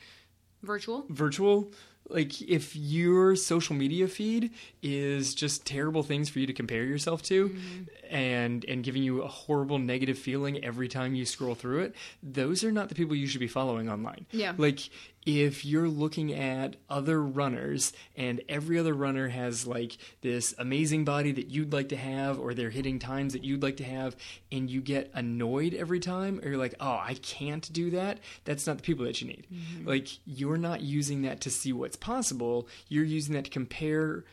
virtual. 0.61 1.05
Virtual 1.09 1.71
like 2.13 2.41
if 2.41 2.75
your 2.75 3.35
social 3.35 3.75
media 3.75 4.07
feed 4.07 4.51
is 4.81 5.33
just 5.33 5.65
terrible 5.65 6.03
things 6.03 6.29
for 6.29 6.39
you 6.39 6.47
to 6.47 6.53
compare 6.53 6.83
yourself 6.83 7.21
to 7.23 7.49
mm-hmm. 7.49 7.83
and 8.13 8.65
and 8.65 8.83
giving 8.83 9.03
you 9.03 9.21
a 9.21 9.27
horrible 9.27 9.79
negative 9.79 10.17
feeling 10.17 10.63
every 10.63 10.87
time 10.87 11.15
you 11.15 11.25
scroll 11.25 11.55
through 11.55 11.79
it 11.79 11.95
those 12.21 12.63
are 12.63 12.71
not 12.71 12.89
the 12.89 12.95
people 12.95 13.15
you 13.15 13.27
should 13.27 13.39
be 13.39 13.47
following 13.47 13.89
online 13.89 14.25
yeah 14.31 14.53
like 14.57 14.89
if 15.25 15.63
you're 15.63 15.87
looking 15.87 16.33
at 16.33 16.75
other 16.89 17.21
runners 17.21 17.93
and 18.15 18.41
every 18.49 18.79
other 18.79 18.93
runner 18.93 19.29
has 19.29 19.67
like 19.67 19.97
this 20.21 20.53
amazing 20.57 21.05
body 21.05 21.31
that 21.31 21.49
you'd 21.49 21.73
like 21.73 21.89
to 21.89 21.95
have 21.95 22.39
or 22.39 22.53
they're 22.53 22.69
hitting 22.69 22.97
times 22.97 23.33
that 23.33 23.43
you'd 23.43 23.61
like 23.61 23.77
to 23.77 23.83
have 23.83 24.15
and 24.51 24.69
you 24.69 24.81
get 24.81 25.11
annoyed 25.13 25.73
every 25.73 25.99
time 25.99 26.39
or 26.43 26.49
you're 26.49 26.57
like 26.57 26.75
oh 26.79 26.99
i 27.03 27.15
can't 27.21 27.71
do 27.71 27.91
that 27.91 28.19
that's 28.45 28.65
not 28.65 28.77
the 28.77 28.83
people 28.83 29.05
that 29.05 29.21
you 29.21 29.27
need 29.27 29.45
mm-hmm. 29.53 29.87
like 29.87 30.07
you're 30.25 30.57
not 30.57 30.81
using 30.81 31.21
that 31.21 31.41
to 31.41 31.49
see 31.49 31.71
what's 31.71 31.95
possible 31.95 32.67
you're 32.87 33.05
using 33.05 33.35
that 33.35 33.45
to 33.45 33.51
compare 33.51 34.23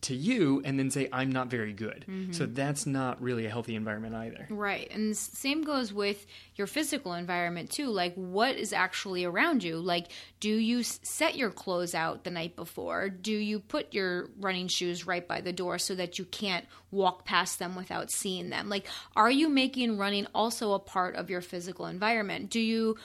to 0.00 0.14
you 0.14 0.62
and 0.64 0.78
then 0.78 0.90
say 0.90 1.08
i'm 1.12 1.30
not 1.30 1.48
very 1.48 1.72
good. 1.72 2.04
Mm-hmm. 2.08 2.32
so 2.32 2.46
that's 2.46 2.86
not 2.86 3.20
really 3.20 3.46
a 3.46 3.50
healthy 3.50 3.74
environment 3.74 4.14
either. 4.14 4.46
Right. 4.50 4.90
And 4.90 5.16
same 5.16 5.62
goes 5.62 5.92
with 5.92 6.26
your 6.54 6.66
physical 6.66 7.14
environment 7.14 7.70
too. 7.70 7.88
Like 7.88 8.14
what 8.14 8.56
is 8.56 8.72
actually 8.72 9.24
around 9.24 9.64
you? 9.64 9.78
Like 9.78 10.08
do 10.40 10.50
you 10.50 10.82
set 10.82 11.36
your 11.36 11.50
clothes 11.50 11.94
out 11.94 12.24
the 12.24 12.30
night 12.30 12.56
before? 12.56 13.08
Do 13.08 13.32
you 13.32 13.58
put 13.60 13.92
your 13.92 14.30
running 14.38 14.68
shoes 14.68 15.06
right 15.06 15.26
by 15.26 15.40
the 15.40 15.52
door 15.52 15.78
so 15.78 15.94
that 15.94 16.18
you 16.18 16.24
can't 16.24 16.66
walk 16.90 17.24
past 17.24 17.58
them 17.58 17.74
without 17.74 18.10
seeing 18.10 18.50
them? 18.50 18.68
Like 18.68 18.86
are 19.14 19.30
you 19.30 19.48
making 19.48 19.98
running 19.98 20.26
also 20.34 20.72
a 20.72 20.78
part 20.78 21.16
of 21.16 21.30
your 21.30 21.40
physical 21.40 21.86
environment? 21.86 22.50
Do 22.50 22.60
you 22.60 22.96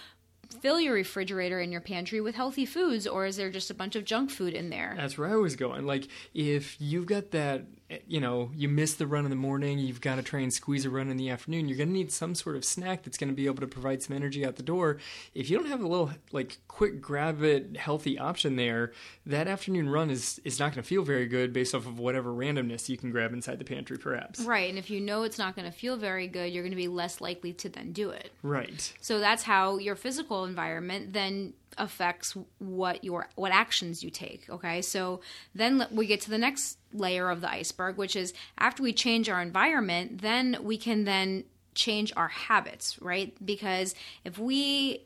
fill 0.54 0.80
your 0.80 0.94
refrigerator 0.94 1.60
and 1.60 1.72
your 1.72 1.82
pantry 1.82 2.22
with 2.22 2.36
healthy 2.36 2.66
foods 2.66 3.08
or 3.08 3.26
is 3.26 3.38
there 3.38 3.50
just 3.50 3.70
a 3.70 3.74
bunch 3.74 3.96
of 3.96 4.06
junk 4.06 4.30
food 4.30 4.54
in 4.54 4.70
there? 4.70 4.94
That's 4.98 5.18
where 5.18 5.30
I 5.30 5.36
was 5.36 5.56
going. 5.56 5.86
Like 5.86 6.08
if 6.34 6.76
you've 6.80 7.06
got 7.06 7.32
that 7.32 7.64
you 8.08 8.19
know, 8.19 8.51
you 8.56 8.69
miss 8.69 8.93
the 8.93 9.08
run 9.08 9.25
in 9.25 9.30
the 9.30 9.36
morning, 9.36 9.80
you've 9.80 10.01
got 10.01 10.15
to 10.15 10.23
try 10.23 10.39
and 10.39 10.54
squeeze 10.54 10.86
a 10.86 10.89
run 10.89 11.10
in 11.10 11.17
the 11.17 11.30
afternoon, 11.30 11.67
you're 11.67 11.77
going 11.77 11.89
to 11.89 11.93
need 11.93 12.12
some 12.12 12.36
sort 12.36 12.56
of 12.56 12.63
snack 12.63 13.04
that's 13.04 13.17
going 13.17 13.30
to 13.30 13.36
be 13.36 13.45
able 13.45 13.62
to 13.62 13.67
provide 13.67 14.01
some 14.01 14.15
energy 14.15 14.45
out 14.45 14.56
the 14.56 14.63
door. 14.63 14.97
If 15.34 15.49
you 15.49 15.58
don't 15.58 15.67
have 15.67 15.82
a 15.82 15.88
little, 15.88 16.12
like, 16.32 16.60
quick 16.67 17.01
grab 17.01 17.43
it, 17.43 17.77
healthy 17.77 18.17
option 18.17 18.56
there, 18.56 18.93
that 19.25 19.47
afternoon 19.47 19.89
run 19.89 20.10
is, 20.10 20.39
is 20.43 20.60
not 20.60 20.73
going 20.73 20.84
to 20.84 20.88
feel 20.88 21.04
very 21.04 21.27
good 21.27 21.54
based 21.54 21.75
off 21.75 21.86
of 21.86 21.99
whatever 21.99 22.32
randomness 22.32 22.89
you 22.89 22.97
can 22.97 23.12
grab 23.12 23.34
inside 23.34 23.60
the 23.60 23.65
pantry, 23.65 23.97
perhaps. 23.97 24.39
Right. 24.41 24.69
And 24.69 24.80
if 24.80 24.89
you 24.89 25.01
know 25.01 25.23
it's 25.23 25.38
not 25.38 25.56
going 25.56 25.69
to 25.69 25.77
feel 25.77 25.97
very 25.97 26.27
good, 26.27 26.51
you're 26.51 26.63
going 26.63 26.71
to 26.71 26.77
be 26.77 26.88
less 26.88 27.21
likely 27.21 27.54
to 27.54 27.69
then 27.69 27.91
do 27.91 28.12
it. 28.12 28.32
Right. 28.43 28.93
So 29.01 29.19
that's 29.19 29.43
how 29.43 29.77
your 29.77 29.95
physical 29.95 30.21
physical 30.21 30.45
environment 30.45 31.13
then 31.13 31.54
affects 31.77 32.36
what 32.60 33.03
your 33.03 33.29
what 33.36 33.51
actions 33.51 34.03
you 34.03 34.10
take 34.10 34.49
okay? 34.49 34.81
So 34.81 35.21
then 35.55 35.86
we 35.91 36.07
get 36.07 36.21
to 36.21 36.29
the 36.29 36.38
next 36.38 36.77
layer 36.93 37.29
of 37.29 37.41
the 37.41 37.49
iceberg 37.49 37.97
which 37.97 38.15
is 38.15 38.34
after 38.57 38.84
we 38.84 38.93
change 38.93 39.29
our 39.29 39.41
environment 39.41 40.21
then 40.21 40.57
we 40.62 40.77
can 40.77 41.03
then 41.05 41.43
change 41.73 42.12
our 42.15 42.27
habits 42.27 43.01
right? 43.01 43.34
Because 43.45 43.95
if 44.23 44.38
we 44.38 45.05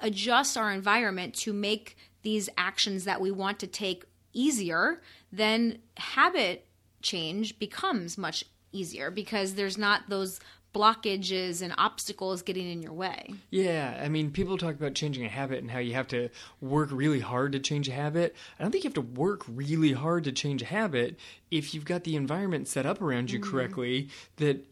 adjust 0.00 0.56
our 0.56 0.72
environment 0.72 1.34
to 1.34 1.52
make 1.52 1.96
these 2.22 2.48
actions 2.56 3.04
that 3.04 3.20
we 3.20 3.30
want 3.30 3.58
to 3.58 3.66
take 3.66 4.04
easier 4.32 5.00
then 5.32 5.78
habit 5.96 6.66
change 7.02 7.58
becomes 7.58 8.16
much 8.16 8.44
easier 8.72 9.10
because 9.10 9.54
there's 9.54 9.78
not 9.78 10.08
those 10.08 10.40
blockages 10.72 11.62
and 11.62 11.74
obstacles 11.78 12.42
getting 12.42 12.70
in 12.70 12.82
your 12.82 12.92
way. 12.92 13.34
Yeah, 13.50 14.00
I 14.02 14.08
mean, 14.08 14.30
people 14.30 14.56
talk 14.56 14.74
about 14.74 14.94
changing 14.94 15.24
a 15.24 15.28
habit 15.28 15.58
and 15.58 15.70
how 15.70 15.78
you 15.78 15.94
have 15.94 16.08
to 16.08 16.28
work 16.60 16.88
really 16.92 17.20
hard 17.20 17.52
to 17.52 17.58
change 17.58 17.88
a 17.88 17.92
habit. 17.92 18.34
I 18.58 18.62
don't 18.62 18.70
think 18.70 18.84
you 18.84 18.88
have 18.88 18.94
to 18.94 19.00
work 19.00 19.42
really 19.48 19.92
hard 19.92 20.24
to 20.24 20.32
change 20.32 20.62
a 20.62 20.66
habit 20.66 21.18
if 21.50 21.74
you've 21.74 21.84
got 21.84 22.04
the 22.04 22.16
environment 22.16 22.68
set 22.68 22.86
up 22.86 23.00
around 23.02 23.30
you 23.30 23.40
mm-hmm. 23.40 23.50
correctly 23.50 24.08
that 24.36 24.64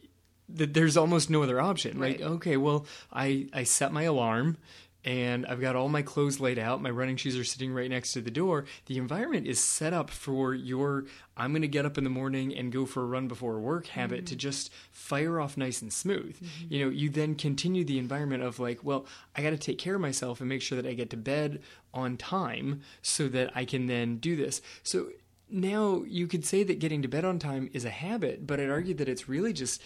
that 0.51 0.73
there's 0.73 0.97
almost 0.97 1.29
no 1.29 1.43
other 1.43 1.61
option. 1.61 1.99
Right. 1.99 2.19
Like, 2.21 2.31
okay, 2.31 2.57
well, 2.57 2.87
I 3.13 3.49
I 3.53 3.65
set 3.65 3.93
my 3.93 4.05
alarm 4.05 4.57
and 5.05 5.47
I've 5.47 5.61
got 5.61 5.77
all 5.77 5.89
my 5.89 6.03
clothes 6.03 6.41
laid 6.41 6.59
out. 6.59 6.83
My 6.83 6.91
running 6.91 7.17
shoes 7.17 7.39
are 7.39 7.45
sitting 7.45 7.73
right 7.73 7.89
next 7.89 8.13
to 8.13 8.21
the 8.21 8.31
door. 8.31 8.65
The 8.87 8.99
environment 8.99 9.47
is 9.47 9.63
set 9.63 9.93
up 9.93 10.11
for 10.11 10.55
your 10.55 11.05
I'm 11.37 11.53
going 11.53 11.63
to 11.63 11.69
get 11.69 11.87
up 11.87 11.97
in 11.97 12.05
the 12.05 12.11
morning 12.11 12.57
and 12.57 12.73
go 12.73 12.85
for 12.85 13.03
a 13.03 13.07
run 13.07 13.29
before 13.29 13.61
work 13.61 13.87
habit 13.87 14.19
mm-hmm. 14.19 14.27
to 14.27 14.37
just 14.37 14.73
fire 14.91 15.41
off 15.41 15.57
nice 15.57 15.81
and 15.81 15.93
smooth. 15.93 16.37
Mm-hmm. 16.37 16.75
You 16.75 16.85
know, 16.85 16.91
you 16.91 17.11
then 17.11 17.37
continue 17.37 17.85
the 17.85 17.99
environment 17.99 18.43
of 18.43 18.59
like, 18.59 18.83
well, 18.83 19.07
I 19.37 19.43
got 19.43 19.51
to 19.51 19.59
take 19.59 19.79
care 19.79 19.95
of 19.95 20.01
myself 20.01 20.41
and 20.41 20.49
make 20.49 20.63
sure 20.63 20.81
that 20.81 20.89
I 20.89 20.95
get 20.95 21.11
to 21.11 21.17
bed 21.17 21.63
on 21.95 22.17
time 22.17 22.81
so 23.01 23.29
that 23.29 23.53
I 23.55 23.65
can 23.65 23.87
then 23.87 24.17
do 24.17 24.35
this. 24.35 24.61
So 24.83 25.11
now 25.49 26.03
you 26.07 26.27
could 26.27 26.45
say 26.45 26.65
that 26.65 26.81
getting 26.81 27.03
to 27.03 27.09
bed 27.09 27.25
on 27.25 27.39
time 27.39 27.71
is 27.73 27.85
a 27.85 27.91
habit, 27.91 28.47
but 28.47 28.59
I'd 28.59 28.69
argue 28.69 28.95
that 28.95 29.09
it's 29.09 29.29
really 29.29 29.53
just 29.53 29.81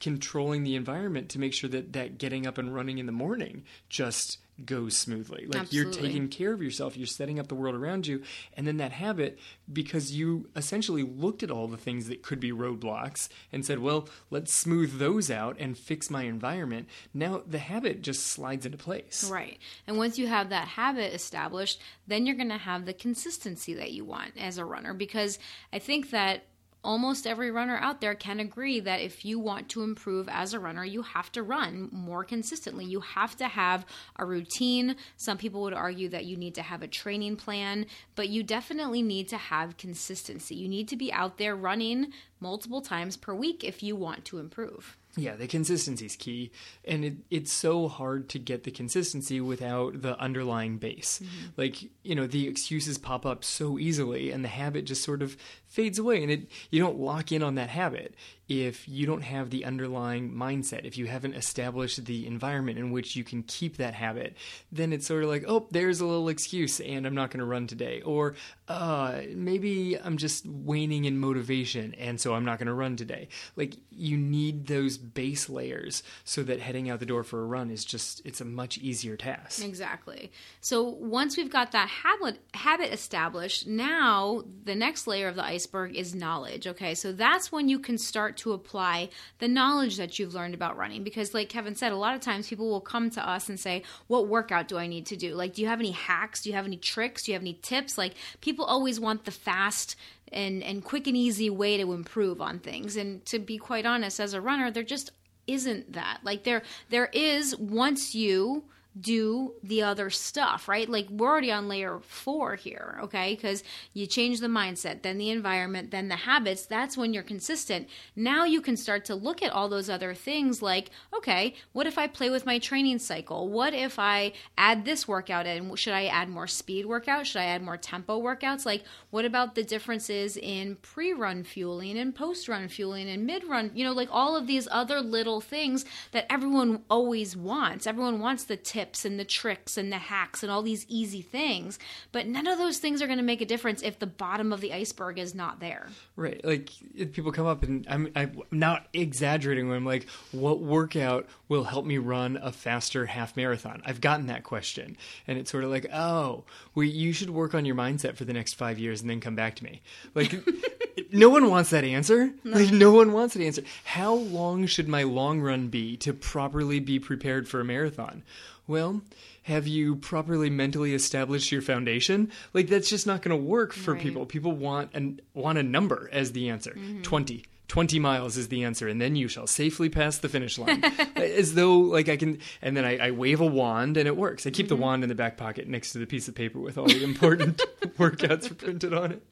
controlling 0.00 0.62
the 0.62 0.76
environment 0.76 1.28
to 1.30 1.38
make 1.38 1.52
sure 1.52 1.68
that 1.70 1.92
that 1.92 2.18
getting 2.18 2.46
up 2.46 2.58
and 2.58 2.72
running 2.74 2.98
in 2.98 3.06
the 3.06 3.12
morning 3.12 3.64
just 3.88 4.38
goes 4.64 4.96
smoothly. 4.96 5.46
Like 5.46 5.62
Absolutely. 5.62 5.76
you're 5.78 6.08
taking 6.08 6.28
care 6.28 6.52
of 6.52 6.62
yourself, 6.62 6.96
you're 6.96 7.06
setting 7.06 7.38
up 7.38 7.48
the 7.48 7.54
world 7.54 7.74
around 7.74 8.06
you, 8.06 8.22
and 8.56 8.66
then 8.66 8.78
that 8.78 8.92
habit 8.92 9.38
because 9.72 10.12
you 10.12 10.48
essentially 10.56 11.02
looked 11.02 11.42
at 11.42 11.50
all 11.50 11.68
the 11.68 11.76
things 11.76 12.08
that 12.08 12.22
could 12.22 12.40
be 12.40 12.50
roadblocks 12.50 13.28
and 13.52 13.64
said, 13.64 13.78
"Well, 13.78 14.08
let's 14.30 14.52
smooth 14.52 14.98
those 14.98 15.30
out 15.30 15.56
and 15.58 15.78
fix 15.78 16.10
my 16.10 16.24
environment." 16.24 16.88
Now 17.14 17.42
the 17.46 17.58
habit 17.58 18.02
just 18.02 18.26
slides 18.26 18.66
into 18.66 18.78
place. 18.78 19.30
Right. 19.30 19.58
And 19.86 19.96
once 19.96 20.18
you 20.18 20.26
have 20.26 20.48
that 20.50 20.68
habit 20.68 21.14
established, 21.14 21.80
then 22.06 22.26
you're 22.26 22.36
going 22.36 22.48
to 22.48 22.58
have 22.58 22.84
the 22.84 22.92
consistency 22.92 23.74
that 23.74 23.92
you 23.92 24.04
want 24.04 24.32
as 24.36 24.58
a 24.58 24.64
runner 24.64 24.94
because 24.94 25.38
I 25.72 25.78
think 25.78 26.10
that 26.10 26.47
almost 26.84 27.26
every 27.26 27.50
runner 27.50 27.76
out 27.76 28.00
there 28.00 28.14
can 28.14 28.40
agree 28.40 28.80
that 28.80 29.00
if 29.00 29.24
you 29.24 29.38
want 29.38 29.68
to 29.70 29.82
improve 29.82 30.28
as 30.28 30.54
a 30.54 30.60
runner, 30.60 30.84
you 30.84 31.02
have 31.02 31.30
to 31.32 31.42
run 31.42 31.88
more 31.92 32.24
consistently. 32.24 32.84
You 32.84 33.00
have 33.00 33.36
to 33.36 33.48
have 33.48 33.84
a 34.16 34.24
routine. 34.24 34.96
Some 35.16 35.38
people 35.38 35.62
would 35.62 35.74
argue 35.74 36.08
that 36.10 36.24
you 36.24 36.36
need 36.36 36.54
to 36.54 36.62
have 36.62 36.82
a 36.82 36.88
training 36.88 37.36
plan, 37.36 37.86
but 38.14 38.28
you 38.28 38.42
definitely 38.42 39.02
need 39.02 39.28
to 39.28 39.36
have 39.36 39.76
consistency. 39.76 40.54
You 40.54 40.68
need 40.68 40.88
to 40.88 40.96
be 40.96 41.12
out 41.12 41.38
there 41.38 41.56
running 41.56 42.12
multiple 42.40 42.80
times 42.80 43.16
per 43.16 43.34
week 43.34 43.64
if 43.64 43.82
you 43.82 43.96
want 43.96 44.24
to 44.26 44.38
improve. 44.38 44.96
Yeah, 45.16 45.34
the 45.34 45.48
consistency 45.48 46.06
is 46.06 46.16
key, 46.16 46.52
and 46.84 47.04
it, 47.04 47.14
it's 47.28 47.52
so 47.52 47.88
hard 47.88 48.28
to 48.30 48.38
get 48.38 48.62
the 48.62 48.70
consistency 48.70 49.40
without 49.40 50.02
the 50.02 50.16
underlying 50.20 50.78
base. 50.78 51.20
Mm-hmm. 51.22 51.46
Like 51.56 51.90
you 52.04 52.14
know, 52.14 52.26
the 52.26 52.46
excuses 52.46 52.98
pop 52.98 53.26
up 53.26 53.42
so 53.42 53.78
easily, 53.78 54.30
and 54.30 54.44
the 54.44 54.48
habit 54.48 54.84
just 54.84 55.02
sort 55.02 55.22
of 55.22 55.36
fades 55.68 55.98
away, 55.98 56.22
and 56.22 56.32
it 56.32 56.48
you 56.70 56.80
don't 56.80 56.98
lock 56.98 57.32
in 57.32 57.42
on 57.42 57.54
that 57.56 57.70
habit 57.70 58.14
if 58.48 58.88
you 58.88 59.06
don't 59.06 59.22
have 59.22 59.50
the 59.50 59.64
underlying 59.64 60.32
mindset, 60.32 60.84
if 60.84 60.96
you 60.96 61.06
haven't 61.06 61.34
established 61.34 62.02
the 62.06 62.26
environment 62.26 62.78
in 62.78 62.90
which 62.90 63.14
you 63.14 63.22
can 63.22 63.42
keep 63.42 63.76
that 63.76 63.92
habit, 63.92 64.36
then 64.72 64.92
it's 64.92 65.06
sort 65.06 65.22
of 65.22 65.28
like, 65.28 65.44
oh, 65.46 65.68
there's 65.70 66.00
a 66.00 66.06
little 66.06 66.30
excuse 66.30 66.80
and 66.80 67.06
I'm 67.06 67.14
not 67.14 67.30
going 67.30 67.40
to 67.40 67.44
run 67.44 67.66
today. 67.66 68.00
Or 68.00 68.36
uh, 68.66 69.20
maybe 69.34 69.98
I'm 70.00 70.16
just 70.16 70.46
waning 70.46 71.04
in 71.04 71.18
motivation 71.18 71.94
and 71.94 72.18
so 72.18 72.34
I'm 72.34 72.44
not 72.44 72.58
going 72.58 72.68
to 72.68 72.74
run 72.74 72.96
today. 72.96 73.28
Like 73.54 73.76
you 73.90 74.16
need 74.16 74.66
those 74.66 74.96
base 74.96 75.50
layers 75.50 76.02
so 76.24 76.42
that 76.44 76.60
heading 76.60 76.88
out 76.88 77.00
the 77.00 77.06
door 77.06 77.24
for 77.24 77.42
a 77.42 77.46
run 77.46 77.70
is 77.70 77.84
just, 77.84 78.22
it's 78.24 78.40
a 78.40 78.46
much 78.46 78.78
easier 78.78 79.16
task. 79.16 79.62
Exactly. 79.62 80.32
So 80.62 80.82
once 80.84 81.36
we've 81.36 81.52
got 81.52 81.72
that 81.72 81.88
habit, 81.88 82.40
habit 82.54 82.94
established, 82.94 83.66
now 83.66 84.44
the 84.64 84.74
next 84.74 85.06
layer 85.06 85.28
of 85.28 85.36
the 85.36 85.42
iceberg 85.58 85.96
is 85.96 86.14
knowledge. 86.14 86.66
Okay. 86.66 86.94
So 86.94 87.10
that's 87.10 87.50
when 87.50 87.68
you 87.68 87.78
can 87.80 87.98
start 87.98 88.36
to 88.38 88.52
apply 88.52 89.08
the 89.38 89.48
knowledge 89.48 89.96
that 89.96 90.18
you've 90.18 90.34
learned 90.34 90.54
about 90.54 90.76
running. 90.76 91.02
Because, 91.02 91.34
like 91.34 91.48
Kevin 91.48 91.74
said, 91.74 91.90
a 91.90 91.96
lot 91.96 92.14
of 92.14 92.20
times 92.20 92.48
people 92.48 92.70
will 92.70 92.80
come 92.80 93.10
to 93.10 93.28
us 93.28 93.48
and 93.48 93.58
say, 93.58 93.82
What 94.06 94.28
workout 94.28 94.68
do 94.68 94.78
I 94.78 94.86
need 94.86 95.06
to 95.06 95.16
do? 95.16 95.34
Like, 95.34 95.54
do 95.54 95.62
you 95.62 95.68
have 95.68 95.80
any 95.80 95.90
hacks? 95.90 96.42
Do 96.42 96.50
you 96.50 96.54
have 96.54 96.66
any 96.66 96.76
tricks? 96.76 97.24
Do 97.24 97.32
you 97.32 97.34
have 97.34 97.42
any 97.42 97.58
tips? 97.60 97.98
Like, 97.98 98.14
people 98.40 98.64
always 98.64 99.00
want 99.00 99.24
the 99.24 99.32
fast, 99.32 99.96
and, 100.32 100.62
and 100.62 100.84
quick 100.84 101.06
and 101.06 101.16
easy 101.16 101.50
way 101.50 101.76
to 101.78 101.92
improve 101.92 102.40
on 102.40 102.58
things. 102.58 102.96
And 102.96 103.24
to 103.26 103.38
be 103.38 103.58
quite 103.58 103.86
honest, 103.86 104.20
as 104.20 104.34
a 104.34 104.40
runner, 104.40 104.70
there 104.70 104.82
just 104.82 105.10
isn't 105.48 105.94
that. 105.94 106.20
Like 106.22 106.44
there 106.44 106.62
there 106.90 107.08
is 107.12 107.56
once 107.56 108.14
you 108.14 108.64
do 109.00 109.54
the 109.62 109.82
other 109.82 110.10
stuff, 110.10 110.68
right? 110.68 110.88
Like 110.88 111.08
we're 111.10 111.28
already 111.28 111.52
on 111.52 111.68
layer 111.68 112.00
four 112.00 112.56
here, 112.56 112.98
okay? 113.02 113.34
Because 113.34 113.62
you 113.92 114.06
change 114.06 114.40
the 114.40 114.48
mindset, 114.48 115.02
then 115.02 115.18
the 115.18 115.30
environment, 115.30 115.90
then 115.90 116.08
the 116.08 116.16
habits. 116.16 116.66
That's 116.66 116.96
when 116.96 117.12
you're 117.12 117.22
consistent. 117.22 117.88
Now 118.16 118.44
you 118.44 118.60
can 118.60 118.76
start 118.76 119.04
to 119.06 119.14
look 119.14 119.42
at 119.42 119.52
all 119.52 119.68
those 119.68 119.88
other 119.88 120.14
things 120.14 120.62
like, 120.62 120.90
okay, 121.14 121.54
what 121.72 121.86
if 121.86 121.98
I 121.98 122.06
play 122.06 122.30
with 122.30 122.46
my 122.46 122.58
training 122.58 122.98
cycle? 122.98 123.48
What 123.48 123.74
if 123.74 123.98
I 123.98 124.32
add 124.56 124.84
this 124.84 125.06
workout 125.06 125.46
in? 125.46 125.74
Should 125.76 125.92
I 125.92 126.06
add 126.06 126.28
more 126.28 126.46
speed 126.46 126.86
workouts? 126.86 127.26
Should 127.26 127.42
I 127.42 127.46
add 127.46 127.62
more 127.62 127.76
tempo 127.76 128.20
workouts? 128.20 128.66
Like, 128.66 128.84
what 129.10 129.24
about 129.24 129.54
the 129.54 129.62
differences 129.62 130.36
in 130.36 130.76
pre 130.76 131.12
run 131.12 131.44
fueling 131.44 131.98
and 131.98 132.14
post 132.14 132.48
run 132.48 132.68
fueling 132.68 133.08
and 133.08 133.26
mid 133.26 133.44
run? 133.44 133.70
You 133.74 133.84
know, 133.84 133.92
like 133.92 134.08
all 134.10 134.36
of 134.36 134.46
these 134.46 134.66
other 134.70 135.00
little 135.00 135.40
things 135.40 135.84
that 136.12 136.26
everyone 136.30 136.82
always 136.90 137.36
wants. 137.36 137.86
Everyone 137.86 138.20
wants 138.20 138.44
the 138.44 138.56
tip 138.56 138.77
tips 138.78 139.04
and 139.04 139.18
the 139.18 139.24
tricks 139.24 139.76
and 139.76 139.92
the 139.92 139.98
hacks 139.98 140.44
and 140.44 140.52
all 140.52 140.62
these 140.62 140.86
easy 140.88 141.20
things. 141.20 141.80
But 142.12 142.28
none 142.28 142.46
of 142.46 142.58
those 142.58 142.78
things 142.78 143.02
are 143.02 143.06
going 143.06 143.18
to 143.18 143.24
make 143.24 143.40
a 143.40 143.46
difference 143.46 143.82
if 143.82 143.98
the 143.98 144.06
bottom 144.06 144.52
of 144.52 144.60
the 144.60 144.72
iceberg 144.72 145.18
is 145.18 145.34
not 145.34 145.58
there. 145.58 145.88
Right. 146.14 146.40
Like 146.44 146.70
people 147.12 147.32
come 147.32 147.46
up 147.46 147.64
and 147.64 147.84
I'm, 147.90 148.12
I'm 148.14 148.40
not 148.52 148.86
exaggerating 148.92 149.68
when 149.68 149.78
I'm 149.78 149.84
like, 149.84 150.06
what 150.30 150.60
workout 150.60 151.26
will 151.48 151.64
help 151.64 151.86
me 151.86 151.98
run 151.98 152.38
a 152.40 152.52
faster 152.52 153.06
half 153.06 153.36
marathon? 153.36 153.82
I've 153.84 154.00
gotten 154.00 154.26
that 154.26 154.44
question. 154.44 154.96
And 155.26 155.38
it's 155.38 155.50
sort 155.50 155.64
of 155.64 155.70
like, 155.70 155.86
oh, 155.92 156.44
well, 156.76 156.86
you 156.86 157.12
should 157.12 157.30
work 157.30 157.54
on 157.54 157.64
your 157.64 157.74
mindset 157.74 158.14
for 158.14 158.24
the 158.24 158.32
next 158.32 158.54
five 158.54 158.78
years 158.78 159.00
and 159.00 159.10
then 159.10 159.18
come 159.18 159.34
back 159.34 159.56
to 159.56 159.64
me. 159.64 159.82
Like, 160.14 160.34
no 161.12 161.30
one 161.30 161.50
wants 161.50 161.70
that 161.70 161.82
answer. 161.82 162.30
No. 162.44 162.56
Like, 162.56 162.70
no 162.70 162.92
one 162.92 163.12
wants 163.12 163.34
that 163.34 163.42
answer. 163.42 163.62
How 163.82 164.14
long 164.14 164.66
should 164.66 164.86
my 164.86 165.02
long 165.02 165.40
run 165.40 165.66
be 165.66 165.96
to 165.98 166.12
properly 166.12 166.78
be 166.78 167.00
prepared 167.00 167.48
for 167.48 167.60
a 167.60 167.64
marathon? 167.64 168.22
Well, 168.68 169.00
have 169.44 169.66
you 169.66 169.96
properly 169.96 170.50
mentally 170.50 170.92
established 170.94 171.50
your 171.50 171.62
foundation? 171.62 172.30
Like 172.52 172.68
that's 172.68 172.90
just 172.90 173.06
not 173.06 173.22
going 173.22 173.36
to 173.36 173.42
work 173.42 173.72
for 173.72 173.94
right. 173.94 174.02
people. 174.02 174.26
People 174.26 174.52
want 174.52 174.90
and 174.92 175.22
want 175.32 175.56
a 175.56 175.62
number 175.62 176.10
as 176.12 176.32
the 176.32 176.50
answer. 176.50 176.72
Mm-hmm. 176.72 177.02
20. 177.02 177.44
20 177.68 177.98
miles 177.98 178.38
is 178.38 178.48
the 178.48 178.64
answer 178.64 178.88
and 178.88 178.98
then 178.98 179.14
you 179.14 179.28
shall 179.28 179.46
safely 179.46 179.90
pass 179.90 180.18
the 180.18 180.28
finish 180.30 180.58
line 180.58 180.82
as 181.16 181.54
though 181.54 181.76
like 181.78 182.08
i 182.08 182.16
can 182.16 182.38
and 182.62 182.74
then 182.74 182.84
i, 182.86 182.96
I 182.96 183.10
wave 183.10 183.42
a 183.42 183.46
wand 183.46 183.98
and 183.98 184.08
it 184.08 184.16
works 184.16 184.46
i 184.46 184.50
keep 184.50 184.68
mm-hmm. 184.68 184.76
the 184.76 184.80
wand 184.80 185.02
in 185.02 185.10
the 185.10 185.14
back 185.14 185.36
pocket 185.36 185.68
next 185.68 185.92
to 185.92 185.98
the 185.98 186.06
piece 186.06 186.28
of 186.28 186.34
paper 186.34 186.58
with 186.58 186.78
all 186.78 186.86
the 186.86 187.04
important 187.04 187.58
workouts 187.98 188.56
printed 188.58 188.94
on 188.94 189.12
it 189.12 189.22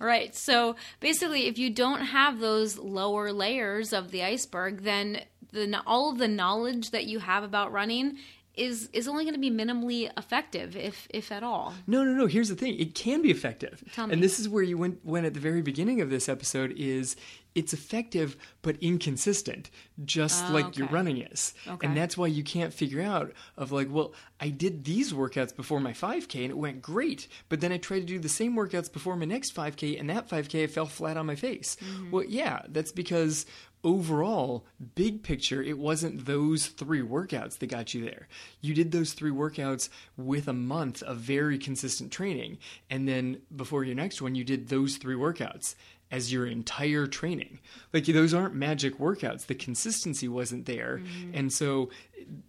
right 0.00 0.34
so 0.34 0.74
basically 0.98 1.46
if 1.46 1.56
you 1.56 1.70
don't 1.70 2.00
have 2.00 2.40
those 2.40 2.78
lower 2.78 3.32
layers 3.32 3.92
of 3.92 4.10
the 4.10 4.24
iceberg 4.24 4.82
then 4.82 5.20
the, 5.52 5.80
all 5.86 6.10
of 6.10 6.18
the 6.18 6.28
knowledge 6.28 6.90
that 6.90 7.06
you 7.06 7.20
have 7.20 7.44
about 7.44 7.72
running 7.72 8.18
is 8.58 8.88
is 8.92 9.08
only 9.08 9.24
going 9.24 9.34
to 9.34 9.40
be 9.40 9.50
minimally 9.50 10.10
effective, 10.16 10.76
if 10.76 11.06
if 11.10 11.30
at 11.32 11.42
all. 11.42 11.74
No, 11.86 12.04
no, 12.04 12.12
no. 12.12 12.26
Here's 12.26 12.48
the 12.48 12.54
thing: 12.54 12.78
it 12.78 12.94
can 12.94 13.22
be 13.22 13.30
effective, 13.30 13.82
and 13.96 14.22
this 14.22 14.38
is 14.38 14.48
where 14.48 14.62
you 14.62 14.76
went 14.76 15.04
went 15.04 15.26
at 15.26 15.34
the 15.34 15.40
very 15.40 15.62
beginning 15.62 16.00
of 16.00 16.10
this 16.10 16.28
episode. 16.28 16.72
Is 16.76 17.16
it's 17.54 17.72
effective 17.72 18.36
but 18.62 18.76
inconsistent, 18.80 19.70
just 20.04 20.44
Oh, 20.48 20.52
like 20.52 20.66
okay. 20.66 20.78
your 20.78 20.88
running 20.88 21.18
is. 21.18 21.54
Okay. 21.66 21.86
And 21.86 21.96
that's 21.96 22.16
why 22.16 22.26
you 22.28 22.44
can't 22.44 22.72
figure 22.72 23.02
out 23.02 23.32
of 23.56 23.72
like, 23.72 23.88
well, 23.90 24.12
I 24.40 24.50
did 24.50 24.84
these 24.84 25.12
workouts 25.12 25.54
before 25.56 25.80
my 25.80 25.92
5K 25.92 26.42
and 26.42 26.50
it 26.50 26.58
went 26.58 26.82
great, 26.82 27.26
but 27.48 27.60
then 27.60 27.72
I 27.72 27.78
tried 27.78 28.00
to 28.00 28.06
do 28.06 28.18
the 28.18 28.28
same 28.28 28.54
workouts 28.54 28.92
before 28.92 29.16
my 29.16 29.24
next 29.24 29.54
5K 29.54 29.98
and 29.98 30.08
that 30.10 30.28
5K 30.28 30.64
I 30.64 30.66
fell 30.66 30.86
flat 30.86 31.16
on 31.16 31.26
my 31.26 31.34
face. 31.34 31.76
Mm-hmm. 31.82 32.10
Well, 32.10 32.24
yeah, 32.24 32.62
that's 32.68 32.92
because 32.92 33.46
overall, 33.84 34.66
big 34.94 35.22
picture, 35.22 35.62
it 35.62 35.78
wasn't 35.78 36.26
those 36.26 36.66
three 36.66 37.00
workouts 37.02 37.58
that 37.58 37.68
got 37.68 37.94
you 37.94 38.02
there. 38.04 38.28
You 38.60 38.74
did 38.74 38.90
those 38.92 39.12
three 39.12 39.30
workouts 39.30 39.88
with 40.16 40.48
a 40.48 40.52
month 40.52 41.02
of 41.02 41.18
very 41.18 41.58
consistent 41.58 42.10
training. 42.12 42.58
And 42.90 43.08
then 43.08 43.40
before 43.54 43.84
your 43.84 43.94
next 43.94 44.20
one, 44.20 44.34
you 44.34 44.44
did 44.44 44.68
those 44.68 44.96
three 44.96 45.14
workouts 45.14 45.74
as 46.10 46.32
your 46.32 46.46
entire 46.46 47.06
training. 47.06 47.58
Like 47.92 48.06
those 48.06 48.34
aren't 48.34 48.54
magic 48.54 48.98
workouts. 48.98 49.46
The 49.46 49.54
consistency 49.54 50.28
wasn't 50.28 50.66
there. 50.66 51.02
Mm-hmm. 51.02 51.30
And 51.34 51.52
so 51.52 51.90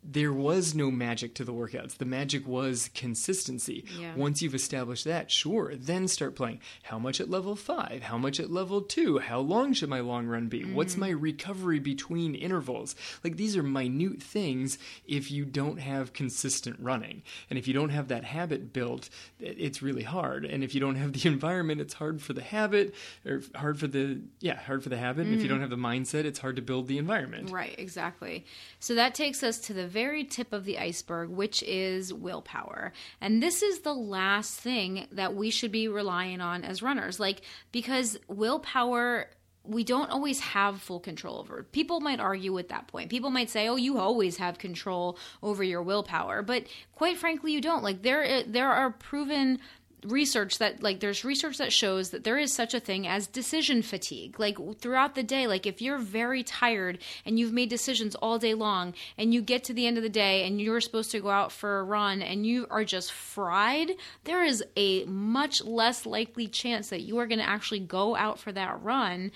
there 0.04 0.34
was 0.34 0.74
no 0.74 0.90
magic 0.90 1.36
to 1.36 1.44
the 1.44 1.54
workouts. 1.54 1.98
The 1.98 2.06
magic 2.06 2.48
was 2.48 2.90
consistency. 2.94 3.86
Yeah. 4.00 4.16
Once 4.16 4.42
you've 4.42 4.56
established 4.56 5.06
that, 5.06 5.30
sure, 5.30 5.74
then 5.76 6.08
start 6.08 6.36
playing. 6.36 6.62
How 6.84 6.98
much 6.98 7.22
at 7.22 7.30
level 7.30 7.56
5? 7.56 8.02
How 8.04 8.18
much 8.18 8.40
at 8.40 8.52
level 8.52 8.82
2? 8.82 9.20
How 9.20 9.40
long 9.40 9.74
should 9.74 9.90
my 9.90 10.00
long 10.00 10.26
run 10.28 10.48
be? 10.48 10.64
What's 10.64 10.94
mm-hmm. 10.94 11.02
my 11.02 11.10
recovery 11.10 11.80
between 11.80 12.34
intervals? 12.34 12.96
Like 13.24 13.38
these 13.38 13.56
are 13.56 13.64
minute 13.64 14.22
things 14.22 14.78
if 15.08 15.30
you 15.30 15.46
don't 15.46 15.78
have 15.78 16.14
consistent 16.14 16.78
running. 16.80 17.22
And 17.50 17.60
if 17.60 17.68
you 17.68 17.74
don't 17.74 17.90
have 17.90 18.08
that 18.08 18.24
habit 18.24 18.74
built, 18.74 19.10
it's 19.40 19.82
really 19.82 20.04
hard. 20.04 20.44
And 20.46 20.64
if 20.64 20.74
you 20.74 20.82
don't 20.82 20.96
have 20.96 21.14
the 21.14 21.28
environment, 21.30 21.82
it's 21.82 21.94
hard 21.94 22.22
for 22.22 22.34
the 22.34 22.42
habit 22.42 22.96
or 23.26 23.42
hard 23.56 23.80
for 23.80 23.88
the 23.88 24.22
yeah, 24.40 24.56
hard 24.56 24.84
for 24.84 24.90
the 24.90 24.98
habit. 24.98 25.28
And 25.28 25.36
if 25.36 25.42
you 25.42 25.48
mm. 25.48 25.52
don't 25.52 25.62
have 25.62 25.70
the 25.70 25.76
mindset, 25.76 26.26
it's 26.26 26.40
hard 26.40 26.56
to 26.56 26.62
build 26.62 26.88
the 26.88 26.98
environment. 26.98 27.52
Right, 27.52 27.76
exactly. 27.78 28.46
So 28.80 28.96
that 28.96 29.14
takes 29.14 29.44
us 29.44 29.60
to 29.60 29.69
the 29.74 29.88
very 29.88 30.24
tip 30.24 30.54
of 30.54 30.66
the 30.66 30.78
iceberg, 30.78 31.30
which 31.30 31.64
is 31.64 32.14
willpower. 32.14 32.94
And 33.22 33.42
this 33.42 33.62
is 33.62 33.80
the 33.80 33.94
last 33.94 34.60
thing 34.60 35.08
that 35.12 35.36
we 35.36 35.50
should 35.50 35.72
be 35.72 35.88
relying 35.88 36.42
on 36.42 36.64
as 36.64 36.82
runners. 36.82 37.20
Like, 37.20 37.42
because 37.72 38.18
willpower. 38.28 39.30
We 39.66 39.84
don't 39.84 40.10
always 40.10 40.40
have 40.40 40.82
full 40.82 41.02
control 41.02 41.38
over. 41.38 41.62
People 41.62 42.00
might 42.00 42.20
argue 42.20 42.54
with 42.54 42.70
that 42.70 42.88
point. 42.88 43.12
People 43.12 43.30
might 43.30 43.52
say, 43.52 43.68
"Oh, 43.68 43.76
you 43.76 44.00
always 44.00 44.38
have 44.38 44.58
control 44.58 45.20
over 45.44 45.64
your 45.64 45.84
willpower," 45.84 46.42
but 46.42 46.66
quite 46.96 47.18
frankly, 47.18 47.52
you 47.52 47.62
don't. 47.62 47.84
Like 47.84 48.02
there, 48.02 48.42
there 48.44 48.72
are 48.72 48.90
proven 48.90 49.60
research 50.06 50.58
that 50.58 50.82
like 50.82 51.00
there's 51.00 51.26
research 51.26 51.58
that 51.58 51.74
shows 51.74 52.12
that 52.12 52.24
there 52.24 52.38
is 52.38 52.54
such 52.54 52.74
a 52.74 52.80
thing 52.80 53.08
as 53.08 53.28
decision 53.28 53.82
fatigue. 53.82 54.40
Like 54.40 54.58
throughout 54.80 55.16
the 55.16 55.24
day 55.24 55.48
like 55.48 55.66
if 55.66 55.82
you're 55.82 55.98
very 55.98 56.44
tired 56.44 57.00
and 57.26 57.40
you've 57.40 57.54
made 57.54 57.70
decisions 57.70 58.16
all 58.16 58.40
day 58.40 58.54
long 58.54 58.94
and 59.18 59.34
you 59.34 59.42
get 59.42 59.64
to 59.66 59.74
the 59.74 59.88
end 59.88 59.98
of 59.98 60.04
the 60.04 60.10
day 60.10 60.46
and 60.46 60.62
you're 60.62 60.82
supposed 60.82 61.12
to 61.12 61.20
go 61.20 61.30
out 61.30 61.52
for 61.52 61.80
a 61.80 61.84
run 61.84 62.22
and 62.22 62.46
you 62.46 62.68
are 62.70 62.84
just 62.84 63.12
fried 63.12 63.92
there 64.24 64.44
is 64.44 64.64
a 64.76 65.06
much 65.06 65.64
less 65.64 66.06
likely 66.06 66.48
chance 66.48 66.90
that 66.90 67.02
you 67.02 67.18
are 67.18 67.28
going 67.28 67.40
to 67.40 67.50
actually 67.50 67.80
go 67.80 68.16
out 68.16 68.40
for 68.40 68.52
that 68.52 68.82
run 68.82 69.32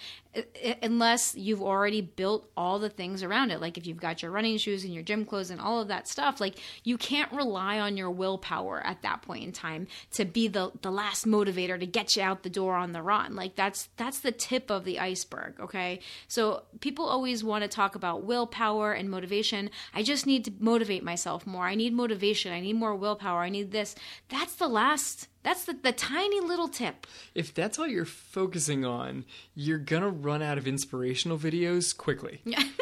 unless 0.81 1.35
you've 1.35 1.61
already 1.61 2.01
built 2.01 2.49
all 2.57 2.79
the 2.79 2.89
things 2.89 3.23
around 3.23 3.51
it. 3.51 3.61
Like 3.61 3.77
if 3.77 3.85
you've 3.85 3.99
got 3.99 4.21
your 4.21 4.31
running 4.31 4.57
shoes 4.57 4.83
and 4.83 4.93
your 4.93 5.03
gym 5.03 5.25
clothes 5.25 5.49
and 5.49 5.61
all 5.61 5.79
of 5.79 5.87
that 5.89 6.07
stuff 6.07 6.41
like 6.41 6.55
you 6.83 6.97
can't 6.97 7.31
rely 7.31 7.79
on 7.79 7.97
your 7.97 8.09
willpower 8.09 8.81
at 8.85 9.01
that 9.03 9.21
point 9.21 9.43
in 9.43 9.51
time 9.51 9.87
to 10.13 10.25
be 10.25 10.47
the 10.47 10.71
the 10.81 10.91
last 10.91 11.25
motivator 11.25 11.79
to 11.79 11.85
get 11.85 12.15
you 12.15 12.23
out 12.23 12.43
the 12.43 12.49
door 12.49 12.75
on 12.75 12.93
the 12.93 13.01
run. 13.01 13.35
Like 13.35 13.55
that's 13.55 13.89
that's 13.97 14.19
the 14.19 14.31
tip 14.31 14.69
of 14.69 14.85
the 14.85 14.99
iceberg 14.99 15.59
okay? 15.59 15.99
So 16.27 16.63
people 16.79 17.05
always 17.05 17.43
want 17.43 17.63
to 17.63 17.67
talk 17.67 17.95
about 17.95 18.23
willpower 18.23 18.93
and 18.93 19.09
motivation. 19.09 19.69
I 19.93 20.03
just 20.03 20.25
need 20.25 20.45
to 20.45 20.53
motivate 20.59 21.03
myself 21.03 21.45
more. 21.45 21.65
I 21.65 21.75
need 21.75 21.93
motivation. 21.93 22.51
I 22.51 22.59
need 22.59 22.75
more 22.75 22.95
willpower. 22.95 23.41
I 23.41 23.49
need 23.49 23.71
this. 23.71 23.95
That's 24.29 24.55
the 24.55 24.67
last 24.67 25.27
that's 25.43 25.65
the, 25.65 25.73
the 25.73 25.91
tiny 25.91 26.39
little 26.39 26.67
tip 26.67 27.05
If 27.35 27.53
that's 27.53 27.77
all 27.77 27.87
you're 27.87 28.05
focusing 28.05 28.85
on, 28.85 29.25
you're 29.55 29.77
gonna 29.77 30.09
run 30.09 30.41
out 30.41 30.57
of 30.57 30.67
inspirational 30.67 31.37
videos 31.37 31.95
quickly. 31.95 32.41
Yeah. 32.45 32.63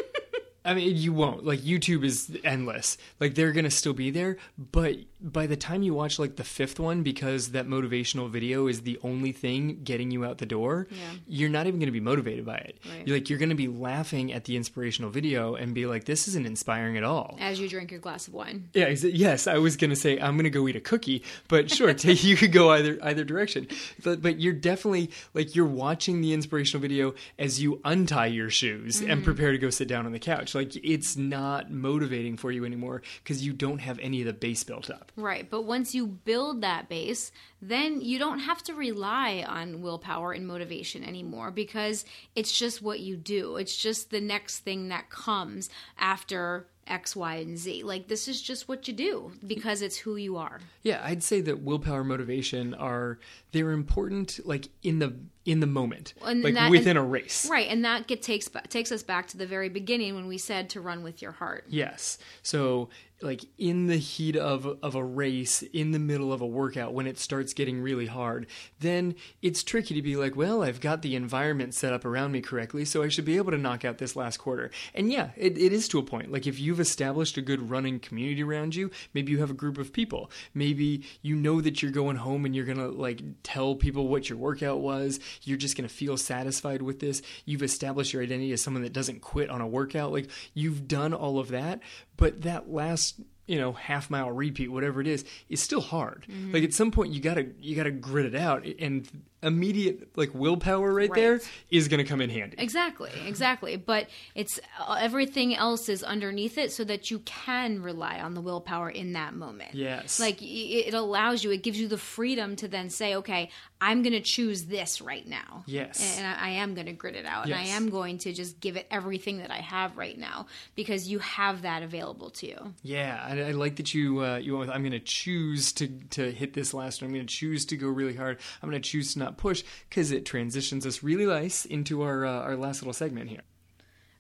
I 0.63 0.75
mean, 0.75 0.95
you 0.95 1.11
won't. 1.11 1.43
Like 1.43 1.61
YouTube 1.61 2.05
is 2.05 2.37
endless. 2.43 2.97
Like 3.19 3.35
they're 3.35 3.51
gonna 3.51 3.71
still 3.71 3.93
be 3.93 4.11
there, 4.11 4.37
but 4.57 4.95
by 5.21 5.47
the 5.47 5.55
time 5.55 5.83
you 5.83 5.93
watch 5.93 6.19
like 6.19 6.35
the 6.35 6.43
fifth 6.43 6.79
one, 6.79 7.03
because 7.03 7.51
that 7.51 7.67
motivational 7.67 8.29
video 8.29 8.67
is 8.67 8.81
the 8.81 8.99
only 9.03 9.31
thing 9.31 9.81
getting 9.83 10.11
you 10.11 10.25
out 10.25 10.39
the 10.39 10.45
door, 10.45 10.87
Yeah. 10.89 10.97
you're 11.27 11.49
not 11.49 11.67
even 11.67 11.79
gonna 11.79 11.91
be 11.91 11.99
motivated 11.99 12.45
by 12.45 12.57
it. 12.57 12.79
Right. 12.89 13.07
You're 13.07 13.17
like 13.17 13.29
you're 13.29 13.39
gonna 13.39 13.55
be 13.55 13.67
laughing 13.67 14.33
at 14.33 14.45
the 14.45 14.57
inspirational 14.57 15.11
video 15.11 15.55
and 15.55 15.73
be 15.73 15.85
like, 15.85 16.05
"This 16.05 16.27
isn't 16.27 16.45
inspiring 16.45 16.97
at 16.97 17.03
all." 17.03 17.37
as 17.39 17.59
you 17.59 17.67
drink 17.67 17.91
your 17.91 17.99
glass 17.99 18.27
of 18.27 18.33
wine 18.33 18.69
Yeah, 18.73 18.89
yes, 18.89 19.47
I 19.47 19.57
was 19.57 19.77
gonna 19.77 19.95
say 19.95 20.19
I'm 20.19 20.37
gonna 20.37 20.49
go 20.49 20.67
eat 20.67 20.75
a 20.75 20.81
cookie, 20.81 21.23
but 21.47 21.69
sure, 21.69 21.93
ta 21.93 22.09
you 22.09 22.35
could 22.35 22.51
go 22.51 22.71
either 22.71 22.97
either 23.01 23.23
direction. 23.23 23.67
But 24.03 24.21
but 24.21 24.39
you're 24.39 24.53
definitely 24.53 25.11
like 25.33 25.55
you're 25.55 25.65
watching 25.65 26.21
the 26.21 26.33
inspirational 26.33 26.81
video 26.81 27.13
as 27.37 27.61
you 27.61 27.79
untie 27.85 28.27
your 28.27 28.49
shoes 28.49 28.99
and 28.99 29.09
mm-hmm. 29.09 29.23
prepare 29.23 29.51
to 29.51 29.57
go 29.57 29.69
sit 29.69 29.87
down 29.87 30.05
on 30.05 30.11
the 30.11 30.19
couch. 30.19 30.55
Like 30.55 30.75
it's 30.77 31.15
not 31.15 31.71
motivating 31.71 32.37
for 32.37 32.51
you 32.51 32.65
anymore 32.65 33.01
because 33.23 33.45
you 33.45 33.53
don't 33.53 33.79
have 33.79 33.99
any 33.99 34.21
of 34.21 34.27
the 34.27 34.33
base 34.33 34.63
built 34.63 34.89
up. 34.89 35.10
Right, 35.17 35.49
but 35.49 35.63
once 35.63 35.93
you 35.93 36.07
build 36.07 36.61
that 36.61 36.87
base, 36.89 37.31
then 37.61 38.01
you 38.01 38.17
don't 38.17 38.39
have 38.39 38.63
to 38.63 38.73
rely 38.73 39.43
on 39.47 39.81
willpower 39.81 40.31
and 40.31 40.47
motivation 40.47 41.03
anymore 41.03 41.51
because 41.51 42.05
it's 42.35 42.57
just 42.57 42.81
what 42.81 43.01
you 43.01 43.17
do. 43.17 43.57
It's 43.57 43.75
just 43.75 44.09
the 44.09 44.21
next 44.21 44.59
thing 44.59 44.87
that 44.87 45.09
comes 45.09 45.69
after 45.99 46.67
X, 46.87 47.15
Y, 47.15 47.35
and 47.35 47.57
Z. 47.57 47.83
Like 47.83 48.07
this 48.07 48.27
is 48.27 48.41
just 48.41 48.67
what 48.67 48.87
you 48.87 48.93
do 48.93 49.31
because 49.45 49.81
it's 49.81 49.97
who 49.97 50.15
you 50.15 50.37
are. 50.37 50.59
Yeah, 50.81 51.01
I'd 51.03 51.23
say 51.23 51.39
that 51.41 51.61
willpower, 51.61 51.99
and 51.99 52.09
motivation 52.09 52.73
are 52.73 53.19
they're 53.51 53.71
important 53.71 54.39
like 54.45 54.69
in 54.81 54.99
the 54.99 55.13
in 55.45 55.59
the 55.59 55.67
moment, 55.67 56.13
And 56.25 56.43
like 56.43 56.53
that- 56.55 56.69
within 56.71 56.97
and- 56.97 56.99
a 57.05 57.09
race. 57.09 57.47
Right, 57.49 57.67
and 57.69 57.83
that 57.85 58.07
get 58.07 58.21
takes 58.21 58.49
takes 58.69 58.91
us 58.91 59.03
back 59.03 59.27
to 59.29 59.37
the 59.37 59.45
very 59.47 59.69
beginning 59.69 60.15
when 60.15 60.27
we 60.27 60.37
said 60.37 60.69
to 60.71 60.81
run 60.81 61.03
with 61.03 61.21
your 61.21 61.31
heart. 61.33 61.65
Yes. 61.69 62.17
So 62.43 62.89
like 63.21 63.45
in 63.57 63.87
the 63.87 63.97
heat 63.97 64.35
of 64.35 64.65
of 64.81 64.95
a 64.95 65.03
race, 65.03 65.61
in 65.61 65.91
the 65.91 65.99
middle 65.99 66.33
of 66.33 66.41
a 66.41 66.45
workout 66.45 66.93
when 66.93 67.07
it 67.07 67.17
starts 67.17 67.53
getting 67.53 67.81
really 67.81 68.07
hard, 68.07 68.47
then 68.79 69.15
it's 69.41 69.63
tricky 69.63 69.93
to 69.95 70.01
be 70.01 70.15
like, 70.15 70.35
well, 70.35 70.63
I've 70.63 70.81
got 70.81 71.01
the 71.01 71.15
environment 71.15 71.73
set 71.73 71.93
up 71.93 72.05
around 72.05 72.31
me 72.31 72.41
correctly, 72.41 72.85
so 72.85 73.03
I 73.03 73.09
should 73.09 73.25
be 73.25 73.37
able 73.37 73.51
to 73.51 73.57
knock 73.57 73.85
out 73.85 73.97
this 73.97 74.15
last 74.15 74.37
quarter. 74.37 74.71
And 74.93 75.11
yeah, 75.11 75.29
it, 75.35 75.57
it 75.57 75.73
is 75.73 75.87
to 75.89 75.99
a 75.99 76.03
point. 76.03 76.31
Like 76.31 76.47
if 76.47 76.59
you've 76.59 76.79
established 76.79 77.37
a 77.37 77.41
good 77.41 77.69
running 77.69 77.99
community 77.99 78.43
around 78.43 78.75
you, 78.75 78.91
maybe 79.13 79.31
you 79.31 79.39
have 79.39 79.51
a 79.51 79.55
group 79.55 79.77
of 79.77 79.93
people. 79.93 80.31
Maybe 80.53 81.03
you 81.21 81.35
know 81.35 81.61
that 81.61 81.81
you're 81.81 81.91
going 81.91 82.17
home 82.17 82.45
and 82.45 82.55
you're 82.55 82.65
gonna 82.65 82.89
like 82.89 83.21
tell 83.43 83.75
people 83.75 84.07
what 84.07 84.29
your 84.29 84.37
workout 84.37 84.79
was. 84.79 85.19
You're 85.43 85.57
just 85.57 85.77
gonna 85.77 85.89
feel 85.89 86.17
satisfied 86.17 86.81
with 86.81 86.99
this. 86.99 87.21
You've 87.45 87.63
established 87.63 88.13
your 88.13 88.23
identity 88.23 88.51
as 88.53 88.61
someone 88.61 88.83
that 88.83 88.93
doesn't 88.93 89.21
quit 89.21 89.49
on 89.49 89.61
a 89.61 89.67
workout. 89.67 90.11
Like 90.11 90.29
you've 90.53 90.87
done 90.87 91.13
all 91.13 91.39
of 91.39 91.49
that, 91.49 91.81
but 92.17 92.41
that 92.41 92.71
last 92.71 93.10
next 93.19 93.29
you 93.51 93.59
know 93.59 93.71
half 93.73 94.09
mile 94.09 94.31
repeat 94.31 94.69
whatever 94.71 95.01
it 95.01 95.07
is 95.07 95.25
is 95.49 95.61
still 95.61 95.81
hard 95.81 96.25
like 96.53 96.63
at 96.63 96.73
some 96.73 96.89
point 96.91 97.11
you 97.13 97.19
gotta 97.19 97.45
you 97.59 97.75
gotta 97.75 97.91
grit 97.91 98.25
it 98.25 98.35
out 98.35 98.65
and 98.79 99.09
immediate 99.43 100.15
like 100.15 100.29
willpower 100.35 100.93
right, 100.93 101.11
there 101.13 101.33
Right. 101.33 101.51
is 101.71 101.87
gonna 101.87 102.03
come 102.03 102.21
in 102.21 102.29
handy 102.29 102.55
Exactly, 102.59 103.09
exactly. 103.25 103.75
But 103.75 104.07
it's 104.35 104.59
uh, 104.79 104.97
everything 104.99 105.55
else 105.55 105.89
is 105.89 106.03
underneath 106.03 106.57
it 106.57 106.71
so 106.71 106.83
that 106.83 107.09
you 107.09 107.19
can 107.19 107.81
rely 107.81 108.19
on 108.19 108.33
the 108.35 108.41
willpower 108.41 108.89
in 108.89 109.13
that 109.13 109.33
moment. 109.33 109.73
Yes. 109.73 110.19
Like 110.19 110.37
it 110.41 110.93
allows 110.93 111.43
you, 111.43 111.51
it 111.51 111.63
gives 111.63 111.79
you 111.79 111.87
the 111.87 111.97
freedom 111.97 112.55
to 112.57 112.67
then 112.67 112.89
say, 112.89 113.15
okay, 113.15 113.49
I'm 113.81 114.03
to 114.03 114.21
choose 114.21 114.65
this 114.65 115.01
right 115.01 115.27
now. 115.27 115.63
Yes. 115.65 116.17
And 116.19 116.27
I 116.27 116.49
am 116.49 116.75
to 116.75 116.83
grit 116.93 117.15
it 117.15 117.25
out. 117.25 117.45
And 117.45 117.55
I 117.55 117.63
am 117.63 117.89
going 117.89 118.19
to 118.19 118.33
just 118.33 118.59
give 118.59 118.75
it 118.77 118.85
everything 118.91 119.39
that 119.39 119.49
I 119.49 119.57
have 119.57 119.97
right 119.97 120.17
now 120.17 120.45
because 120.75 121.07
you 121.07 121.17
have 121.19 121.63
that 121.63 121.81
available 121.81 122.29
to 122.31 122.47
you. 122.47 122.73
Yeah, 122.83 123.25
I 123.41 123.51
like 123.51 123.77
that 123.77 123.93
you 123.93 124.23
uh, 124.23 124.37
you 124.37 124.53
went 124.53 124.67
with 124.67 124.75
I'm 124.75 124.81
going 124.81 124.91
to 124.91 124.99
choose 124.99 125.71
to 125.73 125.87
to 126.11 126.31
hit 126.31 126.53
this 126.53 126.73
last 126.73 127.01
one. 127.01 127.09
I'm 127.09 127.13
going 127.13 127.27
to 127.27 127.33
choose 127.33 127.65
to 127.67 127.77
go 127.77 127.87
really 127.87 128.15
hard. 128.15 128.39
I'm 128.61 128.69
going 128.69 128.81
to 128.81 128.89
choose 128.89 129.13
to 129.13 129.19
not 129.19 129.37
push 129.37 129.63
because 129.89 130.11
it 130.11 130.25
transitions 130.25 130.85
us 130.85 131.03
really 131.03 131.25
nice 131.25 131.65
into 131.65 132.01
our 132.01 132.25
uh, 132.25 132.41
our 132.41 132.55
last 132.55 132.81
little 132.81 132.93
segment 132.93 133.29
here. 133.29 133.41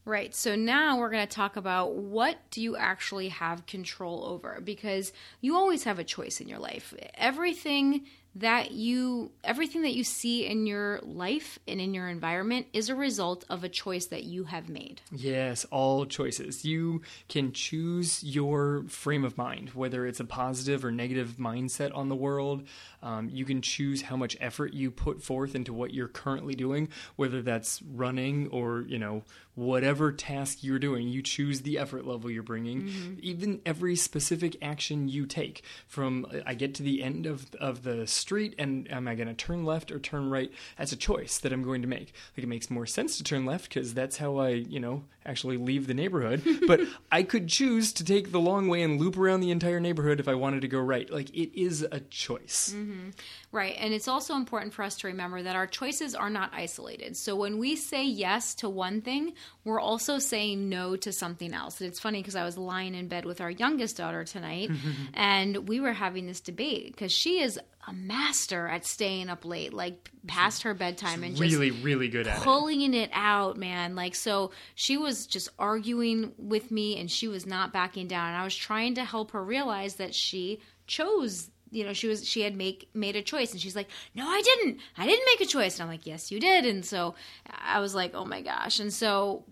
Right. 0.03 0.33
So 0.33 0.55
now 0.55 0.97
we're 0.97 1.11
going 1.11 1.27
to 1.27 1.33
talk 1.33 1.57
about 1.57 1.93
what 1.93 2.37
do 2.49 2.61
you 2.61 2.75
actually 2.75 3.29
have 3.29 3.67
control 3.67 4.25
over 4.25 4.59
because 4.63 5.13
you 5.41 5.55
always 5.55 5.83
have 5.83 5.99
a 5.99 6.03
choice 6.03 6.41
in 6.41 6.47
your 6.47 6.57
life. 6.57 6.93
Everything 7.13 8.07
that 8.35 8.71
you 8.71 9.31
everything 9.43 9.81
that 9.81 9.93
you 9.93 10.03
see 10.03 10.45
in 10.45 10.65
your 10.65 10.99
life 11.03 11.59
and 11.67 11.81
in 11.81 11.93
your 11.93 12.07
environment 12.07 12.67
is 12.71 12.89
a 12.89 12.95
result 12.95 13.43
of 13.49 13.63
a 13.63 13.69
choice 13.69 14.05
that 14.07 14.23
you 14.23 14.45
have 14.45 14.69
made. 14.69 15.01
Yes, 15.11 15.65
all 15.65 16.05
choices. 16.05 16.63
You 16.63 17.01
can 17.27 17.51
choose 17.51 18.23
your 18.23 18.83
frame 18.87 19.25
of 19.25 19.37
mind, 19.37 19.69
whether 19.69 20.05
it's 20.05 20.19
a 20.19 20.25
positive 20.25 20.85
or 20.85 20.91
negative 20.91 21.35
mindset 21.37 21.95
on 21.95 22.09
the 22.09 22.15
world. 22.15 22.63
Um, 23.03 23.29
you 23.29 23.45
can 23.45 23.61
choose 23.61 24.03
how 24.03 24.15
much 24.15 24.37
effort 24.39 24.73
you 24.73 24.91
put 24.91 25.21
forth 25.23 25.55
into 25.55 25.73
what 25.73 25.93
you're 25.93 26.07
currently 26.07 26.55
doing, 26.55 26.89
whether 27.15 27.41
that's 27.41 27.81
running 27.81 28.47
or 28.49 28.81
you 28.87 28.99
know 28.99 29.23
whatever 29.55 30.11
task 30.11 30.63
you're 30.63 30.79
doing. 30.79 31.07
You 31.07 31.21
choose 31.21 31.61
the 31.61 31.77
effort 31.77 32.05
level 32.07 32.31
you're 32.31 32.43
bringing. 32.43 32.83
Mm-hmm. 32.83 33.13
Even 33.21 33.61
every 33.65 33.95
specific 33.95 34.57
action 34.61 35.07
you 35.07 35.25
take, 35.25 35.63
from 35.87 36.25
I 36.45 36.53
get 36.53 36.75
to 36.75 36.83
the 36.83 37.03
end 37.03 37.25
of 37.25 37.53
of 37.55 37.83
the 37.83 38.07
street 38.07 38.55
and 38.57 38.89
am 38.91 39.07
I 39.07 39.15
going 39.15 39.27
to 39.27 39.33
turn 39.33 39.65
left 39.65 39.91
or 39.91 39.99
turn 39.99 40.29
right? 40.29 40.51
That's 40.77 40.91
a 40.91 40.97
choice 40.97 41.37
that 41.39 41.51
I'm 41.51 41.63
going 41.63 41.81
to 41.81 41.87
make. 41.87 42.13
Like 42.35 42.43
it 42.43 42.47
makes 42.47 42.69
more 42.69 42.85
sense 42.85 43.17
to 43.17 43.23
turn 43.23 43.45
left 43.45 43.69
because 43.69 43.93
that's 43.93 44.17
how 44.17 44.37
I, 44.37 44.49
you 44.49 44.79
know, 44.79 45.03
actually 45.25 45.57
leave 45.57 45.87
the 45.87 45.93
neighborhood. 45.93 46.43
but 46.67 46.81
I 47.11 47.23
could 47.23 47.47
choose 47.47 47.93
to 47.93 48.03
take 48.03 48.31
the 48.31 48.39
long 48.39 48.67
way 48.67 48.81
and 48.81 48.99
loop 48.99 49.17
around 49.17 49.41
the 49.41 49.51
entire 49.51 49.79
neighborhood 49.79 50.19
if 50.19 50.27
I 50.27 50.35
wanted 50.35 50.61
to 50.61 50.67
go 50.67 50.79
right. 50.79 51.09
Like 51.09 51.29
it 51.31 51.59
is 51.59 51.85
a 51.91 51.99
choice. 51.99 52.73
Mm-hmm. 52.75 52.90
Mm-hmm. 52.91 53.09
Right. 53.51 53.75
And 53.77 53.93
it's 53.93 54.07
also 54.07 54.35
important 54.35 54.73
for 54.73 54.83
us 54.83 54.97
to 54.97 55.07
remember 55.07 55.41
that 55.41 55.55
our 55.55 55.67
choices 55.67 56.15
are 56.15 56.29
not 56.29 56.51
isolated. 56.53 57.17
So 57.17 57.35
when 57.35 57.57
we 57.57 57.75
say 57.75 58.05
yes 58.05 58.55
to 58.55 58.69
one 58.69 59.01
thing, 59.01 59.33
we're 59.63 59.79
also 59.79 60.19
saying 60.19 60.69
no 60.69 60.95
to 60.97 61.11
something 61.11 61.53
else. 61.53 61.81
And 61.81 61.87
it's 61.89 61.99
funny 61.99 62.19
because 62.19 62.35
I 62.35 62.43
was 62.43 62.57
lying 62.57 62.95
in 62.95 63.07
bed 63.07 63.25
with 63.25 63.41
our 63.41 63.51
youngest 63.51 63.97
daughter 63.97 64.23
tonight 64.23 64.71
and 65.13 65.67
we 65.67 65.79
were 65.79 65.93
having 65.93 66.27
this 66.27 66.41
debate 66.41 66.87
because 66.87 67.11
she 67.11 67.39
is 67.39 67.59
a 67.87 67.93
master 67.93 68.67
at 68.67 68.85
staying 68.85 69.29
up 69.29 69.45
late, 69.45 69.73
like 69.73 70.11
past 70.27 70.63
her 70.63 70.73
bedtime, 70.73 71.23
and 71.23 71.39
really, 71.39 71.71
really 71.71 72.07
good 72.07 72.27
at 72.27 72.41
pulling 72.41 72.81
it. 72.81 72.95
it 72.95 73.09
out, 73.13 73.57
man. 73.57 73.95
Like 73.95 74.15
so, 74.15 74.51
she 74.75 74.97
was 74.97 75.25
just 75.25 75.49
arguing 75.57 76.33
with 76.37 76.71
me, 76.71 76.99
and 76.99 77.09
she 77.09 77.27
was 77.27 77.45
not 77.45 77.73
backing 77.73 78.07
down. 78.07 78.29
And 78.29 78.37
I 78.37 78.43
was 78.43 78.55
trying 78.55 78.95
to 78.95 79.03
help 79.03 79.31
her 79.31 79.43
realize 79.43 79.95
that 79.95 80.13
she 80.13 80.59
chose 80.87 81.49
you 81.71 81.83
know 81.83 81.93
she 81.93 82.07
was 82.07 82.27
she 82.27 82.41
had 82.41 82.55
make 82.55 82.89
made 82.93 83.15
a 83.15 83.21
choice 83.21 83.51
and 83.51 83.61
she's 83.61 83.75
like 83.75 83.87
no 84.13 84.27
i 84.27 84.41
didn't 84.41 84.79
i 84.97 85.05
didn't 85.05 85.25
make 85.25 85.41
a 85.41 85.49
choice 85.49 85.79
and 85.79 85.83
i'm 85.83 85.89
like 85.89 86.05
yes 86.05 86.31
you 86.31 86.39
did 86.39 86.65
and 86.65 86.85
so 86.85 87.15
i 87.49 87.79
was 87.79 87.95
like 87.95 88.11
oh 88.13 88.25
my 88.25 88.41
gosh 88.41 88.79
and 88.79 88.93
so 88.93 89.43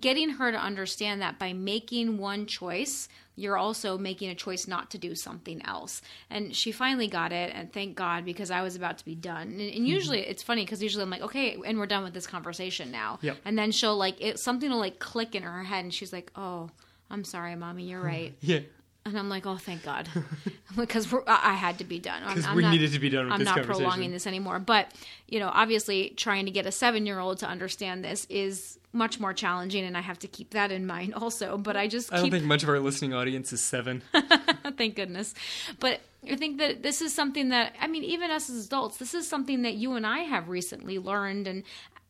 getting 0.00 0.30
her 0.30 0.50
to 0.50 0.58
understand 0.58 1.20
that 1.20 1.38
by 1.38 1.52
making 1.52 2.18
one 2.18 2.46
choice 2.46 3.08
you're 3.34 3.56
also 3.56 3.96
making 3.96 4.28
a 4.28 4.34
choice 4.34 4.66
not 4.66 4.90
to 4.90 4.98
do 4.98 5.14
something 5.14 5.64
else. 5.64 6.02
And 6.28 6.54
she 6.54 6.70
finally 6.70 7.08
got 7.08 7.32
it, 7.32 7.52
and 7.54 7.72
thank 7.72 7.96
God 7.96 8.26
because 8.26 8.50
I 8.50 8.60
was 8.60 8.76
about 8.76 8.98
to 8.98 9.04
be 9.04 9.14
done. 9.14 9.48
And, 9.48 9.60
and 9.60 9.70
mm-hmm. 9.70 9.84
usually 9.86 10.18
mm-hmm. 10.18 10.30
it's 10.30 10.42
funny 10.42 10.64
because 10.64 10.82
usually 10.82 11.02
I'm 11.02 11.08
like, 11.08 11.22
okay, 11.22 11.56
and 11.64 11.78
we're 11.78 11.86
done 11.86 12.04
with 12.04 12.12
this 12.12 12.26
conversation 12.26 12.90
now. 12.90 13.18
Yep. 13.22 13.38
And 13.44 13.58
then 13.58 13.72
she'll 13.72 13.96
like 13.96 14.20
it, 14.20 14.38
something 14.38 14.70
will 14.70 14.78
like 14.78 14.98
click 14.98 15.34
in 15.34 15.44
her 15.44 15.62
head, 15.62 15.84
and 15.84 15.94
she's 15.94 16.12
like, 16.12 16.30
oh. 16.36 16.70
I'm 17.10 17.24
sorry, 17.24 17.54
mommy. 17.56 17.84
You're 17.84 18.00
right. 18.02 18.34
yeah. 18.40 18.60
And 19.04 19.18
I'm 19.18 19.28
like, 19.28 19.46
oh, 19.46 19.56
thank 19.56 19.82
God, 19.82 20.08
because 20.76 21.12
I 21.26 21.54
had 21.54 21.78
to 21.78 21.84
be 21.84 21.98
done. 21.98 22.22
Because 22.22 22.48
we 22.54 22.62
not, 22.62 22.70
needed 22.70 22.92
to 22.92 23.00
be 23.00 23.08
done. 23.08 23.32
I'm 23.32 23.42
not 23.42 23.62
prolonging 23.64 24.12
this 24.12 24.28
anymore. 24.28 24.60
But 24.60 24.92
you 25.26 25.40
know, 25.40 25.50
obviously, 25.52 26.10
trying 26.10 26.44
to 26.44 26.52
get 26.52 26.66
a 26.66 26.72
seven 26.72 27.04
year 27.04 27.18
old 27.18 27.38
to 27.38 27.46
understand 27.46 28.04
this 28.04 28.26
is 28.30 28.78
much 28.92 29.18
more 29.18 29.32
challenging, 29.32 29.84
and 29.84 29.96
I 29.96 30.02
have 30.02 30.20
to 30.20 30.28
keep 30.28 30.50
that 30.50 30.70
in 30.70 30.86
mind 30.86 31.14
also. 31.14 31.58
But 31.58 31.76
I 31.76 31.88
just 31.88 32.12
I 32.12 32.20
don't 32.20 32.30
think 32.30 32.44
much 32.44 32.62
of 32.62 32.68
our 32.68 32.78
listening 32.78 33.12
audience 33.12 33.52
is 33.52 33.60
seven. 33.60 34.02
thank 34.76 34.94
goodness. 34.94 35.34
But 35.80 36.00
I 36.30 36.36
think 36.36 36.58
that 36.58 36.82
this 36.82 37.02
is 37.02 37.12
something 37.12 37.48
that 37.48 37.74
I 37.80 37.88
mean, 37.88 38.04
even 38.04 38.30
us 38.30 38.48
as 38.48 38.66
adults, 38.66 38.98
this 38.98 39.14
is 39.14 39.26
something 39.26 39.62
that 39.62 39.74
you 39.74 39.94
and 39.94 40.06
I 40.06 40.20
have 40.20 40.48
recently 40.48 41.00
learned, 41.00 41.48
and 41.48 41.64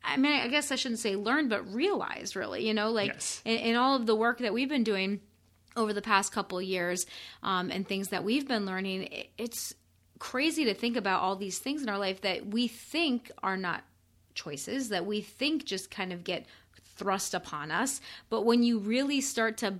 I 0.05 0.19
mean, 0.19 0.33
I 0.33 0.49
guess 0.49 0.71
I 0.71 0.77
shouldn't 0.77 1.01
say 1.01 1.17
learned, 1.17 1.49
but 1.49 1.73
realized 1.73 2.37
really. 2.37 2.67
You 2.67 2.75
know, 2.75 2.91
like 2.91 3.13
yes. 3.15 3.41
in, 3.47 3.57
in 3.57 3.77
all 3.77 3.97
of 3.97 4.07
the 4.07 4.15
work 4.15 4.39
that 4.39 4.53
we've 4.53 4.69
been 4.69 4.85
doing 4.85 5.21
over 5.77 5.93
the 5.93 6.03
past 6.03 6.33
couple 6.33 6.61
years 6.61 7.07
um, 7.43 7.71
and 7.71 7.87
things 7.87 8.09
that 8.09 8.25
we've 8.25 8.47
been 8.47 8.67
learning, 8.67 9.09
it's 9.39 9.75
crazy 10.19 10.65
to 10.65 10.75
think 10.75 10.97
about 10.97 11.21
all 11.21 11.37
these 11.37 11.59
things 11.59 11.83
in 11.83 11.89
our 11.89 11.99
life 11.99 12.21
that 12.21 12.47
we 12.47 12.69
think 12.69 13.31
are 13.43 13.57
not 13.57 13.83
choices, 14.35 14.89
that 14.91 15.07
we 15.07 15.21
think 15.21 15.65
just 15.65 15.91
kind 15.91 16.13
of 16.13 16.25
get 16.25 16.47
thrust 16.97 17.35
upon 17.35 17.71
us. 17.71 18.01
But 18.31 18.43
when 18.43 18.63
you 18.63 18.79
really 18.79 19.21
start 19.21 19.57
to 19.59 19.75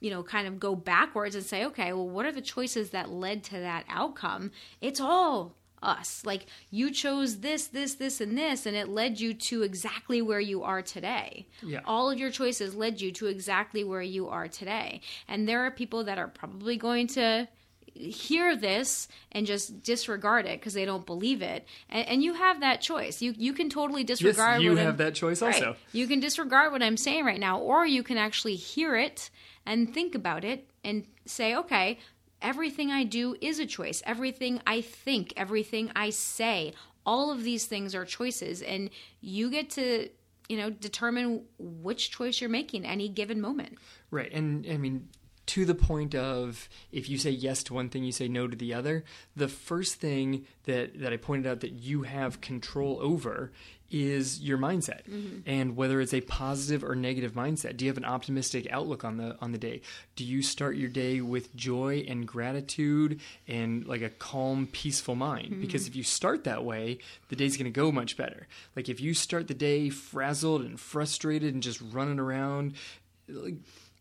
you 0.00 0.10
know, 0.10 0.22
kind 0.22 0.46
of 0.46 0.60
go 0.60 0.74
backwards 0.74 1.34
and 1.34 1.44
say, 1.44 1.64
okay, 1.64 1.92
well, 1.92 2.08
what 2.08 2.26
are 2.26 2.32
the 2.32 2.42
choices 2.42 2.90
that 2.90 3.10
led 3.10 3.42
to 3.42 3.58
that 3.58 3.84
outcome? 3.88 4.50
It's 4.80 5.00
all 5.00 5.54
us. 5.82 6.22
Like 6.24 6.46
you 6.70 6.90
chose 6.90 7.38
this, 7.38 7.66
this, 7.68 7.94
this, 7.94 8.20
and 8.20 8.36
this, 8.36 8.66
and 8.66 8.76
it 8.76 8.88
led 8.88 9.20
you 9.20 9.34
to 9.34 9.62
exactly 9.62 10.22
where 10.22 10.40
you 10.40 10.62
are 10.62 10.82
today. 10.82 11.46
Yeah. 11.62 11.80
All 11.84 12.10
of 12.10 12.18
your 12.18 12.30
choices 12.30 12.74
led 12.74 13.00
you 13.00 13.12
to 13.12 13.26
exactly 13.26 13.84
where 13.84 14.02
you 14.02 14.28
are 14.28 14.48
today. 14.48 15.00
And 15.28 15.48
there 15.48 15.64
are 15.64 15.70
people 15.70 16.04
that 16.04 16.18
are 16.18 16.28
probably 16.28 16.76
going 16.76 17.06
to 17.08 17.48
hear 17.94 18.56
this 18.56 19.08
and 19.32 19.46
just 19.46 19.82
disregard 19.82 20.46
it 20.46 20.60
because 20.60 20.74
they 20.74 20.84
don't 20.84 21.06
believe 21.06 21.40
it 21.40 21.66
and, 21.88 22.06
and, 22.08 22.22
you 22.22 22.34
have 22.34 22.60
that 22.60 22.82
choice 22.82 23.22
you 23.22 23.34
you 23.38 23.54
can 23.54 23.70
totally 23.70 24.04
disregard 24.04 24.60
yes, 24.60 24.64
you 24.64 24.76
have 24.76 24.88
I'm, 24.88 24.96
that 24.98 25.14
choice 25.14 25.40
also 25.40 25.76
you 25.92 26.06
can 26.06 26.20
disregard 26.20 26.72
what 26.72 26.82
i'm 26.82 26.98
saying 26.98 27.24
right 27.24 27.40
now 27.40 27.58
or 27.58 27.86
you 27.86 28.02
can 28.02 28.18
actually 28.18 28.56
hear 28.56 28.96
it 28.96 29.30
and 29.64 29.92
think 29.92 30.14
about 30.14 30.44
it 30.44 30.68
and 30.84 31.06
say 31.24 31.56
okay 31.56 31.98
Everything 32.46 32.92
I 32.92 33.02
do 33.02 33.34
is 33.40 33.58
a 33.58 33.66
choice. 33.66 34.04
Everything 34.06 34.60
I 34.64 34.80
think, 34.80 35.32
everything 35.36 35.90
I 35.96 36.10
say, 36.10 36.74
all 37.04 37.32
of 37.32 37.42
these 37.42 37.66
things 37.66 37.92
are 37.92 38.04
choices. 38.04 38.62
And 38.62 38.88
you 39.20 39.50
get 39.50 39.70
to, 39.70 40.08
you 40.48 40.56
know, 40.56 40.70
determine 40.70 41.42
which 41.58 42.12
choice 42.12 42.40
you're 42.40 42.48
making 42.48 42.86
any 42.86 43.08
given 43.08 43.40
moment. 43.40 43.78
Right. 44.12 44.32
And 44.32 44.64
I 44.70 44.76
mean, 44.76 45.08
to 45.46 45.64
the 45.64 45.74
point 45.74 46.14
of 46.14 46.68
if 46.92 47.08
you 47.08 47.18
say 47.18 47.30
yes 47.30 47.64
to 47.64 47.74
one 47.74 47.88
thing, 47.88 48.04
you 48.04 48.12
say 48.12 48.28
no 48.28 48.46
to 48.46 48.56
the 48.56 48.74
other. 48.74 49.02
The 49.34 49.48
first 49.48 49.96
thing 49.96 50.46
that, 50.66 51.00
that 51.00 51.12
I 51.12 51.16
pointed 51.16 51.50
out 51.50 51.60
that 51.60 51.72
you 51.72 52.02
have 52.02 52.40
control 52.40 52.98
over 53.00 53.50
is 53.90 54.40
your 54.40 54.58
mindset 54.58 55.04
mm-hmm. 55.08 55.38
and 55.46 55.76
whether 55.76 56.00
it's 56.00 56.14
a 56.14 56.20
positive 56.22 56.82
or 56.82 56.94
negative 56.94 57.32
mindset 57.32 57.76
do 57.76 57.84
you 57.84 57.90
have 57.90 57.96
an 57.96 58.04
optimistic 58.04 58.66
outlook 58.70 59.04
on 59.04 59.16
the 59.16 59.36
on 59.40 59.52
the 59.52 59.58
day 59.58 59.80
do 60.16 60.24
you 60.24 60.42
start 60.42 60.76
your 60.76 60.88
day 60.88 61.20
with 61.20 61.54
joy 61.54 62.04
and 62.08 62.26
gratitude 62.26 63.20
and 63.46 63.86
like 63.86 64.02
a 64.02 64.10
calm 64.10 64.68
peaceful 64.72 65.14
mind 65.14 65.50
mm-hmm. 65.50 65.60
because 65.60 65.86
if 65.86 65.94
you 65.94 66.02
start 66.02 66.44
that 66.44 66.64
way 66.64 66.98
the 67.28 67.36
day's 67.36 67.56
going 67.56 67.64
to 67.64 67.70
go 67.70 67.92
much 67.92 68.16
better 68.16 68.46
like 68.74 68.88
if 68.88 69.00
you 69.00 69.14
start 69.14 69.48
the 69.48 69.54
day 69.54 69.88
frazzled 69.88 70.62
and 70.62 70.80
frustrated 70.80 71.54
and 71.54 71.62
just 71.62 71.80
running 71.92 72.18
around 72.18 72.74
like 73.28 73.54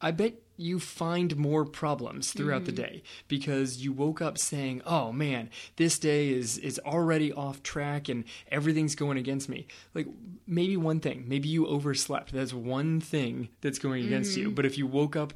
I 0.05 0.11
bet 0.11 0.35
you 0.55 0.79
find 0.79 1.35
more 1.35 1.65
problems 1.65 2.31
throughout 2.31 2.61
mm. 2.61 2.67
the 2.67 2.71
day 2.73 3.03
because 3.27 3.83
you 3.83 3.91
woke 3.91 4.21
up 4.21 4.37
saying, 4.37 4.83
"Oh 4.85 5.11
man, 5.11 5.49
this 5.77 5.97
day 5.97 6.29
is 6.29 6.59
is 6.59 6.79
already 6.85 7.33
off 7.33 7.63
track 7.63 8.07
and 8.07 8.23
everything's 8.51 8.93
going 8.93 9.17
against 9.17 9.49
me." 9.49 9.65
Like 9.95 10.05
maybe 10.45 10.77
one 10.77 10.99
thing, 10.99 11.25
maybe 11.27 11.49
you 11.49 11.65
overslept. 11.65 12.33
That's 12.33 12.53
one 12.53 13.01
thing 13.01 13.49
that's 13.61 13.79
going 13.79 14.05
against 14.05 14.33
mm-hmm. 14.33 14.49
you. 14.49 14.51
But 14.51 14.67
if 14.67 14.77
you 14.77 14.85
woke 14.85 15.15
up 15.15 15.33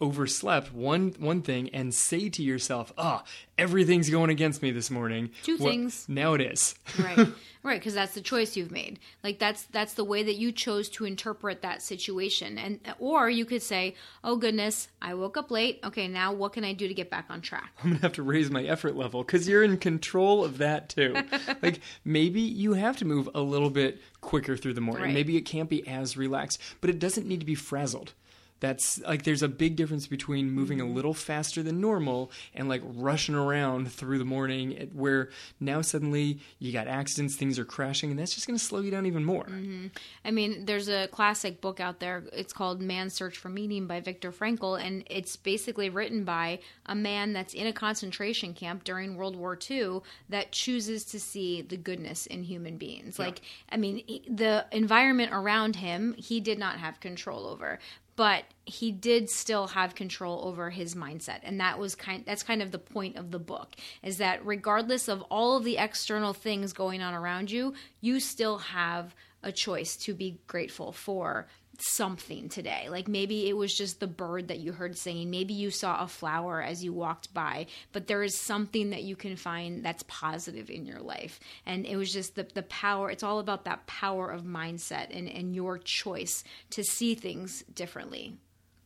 overslept 0.00 0.72
one 0.72 1.14
one 1.18 1.42
thing 1.42 1.68
and 1.70 1.94
say 1.94 2.28
to 2.28 2.42
yourself, 2.42 2.92
"Ah, 2.98 3.22
oh, 3.24 3.28
everything's 3.56 4.10
going 4.10 4.30
against 4.30 4.62
me 4.62 4.70
this 4.70 4.90
morning." 4.90 5.30
Two 5.42 5.56
well, 5.58 5.70
things. 5.70 6.04
Now 6.08 6.34
it 6.34 6.40
is. 6.40 6.74
right. 6.98 7.28
Right, 7.64 7.80
because 7.80 7.94
that's 7.94 8.14
the 8.14 8.20
choice 8.20 8.56
you've 8.56 8.70
made. 8.70 9.00
Like 9.24 9.38
that's 9.38 9.64
that's 9.64 9.94
the 9.94 10.04
way 10.04 10.22
that 10.22 10.36
you 10.36 10.52
chose 10.52 10.88
to 10.90 11.04
interpret 11.04 11.62
that 11.62 11.82
situation. 11.82 12.56
And 12.56 12.80
or 12.98 13.28
you 13.28 13.44
could 13.44 13.62
say, 13.62 13.94
"Oh 14.22 14.36
goodness, 14.36 14.88
I 15.02 15.14
woke 15.14 15.36
up 15.36 15.50
late. 15.50 15.80
Okay, 15.82 16.06
now 16.06 16.32
what 16.32 16.52
can 16.52 16.64
I 16.64 16.72
do 16.72 16.86
to 16.86 16.94
get 16.94 17.10
back 17.10 17.26
on 17.28 17.40
track?" 17.40 17.72
I'm 17.82 17.90
going 17.90 17.96
to 17.96 18.02
have 18.02 18.12
to 18.14 18.22
raise 18.22 18.50
my 18.50 18.62
effort 18.62 18.96
level 18.96 19.24
cuz 19.24 19.48
you're 19.48 19.64
in 19.64 19.76
control 19.78 20.44
of 20.44 20.58
that 20.58 20.88
too. 20.88 21.16
like 21.62 21.80
maybe 22.04 22.40
you 22.40 22.74
have 22.74 22.96
to 22.98 23.04
move 23.04 23.28
a 23.34 23.40
little 23.40 23.70
bit 23.70 24.00
quicker 24.20 24.56
through 24.56 24.74
the 24.74 24.80
morning. 24.80 25.06
Right. 25.06 25.14
Maybe 25.14 25.36
it 25.36 25.42
can't 25.42 25.68
be 25.68 25.86
as 25.86 26.16
relaxed, 26.16 26.60
but 26.80 26.90
it 26.90 26.98
doesn't 26.98 27.26
need 27.26 27.40
to 27.40 27.46
be 27.46 27.56
frazzled 27.56 28.14
that's 28.60 29.00
like 29.02 29.22
there's 29.22 29.42
a 29.42 29.48
big 29.48 29.76
difference 29.76 30.06
between 30.06 30.50
moving 30.50 30.80
a 30.80 30.84
mm-hmm. 30.84 30.94
little 30.94 31.14
faster 31.14 31.62
than 31.62 31.80
normal 31.80 32.30
and 32.54 32.68
like 32.68 32.82
rushing 32.84 33.34
around 33.34 33.90
through 33.92 34.18
the 34.18 34.24
morning 34.24 34.90
where 34.92 35.30
now 35.60 35.80
suddenly 35.80 36.38
you 36.58 36.72
got 36.72 36.88
accidents 36.88 37.36
things 37.36 37.58
are 37.58 37.64
crashing 37.64 38.10
and 38.10 38.18
that's 38.18 38.34
just 38.34 38.46
going 38.46 38.58
to 38.58 38.64
slow 38.64 38.80
you 38.80 38.90
down 38.90 39.06
even 39.06 39.24
more 39.24 39.44
mm-hmm. 39.44 39.86
i 40.24 40.30
mean 40.30 40.64
there's 40.64 40.88
a 40.88 41.06
classic 41.08 41.60
book 41.60 41.80
out 41.80 42.00
there 42.00 42.24
it's 42.32 42.52
called 42.52 42.80
man's 42.80 43.14
search 43.14 43.36
for 43.36 43.48
meaning 43.48 43.86
by 43.86 44.00
viktor 44.00 44.32
frankl 44.32 44.80
and 44.80 45.04
it's 45.08 45.36
basically 45.36 45.88
written 45.88 46.24
by 46.24 46.58
a 46.86 46.94
man 46.94 47.32
that's 47.32 47.54
in 47.54 47.66
a 47.66 47.72
concentration 47.72 48.52
camp 48.54 48.84
during 48.84 49.16
world 49.16 49.36
war 49.36 49.58
ii 49.70 50.00
that 50.28 50.50
chooses 50.52 51.04
to 51.04 51.20
see 51.20 51.62
the 51.62 51.76
goodness 51.76 52.26
in 52.26 52.42
human 52.42 52.76
beings 52.76 53.18
yeah. 53.18 53.26
like 53.26 53.40
i 53.70 53.76
mean 53.76 54.02
the 54.28 54.64
environment 54.72 55.30
around 55.32 55.76
him 55.76 56.14
he 56.18 56.40
did 56.40 56.58
not 56.58 56.78
have 56.78 56.98
control 57.00 57.46
over 57.46 57.78
but 58.18 58.42
he 58.64 58.90
did 58.90 59.30
still 59.30 59.68
have 59.68 59.94
control 59.94 60.44
over 60.44 60.70
his 60.70 60.96
mindset. 60.96 61.38
And 61.44 61.60
that 61.60 61.78
was 61.78 61.94
kind 61.94 62.24
that's 62.26 62.42
kind 62.42 62.60
of 62.60 62.72
the 62.72 62.78
point 62.78 63.14
of 63.14 63.30
the 63.30 63.38
book 63.38 63.76
is 64.02 64.18
that 64.18 64.44
regardless 64.44 65.06
of 65.06 65.22
all 65.30 65.56
of 65.56 65.62
the 65.62 65.78
external 65.78 66.32
things 66.32 66.72
going 66.72 67.00
on 67.00 67.14
around 67.14 67.48
you 67.48 67.74
you 68.00 68.18
still 68.18 68.58
have 68.58 69.14
a 69.44 69.52
choice 69.52 69.96
to 69.96 70.14
be 70.14 70.40
grateful 70.48 70.90
for 70.90 71.46
something 71.80 72.48
today. 72.48 72.88
Like 72.88 73.08
maybe 73.08 73.48
it 73.48 73.56
was 73.56 73.74
just 73.74 74.00
the 74.00 74.06
bird 74.06 74.48
that 74.48 74.58
you 74.58 74.72
heard 74.72 74.96
singing. 74.96 75.30
Maybe 75.30 75.54
you 75.54 75.70
saw 75.70 76.02
a 76.02 76.08
flower 76.08 76.62
as 76.62 76.82
you 76.82 76.92
walked 76.92 77.32
by, 77.32 77.66
but 77.92 78.06
there 78.06 78.22
is 78.22 78.38
something 78.38 78.90
that 78.90 79.04
you 79.04 79.16
can 79.16 79.36
find 79.36 79.84
that's 79.84 80.04
positive 80.08 80.70
in 80.70 80.86
your 80.86 81.00
life. 81.00 81.38
And 81.66 81.86
it 81.86 81.96
was 81.96 82.12
just 82.12 82.34
the, 82.34 82.46
the 82.54 82.64
power, 82.64 83.10
it's 83.10 83.22
all 83.22 83.38
about 83.38 83.64
that 83.64 83.86
power 83.86 84.30
of 84.30 84.42
mindset 84.42 85.16
and, 85.16 85.28
and 85.28 85.54
your 85.54 85.78
choice 85.78 86.44
to 86.70 86.82
see 86.82 87.14
things 87.14 87.62
differently. 87.74 88.36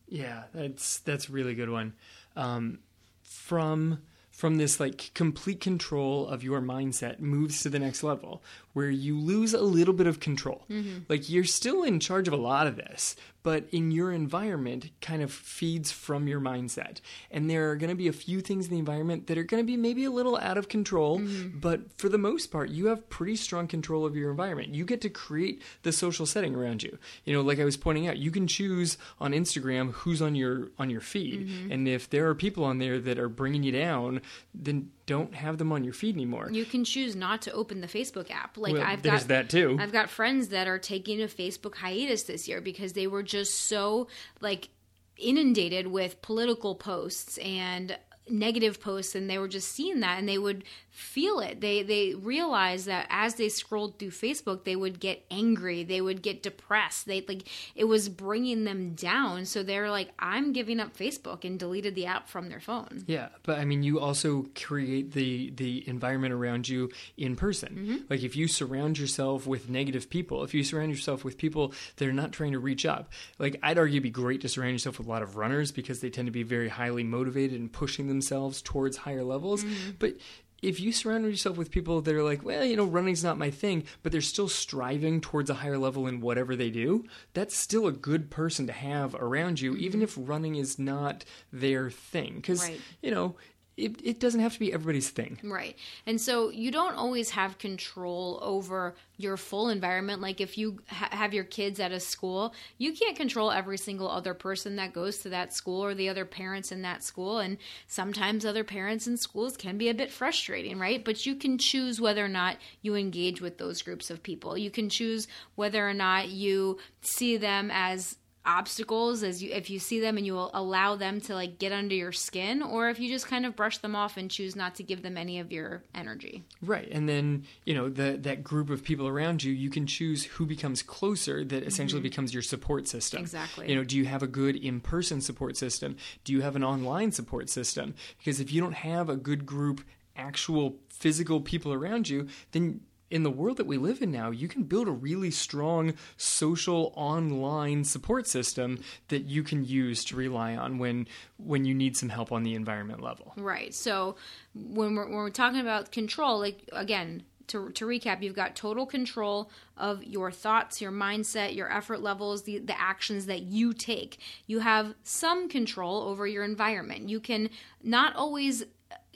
Yeah, 0.07 0.43
that's 0.53 0.99
that's 0.99 1.29
a 1.29 1.31
really 1.31 1.55
good 1.55 1.69
one. 1.69 1.93
Um, 2.35 2.79
from 3.23 3.99
from 4.29 4.57
this 4.57 4.79
like 4.79 5.11
complete 5.13 5.61
control 5.61 6.27
of 6.27 6.43
your 6.43 6.59
mindset 6.59 7.19
moves 7.19 7.61
to 7.61 7.69
the 7.69 7.79
next 7.79 8.03
level 8.03 8.43
where 8.73 8.89
you 8.89 9.17
lose 9.17 9.53
a 9.53 9.61
little 9.61 9.93
bit 9.93 10.07
of 10.07 10.19
control. 10.19 10.65
Mm-hmm. 10.69 10.99
Like 11.07 11.29
you're 11.29 11.43
still 11.43 11.83
in 11.83 11.99
charge 11.99 12.27
of 12.27 12.33
a 12.33 12.37
lot 12.37 12.67
of 12.67 12.75
this, 12.75 13.15
but 13.43 13.65
in 13.71 13.91
your 13.91 14.11
environment 14.11 14.89
kind 15.01 15.21
of 15.21 15.31
feeds 15.31 15.91
from 15.91 16.27
your 16.27 16.39
mindset. 16.39 17.01
And 17.29 17.49
there 17.49 17.69
are 17.71 17.75
going 17.75 17.89
to 17.89 17.95
be 17.95 18.07
a 18.07 18.13
few 18.13 18.41
things 18.41 18.65
in 18.65 18.71
the 18.71 18.79
environment 18.79 19.27
that 19.27 19.37
are 19.37 19.43
going 19.43 19.61
to 19.61 19.67
be 19.67 19.77
maybe 19.77 20.05
a 20.05 20.11
little 20.11 20.37
out 20.37 20.57
of 20.57 20.69
control, 20.69 21.19
mm-hmm. 21.19 21.59
but 21.59 21.81
for 21.97 22.09
the 22.09 22.17
most 22.17 22.47
part, 22.47 22.69
you 22.69 22.87
have 22.87 23.09
pretty 23.09 23.35
strong 23.35 23.67
control 23.67 24.05
of 24.05 24.15
your 24.15 24.31
environment. 24.31 24.73
You 24.73 24.85
get 24.85 25.01
to 25.01 25.09
create 25.09 25.61
the 25.83 25.91
social 25.91 26.25
setting 26.25 26.55
around 26.55 26.83
you. 26.83 26.97
You 27.25 27.33
know, 27.33 27.41
like 27.41 27.59
I 27.59 27.65
was 27.65 27.77
pointing 27.77 28.07
out, 28.07 28.17
you 28.17 28.31
can 28.31 28.47
choose 28.47 28.97
on 29.19 29.33
Instagram 29.33 29.91
who's 29.91 30.21
on 30.21 30.35
your 30.35 30.71
on 30.79 30.89
your 30.89 31.01
feed. 31.01 31.47
Mm-hmm. 31.47 31.71
And 31.71 31.87
if 31.87 32.09
there 32.09 32.27
are 32.29 32.35
people 32.35 32.63
on 32.63 32.79
there 32.79 32.99
that 32.99 33.19
are 33.19 33.29
bringing 33.29 33.63
you 33.63 33.73
down, 33.73 34.21
then 34.53 34.89
don't 35.05 35.33
have 35.35 35.57
them 35.57 35.71
on 35.71 35.83
your 35.83 35.93
feed 35.93 36.15
anymore. 36.15 36.49
You 36.51 36.65
can 36.65 36.83
choose 36.83 37.15
not 37.15 37.41
to 37.43 37.51
open 37.51 37.81
the 37.81 37.87
Facebook 37.87 38.31
app. 38.31 38.57
Like 38.57 38.73
well, 38.73 38.83
I've 38.83 39.01
there's 39.01 39.23
got 39.23 39.27
that 39.29 39.49
too. 39.49 39.77
I've 39.79 39.91
got 39.91 40.09
friends 40.09 40.49
that 40.49 40.67
are 40.67 40.79
taking 40.79 41.21
a 41.21 41.25
Facebook 41.25 41.75
hiatus 41.75 42.23
this 42.23 42.47
year 42.47 42.61
because 42.61 42.93
they 42.93 43.07
were 43.07 43.23
just 43.23 43.61
so 43.61 44.07
like 44.39 44.69
inundated 45.17 45.87
with 45.87 46.21
political 46.21 46.75
posts 46.75 47.37
and 47.39 47.97
negative 48.29 48.79
posts 48.79 49.15
and 49.15 49.29
they 49.29 49.37
were 49.37 49.47
just 49.47 49.71
seeing 49.71 49.99
that 49.99 50.19
and 50.19 50.27
they 50.27 50.37
would 50.37 50.63
feel 50.89 51.39
it. 51.39 51.59
They 51.59 51.81
they 51.81 52.13
realized 52.13 52.85
that 52.85 53.07
as 53.09 53.33
they 53.35 53.49
scrolled 53.49 53.97
through 53.97 54.11
Facebook, 54.11 54.63
they 54.63 54.75
would 54.75 54.99
get 54.99 55.25
angry, 55.31 55.83
they 55.83 56.01
would 56.01 56.21
get 56.21 56.43
depressed. 56.43 57.07
They 57.07 57.21
like 57.27 57.47
it 57.75 57.85
was 57.85 58.09
bringing 58.09 58.63
them 58.63 58.93
down. 58.93 59.45
So 59.45 59.63
they're 59.63 59.89
like, 59.89 60.09
I'm 60.19 60.53
giving 60.53 60.79
up 60.79 60.95
Facebook 60.95 61.45
and 61.45 61.57
deleted 61.57 61.95
the 61.95 62.05
app 62.05 62.29
from 62.29 62.49
their 62.49 62.59
phone. 62.59 63.03
Yeah, 63.07 63.29
but 63.41 63.57
I 63.57 63.65
mean, 63.65 63.81
you 63.81 63.99
also 63.99 64.45
create 64.55 65.13
the 65.13 65.49
the 65.49 65.83
environment 65.89 66.31
around 66.31 66.69
you 66.69 66.91
in 67.17 67.35
person. 67.35 67.69
Mm-hmm. 67.69 67.97
Like 68.09 68.21
if 68.21 68.35
you 68.35 68.47
surround 68.47 68.99
yourself 68.99 69.47
with 69.47 69.69
negative 69.69 70.11
people, 70.11 70.43
if 70.43 70.53
you 70.53 70.63
surround 70.63 70.91
yourself 70.91 71.25
with 71.25 71.39
people 71.39 71.73
that 71.97 72.07
are 72.07 72.13
not 72.13 72.31
trying 72.31 72.51
to 72.51 72.59
reach 72.59 72.85
up, 72.85 73.11
like 73.39 73.59
I'd 73.63 73.79
argue, 73.79 73.95
it'd 73.95 74.03
be 74.03 74.09
great 74.11 74.41
to 74.41 74.49
surround 74.49 74.73
yourself 74.73 74.99
with 74.99 75.07
a 75.07 75.09
lot 75.09 75.23
of 75.23 75.37
runners 75.37 75.71
because 75.71 76.01
they 76.01 76.11
tend 76.11 76.27
to 76.27 76.31
be 76.31 76.43
very 76.43 76.69
highly 76.69 77.03
motivated 77.03 77.59
and 77.59 77.73
pushing 77.73 78.07
themselves 78.13 78.61
towards 78.61 78.97
higher 78.97 79.23
levels. 79.23 79.63
Mm-hmm. 79.63 79.91
But 79.99 80.17
if 80.61 80.79
you 80.79 80.93
surround 80.93 81.25
yourself 81.25 81.57
with 81.57 81.71
people 81.71 82.01
that 82.01 82.15
are 82.15 82.23
like, 82.23 82.43
well, 82.45 82.63
you 82.63 82.77
know, 82.77 82.85
running's 82.85 83.23
not 83.23 83.37
my 83.37 83.51
thing, 83.51 83.83
but 84.01 84.11
they're 84.11 84.21
still 84.21 84.47
striving 84.47 85.19
towards 85.19 85.49
a 85.49 85.55
higher 85.55 85.77
level 85.77 86.07
in 86.07 86.21
whatever 86.21 86.55
they 86.55 86.69
do, 86.69 87.03
that's 87.33 87.57
still 87.57 87.85
a 87.85 87.91
good 87.91 88.29
person 88.31 88.65
to 88.67 88.73
have 88.73 89.13
around 89.15 89.59
you, 89.59 89.75
even 89.75 89.99
mm-hmm. 89.99 90.03
if 90.03 90.29
running 90.29 90.55
is 90.55 90.79
not 90.79 91.25
their 91.51 91.89
thing. 91.89 92.35
Because, 92.35 92.63
right. 92.63 92.79
you 93.01 93.11
know, 93.11 93.35
it, 93.75 93.99
it 94.03 94.19
doesn't 94.19 94.41
have 94.41 94.53
to 94.53 94.59
be 94.59 94.71
everybody's 94.71 95.09
thing. 95.09 95.39
Right. 95.43 95.75
And 96.05 96.21
so 96.21 96.49
you 96.49 96.71
don't 96.71 96.95
always 96.95 97.31
have 97.31 97.57
control 97.57 98.39
over 98.41 98.95
your 99.17 99.37
full 99.37 99.69
environment. 99.69 100.21
Like 100.21 100.41
if 100.41 100.57
you 100.57 100.79
ha- 100.87 101.09
have 101.11 101.33
your 101.33 101.43
kids 101.43 101.79
at 101.79 101.91
a 101.91 101.99
school, 101.99 102.53
you 102.77 102.93
can't 102.93 103.15
control 103.15 103.51
every 103.51 103.77
single 103.77 104.09
other 104.09 104.33
person 104.33 104.75
that 104.75 104.93
goes 104.93 105.19
to 105.19 105.29
that 105.29 105.53
school 105.53 105.83
or 105.83 105.95
the 105.95 106.09
other 106.09 106.25
parents 106.25 106.71
in 106.71 106.83
that 106.83 107.03
school. 107.03 107.39
And 107.39 107.57
sometimes 107.87 108.45
other 108.45 108.63
parents 108.63 109.07
in 109.07 109.17
schools 109.17 109.57
can 109.57 109.77
be 109.77 109.89
a 109.89 109.93
bit 109.93 110.11
frustrating, 110.11 110.77
right? 110.77 111.03
But 111.03 111.25
you 111.25 111.35
can 111.35 111.57
choose 111.57 111.99
whether 111.99 112.23
or 112.23 112.29
not 112.29 112.57
you 112.81 112.95
engage 112.95 113.41
with 113.41 113.57
those 113.57 113.81
groups 113.81 114.11
of 114.11 114.21
people. 114.21 114.57
You 114.57 114.69
can 114.69 114.89
choose 114.89 115.27
whether 115.55 115.87
or 115.87 115.93
not 115.93 116.29
you 116.29 116.77
see 117.01 117.37
them 117.37 117.71
as 117.73 118.17
obstacles 118.45 119.23
as 119.23 119.41
you 119.41 119.51
if 119.51 119.69
you 119.69 119.79
see 119.79 119.99
them 119.99 120.17
and 120.17 120.25
you 120.25 120.33
will 120.33 120.51
allow 120.53 120.95
them 120.95 121.21
to 121.21 121.33
like 121.33 121.57
get 121.59 121.71
under 121.71 121.95
your 121.95 122.11
skin 122.11 122.61
or 122.61 122.89
if 122.89 122.99
you 122.99 123.07
just 123.07 123.27
kind 123.27 123.45
of 123.45 123.55
brush 123.55 123.77
them 123.77 123.95
off 123.95 124.17
and 124.17 124.29
choose 124.29 124.55
not 124.55 124.75
to 124.75 124.83
give 124.83 125.01
them 125.01 125.17
any 125.17 125.39
of 125.39 125.51
your 125.51 125.81
energy. 125.95 126.43
Right 126.61 126.87
and 126.91 127.07
then 127.07 127.45
you 127.65 127.73
know 127.73 127.89
the 127.89 128.17
that 128.21 128.43
group 128.43 128.69
of 128.69 128.83
people 128.83 129.07
around 129.07 129.43
you 129.43 129.53
you 129.53 129.69
can 129.69 129.87
choose 129.87 130.25
who 130.25 130.45
becomes 130.45 130.83
closer 130.83 131.45
that 131.45 131.63
essentially 131.63 131.99
mm-hmm. 131.99 132.09
becomes 132.09 132.33
your 132.33 132.43
support 132.43 132.87
system. 132.87 133.21
Exactly. 133.21 133.69
You 133.69 133.75
know 133.75 133.83
do 133.83 133.97
you 133.97 134.05
have 134.05 134.23
a 134.23 134.27
good 134.27 134.55
in-person 134.57 135.21
support 135.21 135.55
system? 135.55 135.95
Do 136.25 136.33
you 136.33 136.41
have 136.41 136.55
an 136.55 136.63
online 136.63 137.11
support 137.11 137.49
system? 137.49 137.95
Because 138.17 138.39
if 138.39 138.51
you 138.51 138.61
don't 138.61 138.73
have 138.73 139.09
a 139.09 139.15
good 139.15 139.45
group 139.45 139.81
actual 140.15 140.75
physical 140.89 141.41
people 141.41 141.73
around 141.73 142.07
you 142.07 142.27
then 142.51 142.81
in 143.13 143.21
the 143.21 143.29
world 143.29 143.57
that 143.57 143.67
we 143.67 143.77
live 143.77 144.01
in 144.01 144.11
now, 144.11 144.31
you 144.31 144.47
can 144.47 144.63
build 144.63 144.87
a 144.87 144.91
really 144.91 145.29
strong 145.29 145.93
social 146.17 146.91
online 146.95 147.83
support 147.83 148.25
system 148.25 148.83
that 149.09 149.25
you 149.25 149.43
can 149.43 149.63
use 149.63 150.03
to 150.05 150.15
rely 150.15 150.55
on 150.55 150.79
when 150.79 151.07
when 151.37 151.63
you 151.63 151.75
need 151.75 151.95
some 151.95 152.09
help 152.09 152.31
on 152.31 152.41
the 152.41 152.55
environment 152.55 153.03
level. 153.03 153.31
Right. 153.37 153.71
So 153.71 154.15
when 154.55 154.95
we're, 154.95 155.05
when 155.05 155.13
we're 155.13 155.29
talking 155.29 155.59
about 155.59 155.91
control, 155.91 156.39
like 156.39 156.67
again, 156.71 157.21
to, 157.47 157.69
to 157.71 157.85
recap, 157.85 158.23
you've 158.23 158.35
got 158.35 158.55
total 158.55 158.87
control 158.87 159.51
of 159.77 160.03
your 160.03 160.31
thoughts, 160.31 160.81
your 160.81 160.91
mindset, 160.91 161.55
your 161.55 161.71
effort 161.71 162.01
levels, 162.01 162.43
the, 162.43 162.57
the 162.57 162.79
actions 162.81 163.27
that 163.27 163.43
you 163.43 163.73
take. 163.73 164.17
You 164.47 164.59
have 164.59 164.95
some 165.03 165.49
control 165.49 166.01
over 166.03 166.25
your 166.25 166.43
environment. 166.43 167.09
You 167.09 167.19
can 167.19 167.51
not 167.83 168.15
always 168.15 168.63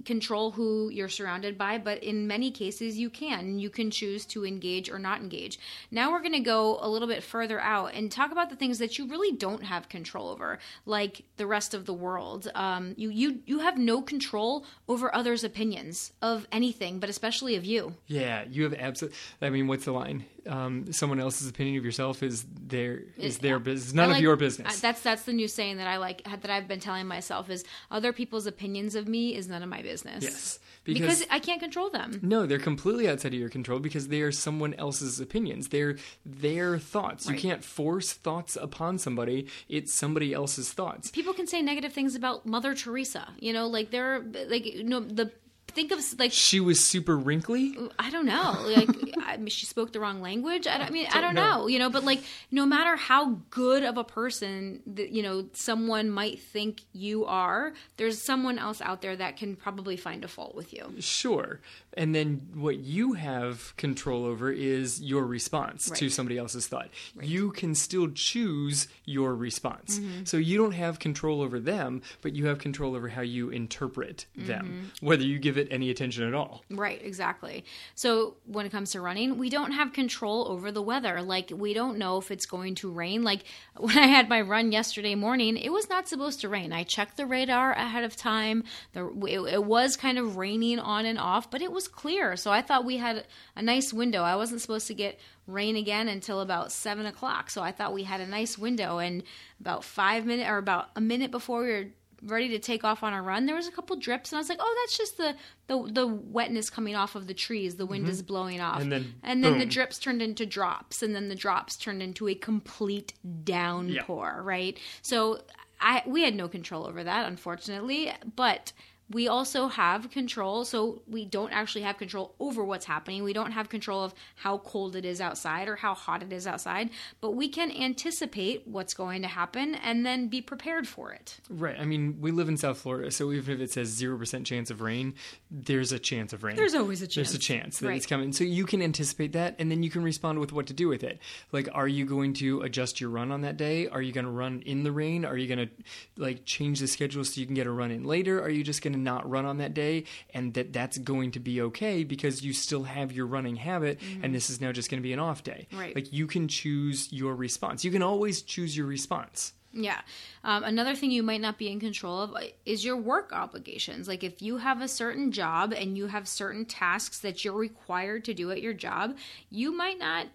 control 0.06 0.52
who 0.52 0.90
you're 0.90 1.10
surrounded 1.10 1.58
by, 1.58 1.78
but 1.78 2.04
in 2.04 2.28
many 2.28 2.52
cases 2.52 2.98
you 2.98 3.10
can. 3.10 3.60
You 3.60 3.70
can 3.70 3.92
choose 3.92 4.26
to 4.28 4.46
engage 4.46 4.90
or 4.90 5.00
not 5.00 5.22
engage. 5.22 5.60
Now 5.92 6.12
we're 6.12 6.22
going 6.22 6.34
to 6.34 6.40
go 6.40 6.78
a 6.82 6.90
little 6.90 7.08
bit 7.08 7.24
further 7.24 7.60
out 7.60 7.94
and 7.94 8.12
talk 8.12 8.32
about 8.32 8.50
the 8.50 8.56
things 8.56 8.80
that 8.80 8.98
you 8.98 9.08
really 9.08 9.36
don't 9.36 9.64
have 9.64 9.90
control 9.90 10.30
over, 10.30 10.60
like 10.86 11.24
the 11.38 11.48
rest 11.48 11.74
of 11.74 11.86
the 11.86 11.94
world. 11.94 12.50
Um, 12.56 12.94
you 12.98 13.10
you 13.10 13.40
you 13.46 13.60
have 13.60 13.78
no 13.78 14.02
control 14.02 14.66
over 14.88 15.14
others' 15.14 15.44
opinions 15.44 16.14
of 16.22 16.48
anything, 16.52 17.00
but 17.00 17.10
especially 17.10 17.56
of 17.56 17.66
you. 17.66 17.96
Yeah, 18.08 18.46
you 18.50 18.64
have 18.64 18.74
absolutely. 18.74 19.18
I 19.42 19.50
mean, 19.50 19.68
what's 19.68 19.86
the 19.86 19.94
line? 19.94 20.26
um, 20.48 20.92
someone 20.92 21.20
else's 21.20 21.50
opinion 21.50 21.78
of 21.78 21.86
yourself 21.86 22.24
is 22.24 22.46
their 22.50 23.02
is 23.18 23.40
their 23.40 23.60
business, 23.60 23.94
none 23.94 24.10
like, 24.10 24.18
of 24.18 24.24
your 24.24 24.36
business. 24.36 24.80
That's 24.80 25.02
that's 25.02 25.24
the 25.24 25.34
new 25.34 25.48
saying 25.48 25.78
that 25.78 25.88
I 25.88 25.98
like 25.98 26.24
that 26.24 26.50
I've 26.50 26.68
been 26.68 26.80
telling 26.80 27.08
myself 27.08 27.50
is 27.50 27.64
other 27.92 28.14
people's 28.14 28.48
opinions 28.48 28.96
of 28.96 29.08
me 29.08 29.36
is 29.36 29.48
none 29.48 29.64
of 29.64 29.70
my 29.70 29.82
business. 29.88 30.24
Yes, 30.24 30.60
because, 30.84 31.20
because 31.20 31.26
I 31.30 31.40
can't 31.40 31.62
control 31.62 31.90
them. 31.90 32.20
No, 32.22 32.46
they're 32.46 32.60
completely 32.60 33.10
outside 33.10 33.34
of 33.34 33.40
your 33.40 33.50
control 33.50 33.80
because 33.80 34.08
they 34.10 34.22
are 34.22 34.32
someone 34.32 34.74
else's 34.76 35.20
opinions. 35.20 35.70
They're 35.70 35.98
their 36.26 36.78
thoughts. 36.78 37.28
Right. 37.28 37.36
You 37.36 37.42
can't 37.42 37.64
force 37.64 38.14
thoughts 38.14 38.56
upon 38.56 38.98
somebody. 38.98 39.48
It's 39.70 39.94
somebody 39.94 40.34
else's 40.34 40.72
thoughts. 40.74 41.12
People 41.12 41.34
can 41.34 41.48
say 41.48 41.62
negative 41.62 41.94
things 41.94 42.16
about 42.16 42.46
Mother 42.46 42.74
Teresa. 42.74 43.30
You 43.40 43.54
know, 43.54 43.68
like 43.68 43.92
they're 43.92 44.24
like 44.48 44.66
you 44.66 44.84
know 44.84 45.00
the 45.00 45.32
think 45.78 45.92
of 45.92 46.00
like 46.18 46.32
she 46.32 46.60
was 46.60 46.84
super 46.84 47.16
wrinkly. 47.16 47.78
I 48.00 48.10
don't 48.10 48.26
know. 48.26 48.58
Like 48.66 48.90
I 49.20 49.38
mean, 49.38 49.50
she 49.50 49.68
spoke 49.68 49.94
the 49.94 50.00
wrong 50.00 50.22
language. 50.22 50.66
I, 50.66 50.78
I 50.78 50.90
mean, 50.90 51.06
I 51.14 51.22
don't 51.22 51.36
know. 51.36 51.68
You 51.68 51.78
know, 51.78 51.92
but 51.92 52.04
like 52.04 52.24
no 52.50 52.66
matter 52.66 52.96
how 52.96 53.40
good 53.52 53.84
of 53.84 53.98
a 53.98 54.04
person 54.04 54.82
that 54.88 55.12
you 55.12 55.22
know 55.22 55.48
someone 55.54 56.10
might 56.10 56.40
think 56.40 56.82
you 56.94 57.26
are, 57.26 57.74
there's 57.98 58.20
someone 58.20 58.58
else 58.58 58.82
out 58.82 59.04
there 59.04 59.16
that 59.16 59.38
can 59.38 59.56
probably 59.56 59.98
find 59.98 60.26
a 60.26 60.28
fault 60.28 60.56
with 60.56 60.74
you. 60.74 60.96
Sure, 61.00 61.62
and 61.94 62.16
then 62.16 62.48
what 62.56 62.78
you 62.78 63.14
have 63.14 63.76
control 63.78 64.26
over 64.26 64.52
is 64.52 65.00
your 65.02 65.26
response 65.26 65.90
right. 65.90 66.00
to 66.00 66.10
somebody 66.10 66.40
else's 66.40 66.66
thought. 66.68 66.90
Right. 67.16 67.28
You 67.28 67.52
can 67.52 67.76
still 67.76 68.10
choose 68.10 68.88
your 69.06 69.36
response. 69.36 70.00
Mm-hmm. 70.00 70.26
So 70.26 70.38
you 70.38 70.58
don't 70.58 70.74
have 70.74 70.98
control 70.98 71.42
over 71.42 71.60
them, 71.60 72.02
but 72.22 72.36
you 72.36 72.48
have 72.48 72.58
control 72.58 72.96
over 72.96 73.10
how 73.10 73.22
you 73.22 73.50
interpret 73.50 74.26
mm-hmm. 74.38 74.48
them. 74.48 74.92
Whether 75.02 75.24
you 75.24 75.38
give 75.38 75.58
it 75.58 75.67
it 75.68 75.74
any 75.74 75.90
attention 75.90 76.28
at 76.28 76.34
all. 76.34 76.64
Right, 76.70 77.02
exactly. 77.04 77.66
So 77.96 78.38
when 78.46 78.66
it 78.66 78.72
comes 78.72 78.92
to 78.92 79.02
running, 79.02 79.38
we 79.38 79.50
don't 79.50 79.72
have 79.72 79.94
control 79.94 80.48
over 80.48 80.72
the 80.72 80.82
weather. 80.82 81.22
Like 81.22 81.52
we 81.54 81.74
don't 81.74 81.98
know 81.98 82.18
if 82.18 82.32
it's 82.32 82.46
going 82.46 82.76
to 82.76 82.92
rain. 82.92 83.24
Like 83.24 83.44
when 83.78 83.98
I 83.98 84.08
had 84.08 84.30
my 84.30 84.42
run 84.42 84.72
yesterday 84.72 85.16
morning, 85.16 85.58
it 85.58 85.72
was 85.72 85.90
not 85.90 86.08
supposed 86.08 86.42
to 86.42 86.50
rain. 86.50 86.74
I 86.74 86.84
checked 86.84 87.18
the 87.18 87.26
radar 87.26 87.74
ahead 87.74 88.04
of 88.04 88.16
time. 88.16 88.64
The 88.94 89.08
it, 89.28 89.40
it 89.54 89.64
was 89.64 89.98
kind 89.98 90.18
of 90.18 90.38
raining 90.38 90.80
on 90.80 91.06
and 91.06 91.20
off, 91.20 91.52
but 91.52 91.62
it 91.62 91.72
was 91.72 91.88
clear. 91.88 92.36
So 92.36 92.52
I 92.52 92.62
thought 92.62 92.86
we 92.86 92.98
had 92.98 93.26
a 93.56 93.62
nice 93.62 93.94
window. 93.94 94.24
I 94.24 94.36
wasn't 94.36 94.62
supposed 94.62 94.88
to 94.88 94.94
get 94.94 95.20
rain 95.48 95.76
again 95.76 96.08
until 96.08 96.42
about 96.42 96.72
seven 96.72 97.06
o'clock. 97.06 97.50
So 97.50 97.62
I 97.62 97.72
thought 97.72 97.94
we 97.94 98.04
had 98.04 98.22
a 98.22 98.28
nice 98.28 98.58
window. 98.58 99.00
And 99.00 99.24
about 99.60 99.84
five 99.84 100.26
minutes 100.26 100.50
or 100.50 100.58
about 100.58 100.90
a 100.96 101.02
minute 101.02 101.32
before 101.32 101.62
we 101.62 101.72
were 101.72 101.86
ready 102.22 102.50
to 102.50 102.60
take 102.60 102.84
off 102.84 103.04
on 103.04 103.14
a 103.14 103.22
run, 103.22 103.46
there 103.46 103.56
was 103.56 103.68
a 103.68 103.72
couple 103.72 103.96
drips, 103.96 104.32
and 104.32 104.38
I 104.38 104.40
was 104.40 104.50
like, 104.50 104.60
"Oh, 104.62 104.78
that's 104.82 104.98
just 104.98 105.18
the 105.18 105.36
the, 105.68 105.92
the 105.92 106.08
wetness 106.08 106.70
coming 106.70 106.96
off 106.96 107.16
of 107.16 107.28
the 107.28 107.34
trees. 107.34 107.76
The 107.76 107.86
wind 107.86 108.04
mm-hmm. 108.04 108.12
is 108.12 108.22
blowing 108.22 108.62
off." 108.62 108.82
And 108.82 108.92
then, 108.92 109.14
and 109.24 109.44
then 109.44 109.60
the 109.60 109.66
drips 109.66 110.00
turned 110.00 110.22
into 110.22 110.46
drops, 110.46 111.02
and 111.04 111.16
then 111.16 111.30
the 111.30 111.36
drops 111.36 111.78
turned 111.78 112.02
into 112.02 112.28
a 112.28 112.36
complete 112.36 113.14
downpour. 113.44 114.36
Yeah. 114.38 114.44
Right. 114.44 114.80
So 115.02 115.42
I 115.80 116.04
we 116.06 116.24
had 116.24 116.36
no 116.36 116.48
control 116.48 116.88
over 116.88 117.04
that, 117.04 117.28
unfortunately, 117.28 118.12
but 118.36 118.74
we 119.10 119.28
also 119.28 119.68
have 119.68 120.12
control 120.12 120.66
so 120.66 121.02
we 121.08 121.26
don't 121.26 121.52
actually 121.52 121.84
have 121.84 121.98
control 121.98 122.36
over 122.40 122.64
what's 122.64 122.86
happening. 122.86 123.24
We 123.24 123.34
don't 123.34 123.52
have 123.52 123.70
control 123.70 124.04
of 124.04 124.14
how 124.36 124.58
cold 124.60 124.96
it 124.96 125.06
is 125.06 125.22
outside 125.22 125.68
or 125.68 125.76
how 125.78 125.94
hot 125.94 126.24
it 126.24 126.34
is 126.34 126.46
outside 126.46 126.90
but 127.22 127.32
we 127.32 127.48
can 127.48 127.72
anticipate 127.72 128.68
what's 128.68 128.94
going 128.94 129.22
to 129.22 129.28
happen 129.28 129.76
and 129.76 130.06
then 130.06 130.28
be 130.28 130.42
prepared 130.42 130.88
for 130.88 131.14
it. 131.14 131.40
Right. 131.50 131.80
I 131.80 131.86
mean 131.86 132.18
we 132.20 132.32
live 132.32 132.50
in 132.50 132.58
south 132.58 132.80
florida 132.80 133.12
so 133.12 133.32
even 133.32 133.56
if 133.56 133.62
it 133.62 133.72
says 133.72 134.00
0% 134.00 134.46
chance 134.46 134.70
of 134.70 134.82
rain 134.82 135.14
there's 135.50 135.92
a 135.92 136.00
chance 136.00 136.34
of 136.34 136.44
rain. 136.44 136.56
There's 136.56 136.76
always 136.76 137.02
a 137.02 137.08
chance 137.08 137.16
there's 137.32 137.36
a 137.36 137.40
chance. 137.40 137.80
that 137.80 137.88
right. 137.88 137.98
it's 137.98 138.06
coming. 138.06 138.34
So 138.34 138.44
you 138.44 138.66
can 138.66 138.82
anticipate 138.82 139.34
that 139.34 139.56
and 139.60 139.72
then 139.72 139.84
you 139.84 139.90
can 139.90 140.04
respond 140.04 140.40
with 140.40 140.52
what 140.52 140.68
to 140.68 140.74
do 140.74 140.88
with 140.88 141.04
it. 141.04 141.20
Like 141.52 141.70
are 141.74 141.88
you 141.88 142.06
going 142.06 142.34
to 142.36 142.62
adjust 142.62 143.00
your 143.00 143.10
run 143.10 143.32
on 143.32 143.42
that 143.42 143.56
day? 143.56 143.88
Are 143.88 144.02
you 144.02 144.12
going 144.12 144.26
to 144.26 144.32
run 144.32 144.62
in 144.66 144.84
the 144.84 144.92
rain? 144.92 145.24
Are 145.24 145.38
you 145.38 145.48
going 145.48 145.68
to 145.68 145.74
like 146.18 146.44
change 146.44 146.80
the 146.82 146.88
schedule 146.88 147.24
so 147.24 147.40
you 147.40 147.46
can 147.46 147.56
get 147.56 147.68
a 147.68 147.72
run 147.72 147.92
in 147.92 148.04
later? 148.04 148.42
Are 148.42 148.50
you 148.50 148.64
just 148.64 148.82
going 148.82 148.94
to 148.94 148.97
not 148.98 149.30
run 149.30 149.46
on 149.46 149.58
that 149.58 149.74
day 149.74 150.04
and 150.34 150.54
that 150.54 150.74
that's 150.74 150.98
going 150.98 151.32
to 151.32 151.40
be 151.40 151.62
okay 151.62 152.04
because 152.04 152.44
you 152.44 152.54
still 152.54 152.84
have 152.84 153.12
your 153.12 153.26
running 153.26 153.56
habit 153.56 154.00
mm-hmm. 154.00 154.24
and 154.24 154.34
this 154.34 154.50
is 154.50 154.62
now 154.62 154.72
just 154.72 154.90
going 154.90 155.02
to 155.02 155.04
be 155.04 155.14
an 155.14 155.20
off 155.20 155.44
day. 155.44 155.68
Right. 155.72 155.96
Like 155.96 156.12
you 156.14 156.28
can 156.28 156.48
choose 156.48 157.12
your 157.12 157.36
response. 157.36 157.84
You 157.84 157.92
can 157.92 158.04
always 158.04 158.42
choose 158.42 158.76
your 158.76 158.88
response. 158.88 159.54
Yeah. 159.74 160.02
Um, 160.44 160.64
another 160.64 160.96
thing 160.96 161.12
you 161.12 161.24
might 161.24 161.42
not 161.42 161.58
be 161.58 161.70
in 161.70 161.80
control 161.80 162.22
of 162.22 162.34
uh, 162.36 162.40
is 162.66 162.84
your 162.84 162.98
work 162.98 163.32
obligations. 163.32 164.08
Like 164.08 164.24
if 164.24 164.42
you 164.42 164.58
have 164.58 164.82
a 164.82 164.88
certain 164.88 165.32
job 165.32 165.74
and 165.74 165.98
you 165.98 166.08
have 166.08 166.28
certain 166.28 166.66
tasks 166.66 167.20
that 167.20 167.46
you're 167.46 167.54
required 167.54 168.26
to 168.26 168.34
do 168.34 168.50
at 168.52 168.62
your 168.62 168.74
job, 168.74 169.18
you 169.50 169.72
might 169.72 170.00
not 170.00 170.28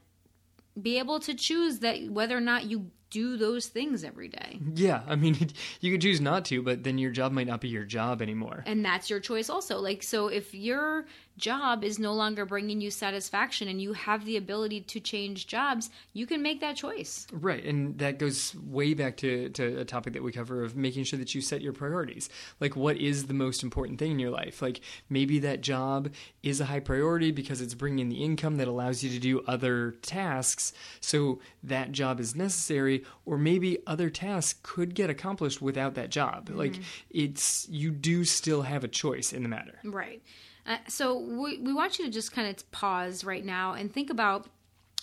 be 0.81 0.99
able 0.99 1.21
to 1.21 1.35
choose 1.35 1.81
that 1.81 2.09
whether 2.11 2.37
or 2.37 2.41
not 2.41 2.65
you 2.65 2.91
do 3.13 3.37
those 3.37 3.67
things 3.67 4.03
every 4.03 4.29
day. 4.29 4.59
Yeah, 4.75 5.03
I 5.07 5.17
mean, 5.17 5.37
you 5.81 5.93
could 5.93 6.01
choose 6.01 6.21
not 6.21 6.47
to, 6.47 6.63
but 6.63 6.83
then 6.83 6.99
your 6.99 7.11
job 7.11 7.31
might 7.31 7.47
not 7.47 7.61
be 7.61 7.69
your 7.69 7.85
job 7.85 8.23
anymore. 8.23 8.65
And 8.67 8.85
that's 8.85 9.11
your 9.11 9.21
choice 9.21 9.51
also. 9.51 9.79
Like, 9.79 10.03
so 10.03 10.29
if 10.29 10.55
your 10.55 11.05
job 11.37 11.85
is 11.85 11.99
no 11.99 12.13
longer 12.13 12.45
bringing 12.45 12.81
you 12.81 12.91
satisfaction 12.91 13.69
and 13.69 13.81
you 13.81 13.93
have 13.93 14.25
the 14.25 14.37
ability 14.37 14.81
to 14.83 15.01
change 15.01 15.47
jobs, 15.47 15.91
you 16.13 16.27
can 16.27 16.43
make 16.43 16.61
that 16.61 16.77
choice. 16.77 17.27
Right. 17.33 17.65
And 17.65 17.99
that 17.99 18.19
goes 18.19 18.55
way 18.55 18.95
back 18.95 19.17
to, 19.19 19.49
to 19.51 19.81
a 19.81 19.85
topic 19.85 20.13
that 20.13 20.23
we 20.23 20.33
cover 20.33 20.63
of 20.63 20.77
making 20.77 21.05
sure 21.05 21.19
that 21.19 21.35
you 21.35 21.41
set 21.41 21.63
your 21.63 21.73
priorities. 21.73 22.29
Like, 22.61 22.77
what 22.77 22.97
is 22.97 23.27
the 23.27 23.35
most 23.35 23.63
important 23.63 23.99
thing 23.99 24.13
in 24.13 24.19
your 24.19 24.31
life? 24.31 24.63
Like, 24.63 24.81
maybe 25.09 25.39
that 25.41 25.61
job 25.61 26.11
is 26.43 26.61
a 26.61 26.67
high 26.67 26.81
priority 26.81 27.31
because 27.31 27.61
it's 27.61 27.75
bringing 27.75 28.09
the 28.09 28.23
income 28.23 28.57
that 28.57 28.69
allows 28.69 29.03
you 29.03 29.11
to 29.11 29.19
do 29.19 29.41
other 29.47 29.93
tasks. 30.03 30.73
So 31.01 31.41
that 31.63 31.93
job 31.93 32.21
is 32.21 32.35
necessary 32.35 33.05
or 33.25 33.39
maybe 33.39 33.79
other 33.87 34.11
tasks 34.11 34.59
could 34.63 34.95
get 34.95 35.11
accomplished 35.11 35.63
without 35.63 35.95
that 35.95 36.11
job. 36.11 36.47
Mm-hmm. 36.47 36.59
Like 36.59 36.75
it's 37.11 37.69
you 37.69 37.91
do 37.91 38.25
still 38.25 38.63
have 38.63 38.85
a 38.85 38.89
choice 38.89 39.33
in 39.33 39.43
the 39.43 39.49
matter. 39.49 39.79
Right. 39.85 40.23
Uh, 40.67 40.77
so 40.89 41.19
we, 41.19 41.59
we 41.59 41.73
want 41.73 41.99
you 41.99 42.05
to 42.05 42.11
just 42.11 42.33
kind 42.33 42.49
of 42.49 42.71
pause 42.71 43.25
right 43.25 43.45
now 43.45 43.73
and 43.73 43.93
think 43.93 44.11
about 44.11 44.49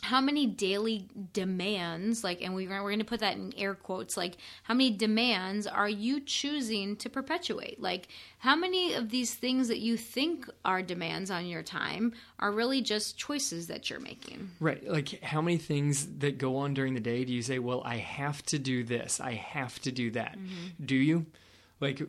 how 0.02 0.22
many 0.22 0.46
daily 0.46 1.06
demands 1.34 2.24
like 2.24 2.42
and 2.42 2.56
we, 2.56 2.68
we're 2.68 2.80
going 2.80 3.00
to 3.00 3.06
put 3.06 3.20
that 3.20 3.36
in 3.36 3.54
air 3.58 3.76
quotes 3.76 4.16
like 4.16 4.38
how 4.64 4.74
many 4.74 4.92
demands 4.92 5.68
are 5.68 5.90
you 5.90 6.22
choosing 6.22 6.96
to 6.96 7.10
perpetuate? 7.10 7.82
Like 7.82 8.08
how 8.38 8.56
many 8.56 8.94
of 8.94 9.10
these 9.10 9.34
things 9.34 9.68
that 9.68 9.80
you 9.80 9.98
think 9.98 10.50
are 10.64 10.82
demands 10.82 11.30
on 11.30 11.46
your 11.46 11.64
time 11.64 12.14
are 12.40 12.52
really 12.52 12.82
just 12.82 13.18
choices 13.18 13.68
that 13.68 13.90
you're 13.90 14.00
making? 14.00 14.50
Right 14.60 14.88
like 14.88 15.22
how 15.22 15.42
many 15.42 15.58
things 15.58 16.08
that 16.20 16.38
go 16.38 16.58
on 16.58 16.74
during 16.74 16.94
the 16.94 17.00
day 17.02 17.26
do 17.26 17.34
you 17.34 17.42
say 17.42 17.60
well 17.60 17.82
i 17.84 17.98
have 17.98 18.42
to 18.44 18.60
do 18.60 18.84
this. 18.84 19.20
I 19.20 19.34
have 19.34 19.80
to 19.82 19.92
do 19.92 20.12
that. 20.12 20.38
Mm-hmm. 20.38 20.86
do 20.86 20.96
you? 20.96 21.26
Like 21.82 22.02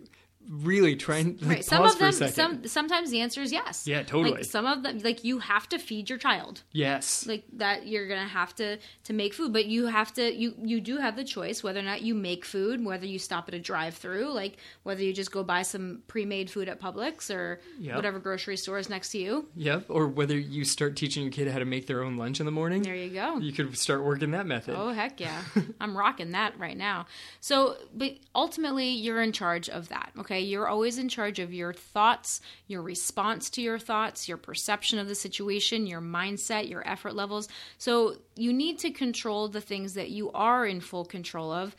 really 0.48 0.96
trying 0.96 1.36
like, 1.40 1.48
right. 1.48 1.64
some 1.64 1.84
of 1.84 1.98
them 1.98 2.12
some 2.12 2.66
sometimes 2.66 3.10
the 3.10 3.20
answer 3.20 3.42
is 3.42 3.52
yes. 3.52 3.86
Yeah 3.86 4.02
totally. 4.02 4.32
like 4.32 4.44
some 4.44 4.66
of 4.66 4.82
them 4.82 4.98
like 4.98 5.22
you 5.22 5.38
have 5.38 5.68
to 5.68 5.78
feed 5.78 6.08
your 6.08 6.18
child. 6.18 6.62
Yes. 6.72 7.26
Like 7.26 7.44
that 7.54 7.86
you're 7.86 8.08
gonna 8.08 8.26
have 8.26 8.54
to 8.56 8.78
to 9.04 9.12
make 9.12 9.34
food 9.34 9.52
but 9.52 9.66
you 9.66 9.86
have 9.86 10.12
to 10.14 10.34
you 10.34 10.54
you 10.62 10.80
do 10.80 10.96
have 10.96 11.16
the 11.16 11.24
choice 11.24 11.62
whether 11.62 11.80
or 11.80 11.84
not 11.84 12.02
you 12.02 12.14
make 12.14 12.44
food 12.44 12.84
whether 12.84 13.06
you 13.06 13.18
stop 13.18 13.48
at 13.48 13.54
a 13.54 13.58
drive 13.58 13.94
through 13.94 14.32
like 14.32 14.56
whether 14.82 15.02
you 15.02 15.12
just 15.12 15.30
go 15.30 15.44
buy 15.44 15.62
some 15.62 16.02
pre-made 16.08 16.50
food 16.50 16.68
at 16.68 16.80
publix 16.80 17.34
or 17.34 17.60
yep. 17.78 17.96
whatever 17.96 18.18
grocery 18.18 18.56
store 18.56 18.78
is 18.78 18.88
next 18.88 19.10
to 19.10 19.18
you. 19.18 19.46
Yep 19.56 19.86
or 19.88 20.08
whether 20.08 20.38
you 20.38 20.64
start 20.64 20.96
teaching 20.96 21.22
your 21.22 21.32
kid 21.32 21.48
how 21.48 21.58
to 21.58 21.64
make 21.64 21.86
their 21.86 22.02
own 22.02 22.16
lunch 22.16 22.40
in 22.40 22.46
the 22.46 22.52
morning. 22.52 22.82
There 22.82 22.94
you 22.94 23.10
go. 23.10 23.38
You 23.38 23.52
could 23.52 23.76
start 23.76 24.02
working 24.02 24.30
that 24.30 24.46
method. 24.46 24.74
Oh 24.76 24.88
heck 24.88 25.20
yeah. 25.20 25.42
I'm 25.80 25.96
rocking 25.96 26.32
that 26.32 26.58
right 26.58 26.76
now. 26.76 27.06
So 27.40 27.76
but 27.94 28.16
ultimately 28.34 28.88
you're 28.88 29.20
in 29.20 29.32
charge 29.32 29.68
of 29.68 29.88
that 29.90 30.10
okay 30.18 30.29
okay? 30.30 30.40
You're 30.40 30.68
always 30.68 30.98
in 30.98 31.08
charge 31.08 31.38
of 31.38 31.52
your 31.52 31.72
thoughts, 31.72 32.40
your 32.68 32.82
response 32.82 33.50
to 33.50 33.62
your 33.62 33.78
thoughts, 33.78 34.28
your 34.28 34.36
perception 34.36 34.98
of 34.98 35.08
the 35.08 35.14
situation, 35.14 35.86
your 35.86 36.00
mindset, 36.00 36.68
your 36.68 36.86
effort 36.88 37.14
levels. 37.14 37.48
So 37.78 38.16
you 38.36 38.52
need 38.52 38.78
to 38.80 38.90
control 38.90 39.48
the 39.48 39.60
things 39.60 39.94
that 39.94 40.10
you 40.10 40.30
are 40.32 40.64
in 40.64 40.80
full 40.80 41.04
control 41.04 41.50
of, 41.52 41.74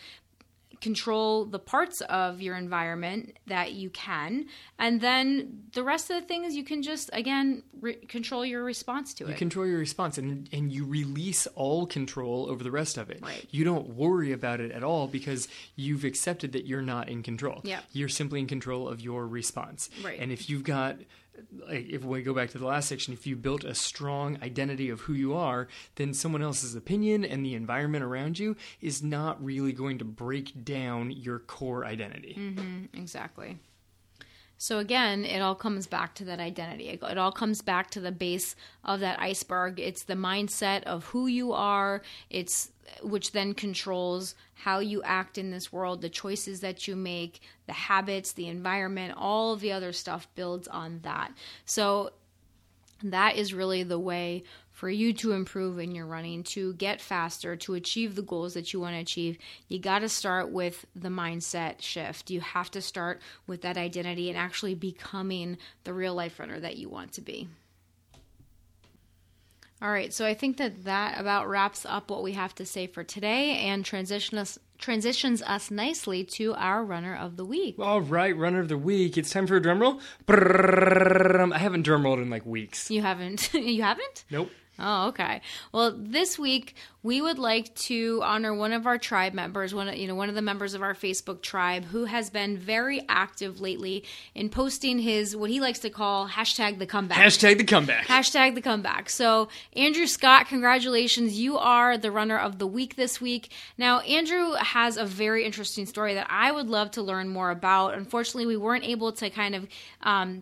control 0.81 1.45
the 1.45 1.59
parts 1.59 2.01
of 2.01 2.41
your 2.41 2.55
environment 2.57 3.37
that 3.47 3.73
you 3.73 3.89
can 3.91 4.45
and 4.79 4.99
then 4.99 5.61
the 5.73 5.83
rest 5.83 6.09
of 6.09 6.19
the 6.19 6.27
things 6.27 6.55
you 6.55 6.63
can 6.63 6.81
just 6.81 7.09
again 7.13 7.61
re- 7.79 7.93
control 7.93 8.43
your 8.43 8.63
response 8.63 9.13
to 9.13 9.25
it 9.25 9.29
you 9.29 9.35
control 9.35 9.65
your 9.65 9.77
response 9.77 10.17
and 10.17 10.49
and 10.51 10.71
you 10.71 10.83
release 10.83 11.45
all 11.55 11.85
control 11.85 12.47
over 12.49 12.63
the 12.63 12.71
rest 12.71 12.97
of 12.97 13.11
it 13.11 13.19
right. 13.21 13.45
you 13.51 13.63
don't 13.63 13.89
worry 13.89 14.31
about 14.31 14.59
it 14.59 14.71
at 14.71 14.83
all 14.83 15.07
because 15.07 15.47
you've 15.75 16.03
accepted 16.03 16.51
that 16.51 16.65
you're 16.65 16.81
not 16.81 17.07
in 17.07 17.21
control 17.21 17.61
yeah. 17.63 17.79
you're 17.91 18.09
simply 18.09 18.39
in 18.39 18.47
control 18.47 18.89
of 18.89 18.99
your 18.99 19.27
response 19.27 19.89
right. 20.03 20.19
and 20.19 20.31
if 20.31 20.49
you've 20.49 20.63
got 20.63 20.97
like 21.67 21.87
if 21.89 22.03
we 22.03 22.21
go 22.21 22.33
back 22.33 22.49
to 22.51 22.57
the 22.57 22.65
last 22.65 22.89
section, 22.89 23.13
if 23.13 23.25
you 23.27 23.35
built 23.35 23.63
a 23.63 23.75
strong 23.75 24.37
identity 24.41 24.89
of 24.89 25.01
who 25.01 25.13
you 25.13 25.33
are, 25.33 25.67
then 25.95 26.13
someone 26.13 26.41
else's 26.41 26.75
opinion 26.75 27.23
and 27.23 27.45
the 27.45 27.55
environment 27.55 28.03
around 28.03 28.39
you 28.39 28.55
is 28.81 29.01
not 29.03 29.43
really 29.43 29.73
going 29.73 29.97
to 29.99 30.05
break 30.05 30.63
down 30.63 31.11
your 31.11 31.39
core 31.39 31.85
identity. 31.85 32.35
Mm-hmm, 32.37 32.97
exactly. 32.97 33.59
So 34.61 34.77
again, 34.77 35.25
it 35.25 35.39
all 35.39 35.55
comes 35.55 35.87
back 35.87 36.13
to 36.13 36.25
that 36.25 36.39
identity. 36.39 36.89
It 36.89 37.17
all 37.17 37.31
comes 37.31 37.63
back 37.63 37.89
to 37.91 37.99
the 37.99 38.11
base 38.11 38.55
of 38.85 38.99
that 38.99 39.19
iceberg. 39.19 39.79
It's 39.79 40.03
the 40.03 40.13
mindset 40.13 40.83
of 40.83 41.05
who 41.05 41.25
you 41.25 41.51
are. 41.51 42.03
It's 42.29 42.71
which 43.01 43.31
then 43.31 43.55
controls 43.55 44.35
how 44.53 44.77
you 44.77 45.01
act 45.01 45.39
in 45.39 45.49
this 45.49 45.73
world, 45.73 46.03
the 46.03 46.09
choices 46.09 46.59
that 46.59 46.87
you 46.87 46.95
make, 46.95 47.41
the 47.65 47.73
habits, 47.73 48.33
the 48.33 48.49
environment, 48.49 49.15
all 49.17 49.55
the 49.55 49.71
other 49.71 49.91
stuff 49.91 50.27
builds 50.35 50.67
on 50.67 50.99
that. 51.01 51.31
So 51.65 52.11
that 53.01 53.37
is 53.37 53.55
really 53.55 53.81
the 53.81 53.97
way 53.97 54.43
for 54.81 54.89
you 54.89 55.13
to 55.13 55.33
improve 55.33 55.77
in 55.77 55.93
your 55.93 56.07
running, 56.07 56.41
to 56.41 56.73
get 56.73 56.99
faster, 56.99 57.55
to 57.55 57.75
achieve 57.75 58.15
the 58.15 58.23
goals 58.23 58.55
that 58.55 58.73
you 58.73 58.79
want 58.79 58.95
to 58.95 58.99
achieve, 58.99 59.37
you 59.67 59.77
got 59.77 59.99
to 59.99 60.09
start 60.09 60.49
with 60.49 60.87
the 60.95 61.07
mindset 61.07 61.79
shift. 61.83 62.31
You 62.31 62.41
have 62.41 62.71
to 62.71 62.81
start 62.81 63.21
with 63.45 63.61
that 63.61 63.77
identity 63.77 64.27
and 64.27 64.35
actually 64.39 64.73
becoming 64.73 65.59
the 65.83 65.93
real 65.93 66.15
life 66.15 66.39
runner 66.39 66.59
that 66.59 66.77
you 66.77 66.89
want 66.89 67.11
to 67.11 67.21
be. 67.21 67.47
All 69.83 69.91
right, 69.91 70.11
so 70.11 70.25
I 70.25 70.33
think 70.33 70.57
that 70.57 70.85
that 70.85 71.21
about 71.21 71.47
wraps 71.47 71.85
up 71.85 72.09
what 72.09 72.23
we 72.23 72.31
have 72.31 72.55
to 72.55 72.65
say 72.65 72.87
for 72.87 73.03
today 73.03 73.57
and 73.57 73.85
transition 73.85 74.39
us 74.39 74.57
transitions 74.79 75.43
us 75.43 75.69
nicely 75.69 76.23
to 76.23 76.55
our 76.55 76.83
runner 76.83 77.15
of 77.15 77.37
the 77.37 77.45
week. 77.45 77.75
All 77.77 78.01
right, 78.01 78.35
runner 78.35 78.61
of 78.61 78.67
the 78.67 78.79
week. 78.79 79.15
It's 79.15 79.29
time 79.29 79.45
for 79.45 79.57
a 79.57 79.61
drum 79.61 79.79
roll. 79.79 79.99
I 80.27 81.59
haven't 81.59 81.83
drum 81.83 82.03
rolled 82.03 82.17
in 82.17 82.31
like 82.31 82.47
weeks. 82.47 82.89
You 82.89 83.03
haven't? 83.03 83.53
you 83.53 83.83
haven't? 83.83 84.25
Nope. 84.31 84.49
Oh, 84.79 85.09
okay. 85.09 85.41
Well, 85.71 85.93
this 85.95 86.39
week 86.39 86.75
we 87.03 87.21
would 87.21 87.37
like 87.37 87.73
to 87.75 88.21
honor 88.23 88.53
one 88.53 88.71
of 88.73 88.87
our 88.87 88.97
tribe 88.97 89.33
members, 89.33 89.75
one 89.75 89.95
you 89.95 90.07
know, 90.07 90.15
one 90.15 90.29
of 90.29 90.35
the 90.35 90.41
members 90.41 90.73
of 90.73 90.81
our 90.81 90.93
Facebook 90.93 91.41
tribe 91.41 91.85
who 91.85 92.05
has 92.05 92.29
been 92.29 92.57
very 92.57 93.01
active 93.09 93.59
lately 93.59 94.03
in 94.33 94.49
posting 94.49 94.99
his 94.99 95.35
what 95.35 95.49
he 95.49 95.59
likes 95.59 95.79
to 95.79 95.89
call 95.89 96.29
hashtag 96.29 96.79
the 96.79 96.85
comeback. 96.85 97.17
Hashtag 97.17 97.57
the 97.57 97.63
comeback. 97.63 98.07
Hashtag 98.07 98.55
the 98.55 98.61
comeback. 98.61 99.09
So 99.09 99.49
Andrew 99.75 100.07
Scott, 100.07 100.47
congratulations. 100.47 101.39
You 101.39 101.57
are 101.57 101.97
the 101.97 102.11
runner 102.11 102.37
of 102.37 102.57
the 102.57 102.67
week 102.67 102.95
this 102.95 103.19
week. 103.19 103.51
Now, 103.77 103.99
Andrew 103.99 104.53
has 104.53 104.97
a 104.97 105.05
very 105.05 105.45
interesting 105.45 105.85
story 105.85 106.13
that 106.15 106.27
I 106.29 106.51
would 106.51 106.69
love 106.69 106.91
to 106.91 107.01
learn 107.01 107.27
more 107.27 107.51
about. 107.51 107.93
Unfortunately, 107.93 108.45
we 108.45 108.57
weren't 108.57 108.85
able 108.85 109.11
to 109.13 109.29
kind 109.29 109.53
of 109.53 109.67
um, 110.01 110.41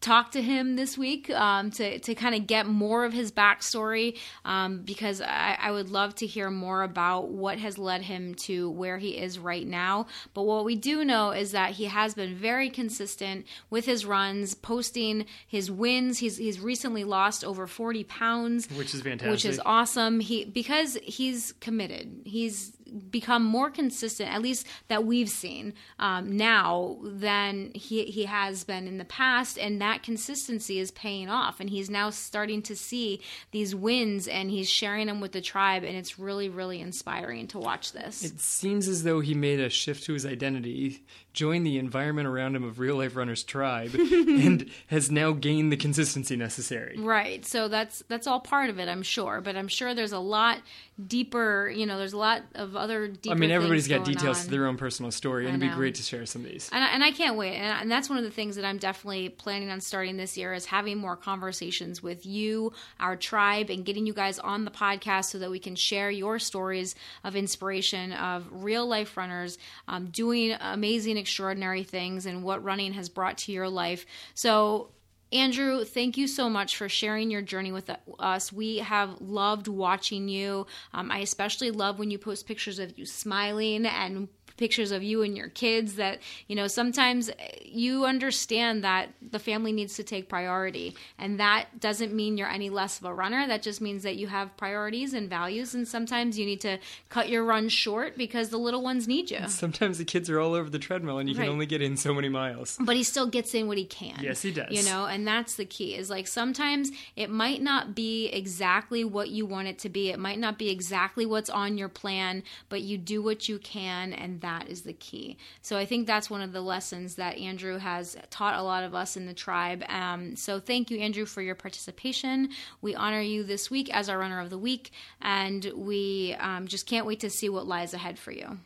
talk 0.00 0.32
to 0.32 0.40
him 0.40 0.76
this 0.76 0.96
week 0.96 1.28
um, 1.30 1.70
to, 1.70 1.98
to 1.98 2.14
kind 2.14 2.34
of 2.34 2.46
get 2.46 2.66
more 2.66 3.04
of 3.04 3.12
his 3.12 3.30
backstory 3.30 4.16
um, 4.44 4.78
because 4.78 5.20
I, 5.20 5.58
I, 5.60 5.70
would 5.70 5.90
love 5.90 6.14
to 6.16 6.26
hear 6.26 6.50
more 6.50 6.82
about 6.82 7.28
what 7.28 7.58
has 7.58 7.76
led 7.76 8.02
him 8.02 8.34
to 8.46 8.70
where 8.70 8.96
he 8.96 9.18
is 9.18 9.38
right 9.38 9.66
now. 9.66 10.06
But 10.32 10.42
what 10.44 10.64
we 10.64 10.74
do 10.74 11.04
know 11.04 11.32
is 11.32 11.52
that 11.52 11.72
he 11.72 11.84
has 11.84 12.14
been 12.14 12.34
very 12.34 12.70
consistent 12.70 13.46
with 13.68 13.84
his 13.84 14.06
runs, 14.06 14.54
posting 14.54 15.26
his 15.46 15.70
wins. 15.70 16.18
He's, 16.18 16.38
he's 16.38 16.60
recently 16.60 17.04
lost 17.04 17.44
over 17.44 17.66
40 17.66 18.04
pounds, 18.04 18.68
which 18.70 18.94
is 18.94 19.02
fantastic. 19.02 19.30
Which 19.30 19.44
is 19.44 19.60
awesome. 19.66 20.20
He 20.20 20.46
because 20.46 20.96
he's 21.02 21.52
committed. 21.60 22.22
He's 22.24 22.72
become 23.10 23.44
more 23.44 23.70
consistent, 23.70 24.32
at 24.32 24.42
least 24.42 24.66
that 24.88 25.04
we've 25.04 25.28
seen 25.28 25.74
um, 25.98 26.36
now, 26.36 26.98
than 27.02 27.70
he, 27.74 28.04
he 28.04 28.24
has 28.24 28.64
been 28.64 28.86
in 28.86 28.98
the 28.98 29.04
past. 29.04 29.58
And 29.58 29.80
that 29.80 30.02
consistency 30.02 30.78
is 30.78 30.90
paying 30.90 31.28
off. 31.28 31.60
And 31.60 31.70
he's 31.70 31.90
now 31.90 32.10
starting 32.10 32.62
to 32.62 32.76
see 32.76 33.20
these 33.50 33.74
wins 33.74 34.28
and 34.28 34.50
he's 34.50 34.68
sharing 34.68 35.06
them 35.06 35.20
with 35.20 35.32
the 35.32 35.40
tribe. 35.40 35.84
And 35.84 35.96
it's 35.96 36.18
really, 36.18 36.48
really 36.48 36.80
inspiring 36.80 37.46
to 37.48 37.58
watch 37.58 37.92
this. 37.92 38.24
It 38.24 38.40
seems 38.40 38.88
as 38.88 39.02
though 39.02 39.20
he 39.20 39.34
made 39.34 39.60
a 39.60 39.70
shift 39.70 40.04
to 40.04 40.12
his 40.12 40.26
identity 40.26 41.02
joined 41.32 41.64
the 41.64 41.78
environment 41.78 42.26
around 42.26 42.56
him 42.56 42.64
of 42.64 42.78
real 42.78 42.96
life 42.96 43.14
runners 43.14 43.44
tribe 43.44 43.94
and 43.94 44.68
has 44.88 45.10
now 45.10 45.32
gained 45.32 45.70
the 45.70 45.76
consistency 45.76 46.36
necessary 46.36 46.96
right 46.98 47.46
so 47.46 47.68
that's 47.68 48.02
that's 48.08 48.26
all 48.26 48.40
part 48.40 48.68
of 48.68 48.78
it 48.78 48.88
i'm 48.88 49.02
sure 49.02 49.40
but 49.40 49.56
i'm 49.56 49.68
sure 49.68 49.94
there's 49.94 50.12
a 50.12 50.18
lot 50.18 50.58
deeper 51.06 51.72
you 51.74 51.86
know 51.86 51.98
there's 51.98 52.12
a 52.12 52.18
lot 52.18 52.42
of 52.54 52.76
other 52.76 53.08
deeper 53.08 53.34
i 53.34 53.38
mean 53.38 53.50
everybody's 53.50 53.88
got 53.88 54.04
details 54.04 54.38
on. 54.38 54.44
to 54.44 54.50
their 54.50 54.66
own 54.66 54.76
personal 54.76 55.10
story 55.10 55.46
and 55.46 55.56
it'd 55.56 55.70
be 55.70 55.74
great 55.74 55.94
to 55.94 56.02
share 56.02 56.26
some 56.26 56.44
of 56.44 56.50
these 56.50 56.68
and 56.72 56.84
I, 56.84 56.88
and 56.88 57.04
I 57.04 57.10
can't 57.10 57.36
wait 57.36 57.56
and, 57.56 57.82
and 57.82 57.90
that's 57.90 58.08
one 58.08 58.18
of 58.18 58.24
the 58.24 58.30
things 58.30 58.56
that 58.56 58.64
i'm 58.64 58.78
definitely 58.78 59.28
planning 59.28 59.70
on 59.70 59.80
starting 59.80 60.16
this 60.16 60.36
year 60.36 60.52
is 60.52 60.66
having 60.66 60.98
more 60.98 61.16
conversations 61.16 62.02
with 62.02 62.26
you 62.26 62.72
our 62.98 63.16
tribe 63.16 63.70
and 63.70 63.84
getting 63.84 64.06
you 64.06 64.12
guys 64.12 64.38
on 64.38 64.64
the 64.64 64.70
podcast 64.70 65.26
so 65.26 65.38
that 65.38 65.50
we 65.50 65.58
can 65.58 65.76
share 65.76 66.10
your 66.10 66.38
stories 66.38 66.94
of 67.24 67.36
inspiration 67.36 68.12
of 68.12 68.46
real 68.50 68.86
life 68.86 69.16
runners 69.16 69.58
um, 69.88 70.06
doing 70.06 70.56
amazing 70.60 71.16
extraordinary 71.16 71.82
things 71.82 72.26
and 72.26 72.42
what 72.42 72.62
running 72.62 72.92
has 72.92 73.08
brought 73.08 73.38
to 73.38 73.52
your 73.52 73.68
life. 73.68 74.06
So, 74.34 74.90
Andrew, 75.32 75.84
thank 75.84 76.16
you 76.16 76.26
so 76.26 76.50
much 76.50 76.76
for 76.76 76.88
sharing 76.88 77.30
your 77.30 77.42
journey 77.42 77.70
with 77.70 77.88
us. 78.18 78.52
We 78.52 78.78
have 78.78 79.20
loved 79.20 79.68
watching 79.68 80.28
you. 80.28 80.66
Um, 80.92 81.10
I 81.10 81.18
especially 81.20 81.70
love 81.70 82.00
when 82.00 82.10
you 82.10 82.18
post 82.18 82.48
pictures 82.48 82.80
of 82.80 82.98
you 82.98 83.06
smiling 83.06 83.86
and 83.86 84.28
pictures 84.60 84.92
of 84.92 85.02
you 85.02 85.22
and 85.22 85.36
your 85.36 85.48
kids 85.48 85.96
that 85.96 86.20
you 86.46 86.54
know 86.54 86.68
sometimes 86.68 87.30
you 87.64 88.04
understand 88.04 88.84
that 88.84 89.08
the 89.30 89.38
family 89.38 89.72
needs 89.72 89.94
to 89.94 90.02
take 90.02 90.28
priority. 90.28 90.94
And 91.18 91.38
that 91.40 91.80
doesn't 91.80 92.12
mean 92.12 92.36
you're 92.36 92.48
any 92.48 92.68
less 92.68 92.98
of 92.98 93.04
a 93.04 93.14
runner. 93.14 93.46
That 93.46 93.62
just 93.62 93.80
means 93.80 94.02
that 94.02 94.16
you 94.16 94.26
have 94.26 94.56
priorities 94.56 95.14
and 95.14 95.30
values. 95.30 95.74
And 95.74 95.86
sometimes 95.86 96.38
you 96.38 96.44
need 96.44 96.60
to 96.62 96.78
cut 97.08 97.28
your 97.28 97.44
run 97.44 97.68
short 97.68 98.18
because 98.18 98.50
the 98.50 98.58
little 98.58 98.82
ones 98.82 99.06
need 99.06 99.30
you. 99.30 99.40
Sometimes 99.48 99.98
the 99.98 100.04
kids 100.04 100.28
are 100.28 100.40
all 100.40 100.54
over 100.54 100.68
the 100.68 100.78
treadmill 100.78 101.18
and 101.18 101.28
you 101.28 101.36
right. 101.36 101.44
can 101.44 101.52
only 101.52 101.66
get 101.66 101.80
in 101.80 101.96
so 101.96 102.12
many 102.12 102.28
miles. 102.28 102.76
But 102.80 102.96
he 102.96 103.02
still 103.02 103.26
gets 103.26 103.54
in 103.54 103.66
what 103.66 103.78
he 103.78 103.84
can. 103.84 104.18
Yes 104.20 104.42
he 104.42 104.52
does. 104.52 104.70
You 104.70 104.82
know 104.82 105.06
and 105.06 105.26
that's 105.26 105.54
the 105.54 105.64
key 105.64 105.94
is 105.94 106.10
like 106.10 106.26
sometimes 106.26 106.90
it 107.16 107.30
might 107.30 107.62
not 107.62 107.94
be 107.94 108.26
exactly 108.26 109.04
what 109.04 109.30
you 109.30 109.46
want 109.46 109.68
it 109.68 109.78
to 109.80 109.88
be. 109.88 110.10
It 110.10 110.18
might 110.18 110.38
not 110.38 110.58
be 110.58 110.70
exactly 110.70 111.24
what's 111.24 111.50
on 111.50 111.78
your 111.78 111.88
plan 111.88 112.42
but 112.68 112.82
you 112.82 112.98
do 112.98 113.22
what 113.22 113.48
you 113.48 113.58
can 113.58 114.12
and 114.12 114.40
that 114.40 114.49
that 114.50 114.68
is 114.68 114.82
the 114.82 114.92
key. 114.92 115.36
So 115.62 115.76
I 115.76 115.86
think 115.86 116.06
that's 116.06 116.28
one 116.28 116.42
of 116.42 116.52
the 116.52 116.60
lessons 116.60 117.14
that 117.16 117.38
Andrew 117.38 117.78
has 117.78 118.16
taught 118.30 118.58
a 118.58 118.62
lot 118.62 118.82
of 118.82 118.94
us 118.94 119.16
in 119.16 119.26
the 119.26 119.34
tribe. 119.34 119.84
Um, 119.88 120.34
so 120.34 120.58
thank 120.58 120.90
you, 120.90 120.98
Andrew, 120.98 121.24
for 121.24 121.40
your 121.40 121.54
participation. 121.54 122.50
We 122.82 122.94
honor 122.94 123.20
you 123.20 123.44
this 123.44 123.70
week 123.70 123.94
as 123.94 124.08
our 124.08 124.18
runner 124.18 124.40
of 124.40 124.50
the 124.50 124.58
week, 124.58 124.90
and 125.22 125.64
we 125.76 126.36
um, 126.38 126.66
just 126.66 126.86
can't 126.86 127.06
wait 127.06 127.20
to 127.20 127.30
see 127.30 127.48
what 127.48 127.66
lies 127.66 127.94
ahead 127.94 128.18
for 128.18 128.32
you. 128.32 128.58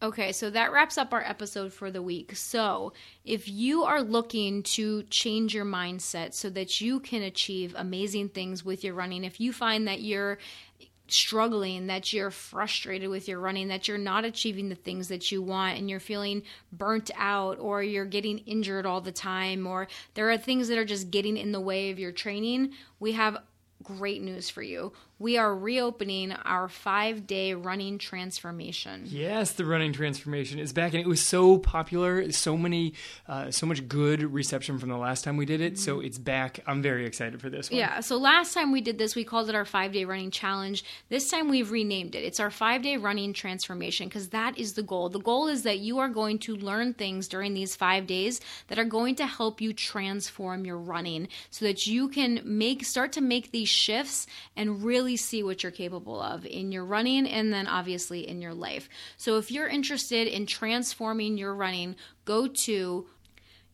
Okay, 0.00 0.30
so 0.30 0.48
that 0.50 0.70
wraps 0.70 0.96
up 0.96 1.12
our 1.12 1.22
episode 1.22 1.72
for 1.72 1.90
the 1.90 2.00
week. 2.00 2.36
So, 2.36 2.92
if 3.24 3.48
you 3.48 3.82
are 3.82 4.00
looking 4.00 4.62
to 4.74 5.02
change 5.10 5.56
your 5.56 5.64
mindset 5.64 6.34
so 6.34 6.48
that 6.50 6.80
you 6.80 7.00
can 7.00 7.22
achieve 7.22 7.74
amazing 7.76 8.28
things 8.28 8.64
with 8.64 8.84
your 8.84 8.94
running, 8.94 9.24
if 9.24 9.40
you 9.40 9.52
find 9.52 9.88
that 9.88 10.00
you're 10.00 10.38
struggling, 11.10 11.86
that 11.88 12.12
you're 12.12 12.30
frustrated 12.30 13.08
with 13.08 13.28
your 13.28 13.40
running, 13.40 13.68
that 13.68 13.88
you're 13.88 13.98
not 13.98 14.24
achieving 14.24 14.68
the 14.68 14.74
things 14.74 15.08
that 15.08 15.30
you 15.30 15.42
want, 15.42 15.78
and 15.78 15.88
you're 15.88 16.00
feeling 16.00 16.42
burnt 16.72 17.10
out, 17.16 17.58
or 17.58 17.82
you're 17.82 18.04
getting 18.04 18.38
injured 18.38 18.86
all 18.86 19.00
the 19.00 19.12
time, 19.12 19.66
or 19.66 19.88
there 20.14 20.30
are 20.30 20.38
things 20.38 20.68
that 20.68 20.78
are 20.78 20.84
just 20.84 21.10
getting 21.10 21.36
in 21.36 21.52
the 21.52 21.60
way 21.60 21.90
of 21.90 21.98
your 21.98 22.12
training, 22.12 22.72
we 23.00 23.12
have 23.12 23.38
great 23.82 24.22
news 24.22 24.50
for 24.50 24.62
you 24.62 24.92
we 25.18 25.36
are 25.36 25.54
reopening 25.54 26.32
our 26.32 26.68
five 26.68 27.26
day 27.26 27.54
running 27.54 27.98
transformation. 27.98 29.04
Yes, 29.06 29.52
the 29.52 29.64
running 29.64 29.92
transformation 29.92 30.58
is 30.58 30.72
back, 30.72 30.92
and 30.94 31.00
it 31.00 31.08
was 31.08 31.20
so 31.20 31.58
popular. 31.58 32.30
So 32.30 32.56
many, 32.56 32.94
uh, 33.26 33.50
so 33.50 33.66
much 33.66 33.88
good 33.88 34.22
reception 34.22 34.78
from 34.78 34.90
the 34.90 34.96
last 34.96 35.24
time 35.24 35.36
we 35.36 35.46
did 35.46 35.60
it. 35.60 35.74
Mm-hmm. 35.74 35.82
So 35.82 36.00
it's 36.00 36.18
back. 36.18 36.60
I'm 36.66 36.82
very 36.82 37.04
excited 37.06 37.40
for 37.40 37.50
this 37.50 37.70
one. 37.70 37.78
Yeah. 37.78 38.00
So 38.00 38.16
last 38.16 38.54
time 38.54 38.70
we 38.70 38.80
did 38.80 38.98
this, 38.98 39.16
we 39.16 39.24
called 39.24 39.48
it 39.48 39.54
our 39.54 39.64
five 39.64 39.92
day 39.92 40.04
running 40.04 40.30
challenge. 40.30 40.84
This 41.08 41.30
time 41.30 41.48
we've 41.48 41.70
renamed 41.70 42.14
it. 42.14 42.24
It's 42.24 42.40
our 42.40 42.50
five 42.50 42.82
day 42.82 42.96
running 42.96 43.32
transformation 43.32 44.08
because 44.08 44.28
that 44.28 44.56
is 44.58 44.74
the 44.74 44.82
goal. 44.82 45.08
The 45.08 45.20
goal 45.20 45.48
is 45.48 45.64
that 45.64 45.78
you 45.78 45.98
are 45.98 46.08
going 46.08 46.38
to 46.40 46.56
learn 46.56 46.94
things 46.94 47.28
during 47.28 47.54
these 47.54 47.74
five 47.74 48.06
days 48.06 48.40
that 48.68 48.78
are 48.78 48.84
going 48.84 49.16
to 49.16 49.26
help 49.26 49.60
you 49.60 49.72
transform 49.72 50.64
your 50.64 50.78
running, 50.78 51.28
so 51.50 51.64
that 51.64 51.86
you 51.86 52.08
can 52.08 52.40
make 52.44 52.84
start 52.84 53.12
to 53.12 53.20
make 53.20 53.50
these 53.50 53.68
shifts 53.68 54.26
and 54.56 54.84
really 54.84 55.07
really 55.08 55.16
see 55.16 55.42
what 55.42 55.62
you're 55.62 55.72
capable 55.72 56.20
of 56.20 56.44
in 56.44 56.70
your 56.70 56.84
running 56.84 57.26
and 57.26 57.50
then 57.50 57.66
obviously 57.66 58.28
in 58.28 58.42
your 58.42 58.52
life. 58.52 58.90
So 59.16 59.38
if 59.38 59.50
you're 59.50 59.66
interested 59.66 60.28
in 60.28 60.44
transforming 60.44 61.38
your 61.38 61.54
running, 61.54 61.96
go 62.26 62.46
to 62.66 63.06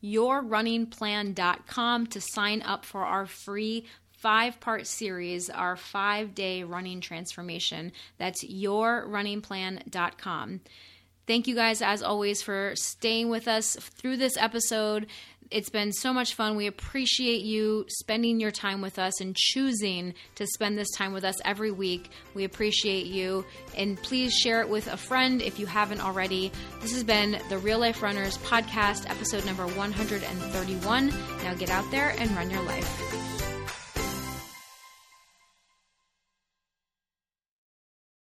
yourrunningplan.com 0.01 2.07
to 2.07 2.21
sign 2.21 2.61
up 2.61 2.85
for 2.85 3.03
our 3.03 3.25
free 3.25 3.85
five 4.11 4.61
part 4.61 4.87
series, 4.87 5.49
our 5.49 5.75
five 5.75 6.33
day 6.33 6.63
running 6.63 7.01
transformation. 7.01 7.91
That's 8.17 8.45
yourrunningplan.com. 8.45 10.61
Thank 11.27 11.47
you 11.47 11.55
guys, 11.55 11.81
as 11.81 12.03
always, 12.03 12.41
for 12.41 12.73
staying 12.75 13.29
with 13.29 13.47
us 13.47 13.75
through 13.75 14.17
this 14.17 14.37
episode. 14.37 15.07
It's 15.51 15.69
been 15.69 15.91
so 15.91 16.11
much 16.11 16.33
fun. 16.33 16.55
We 16.55 16.67
appreciate 16.67 17.41
you 17.41 17.85
spending 17.87 18.39
your 18.39 18.51
time 18.51 18.81
with 18.81 18.97
us 18.97 19.21
and 19.21 19.35
choosing 19.35 20.15
to 20.35 20.47
spend 20.47 20.77
this 20.77 20.91
time 20.91 21.13
with 21.13 21.23
us 21.23 21.35
every 21.45 21.71
week. 21.71 22.09
We 22.33 22.45
appreciate 22.45 23.05
you. 23.05 23.45
And 23.77 24.01
please 24.01 24.33
share 24.33 24.61
it 24.61 24.69
with 24.69 24.87
a 24.87 24.97
friend 24.97 25.41
if 25.41 25.59
you 25.59 25.65
haven't 25.67 26.01
already. 26.01 26.51
This 26.81 26.93
has 26.93 27.03
been 27.03 27.39
the 27.49 27.59
Real 27.59 27.79
Life 27.79 28.01
Runners 28.01 28.37
podcast, 28.39 29.09
episode 29.09 29.45
number 29.45 29.67
131. 29.67 31.07
Now 31.43 31.53
get 31.53 31.69
out 31.69 31.89
there 31.91 32.15
and 32.17 32.31
run 32.31 32.49
your 32.49 32.63
life. 32.63 33.54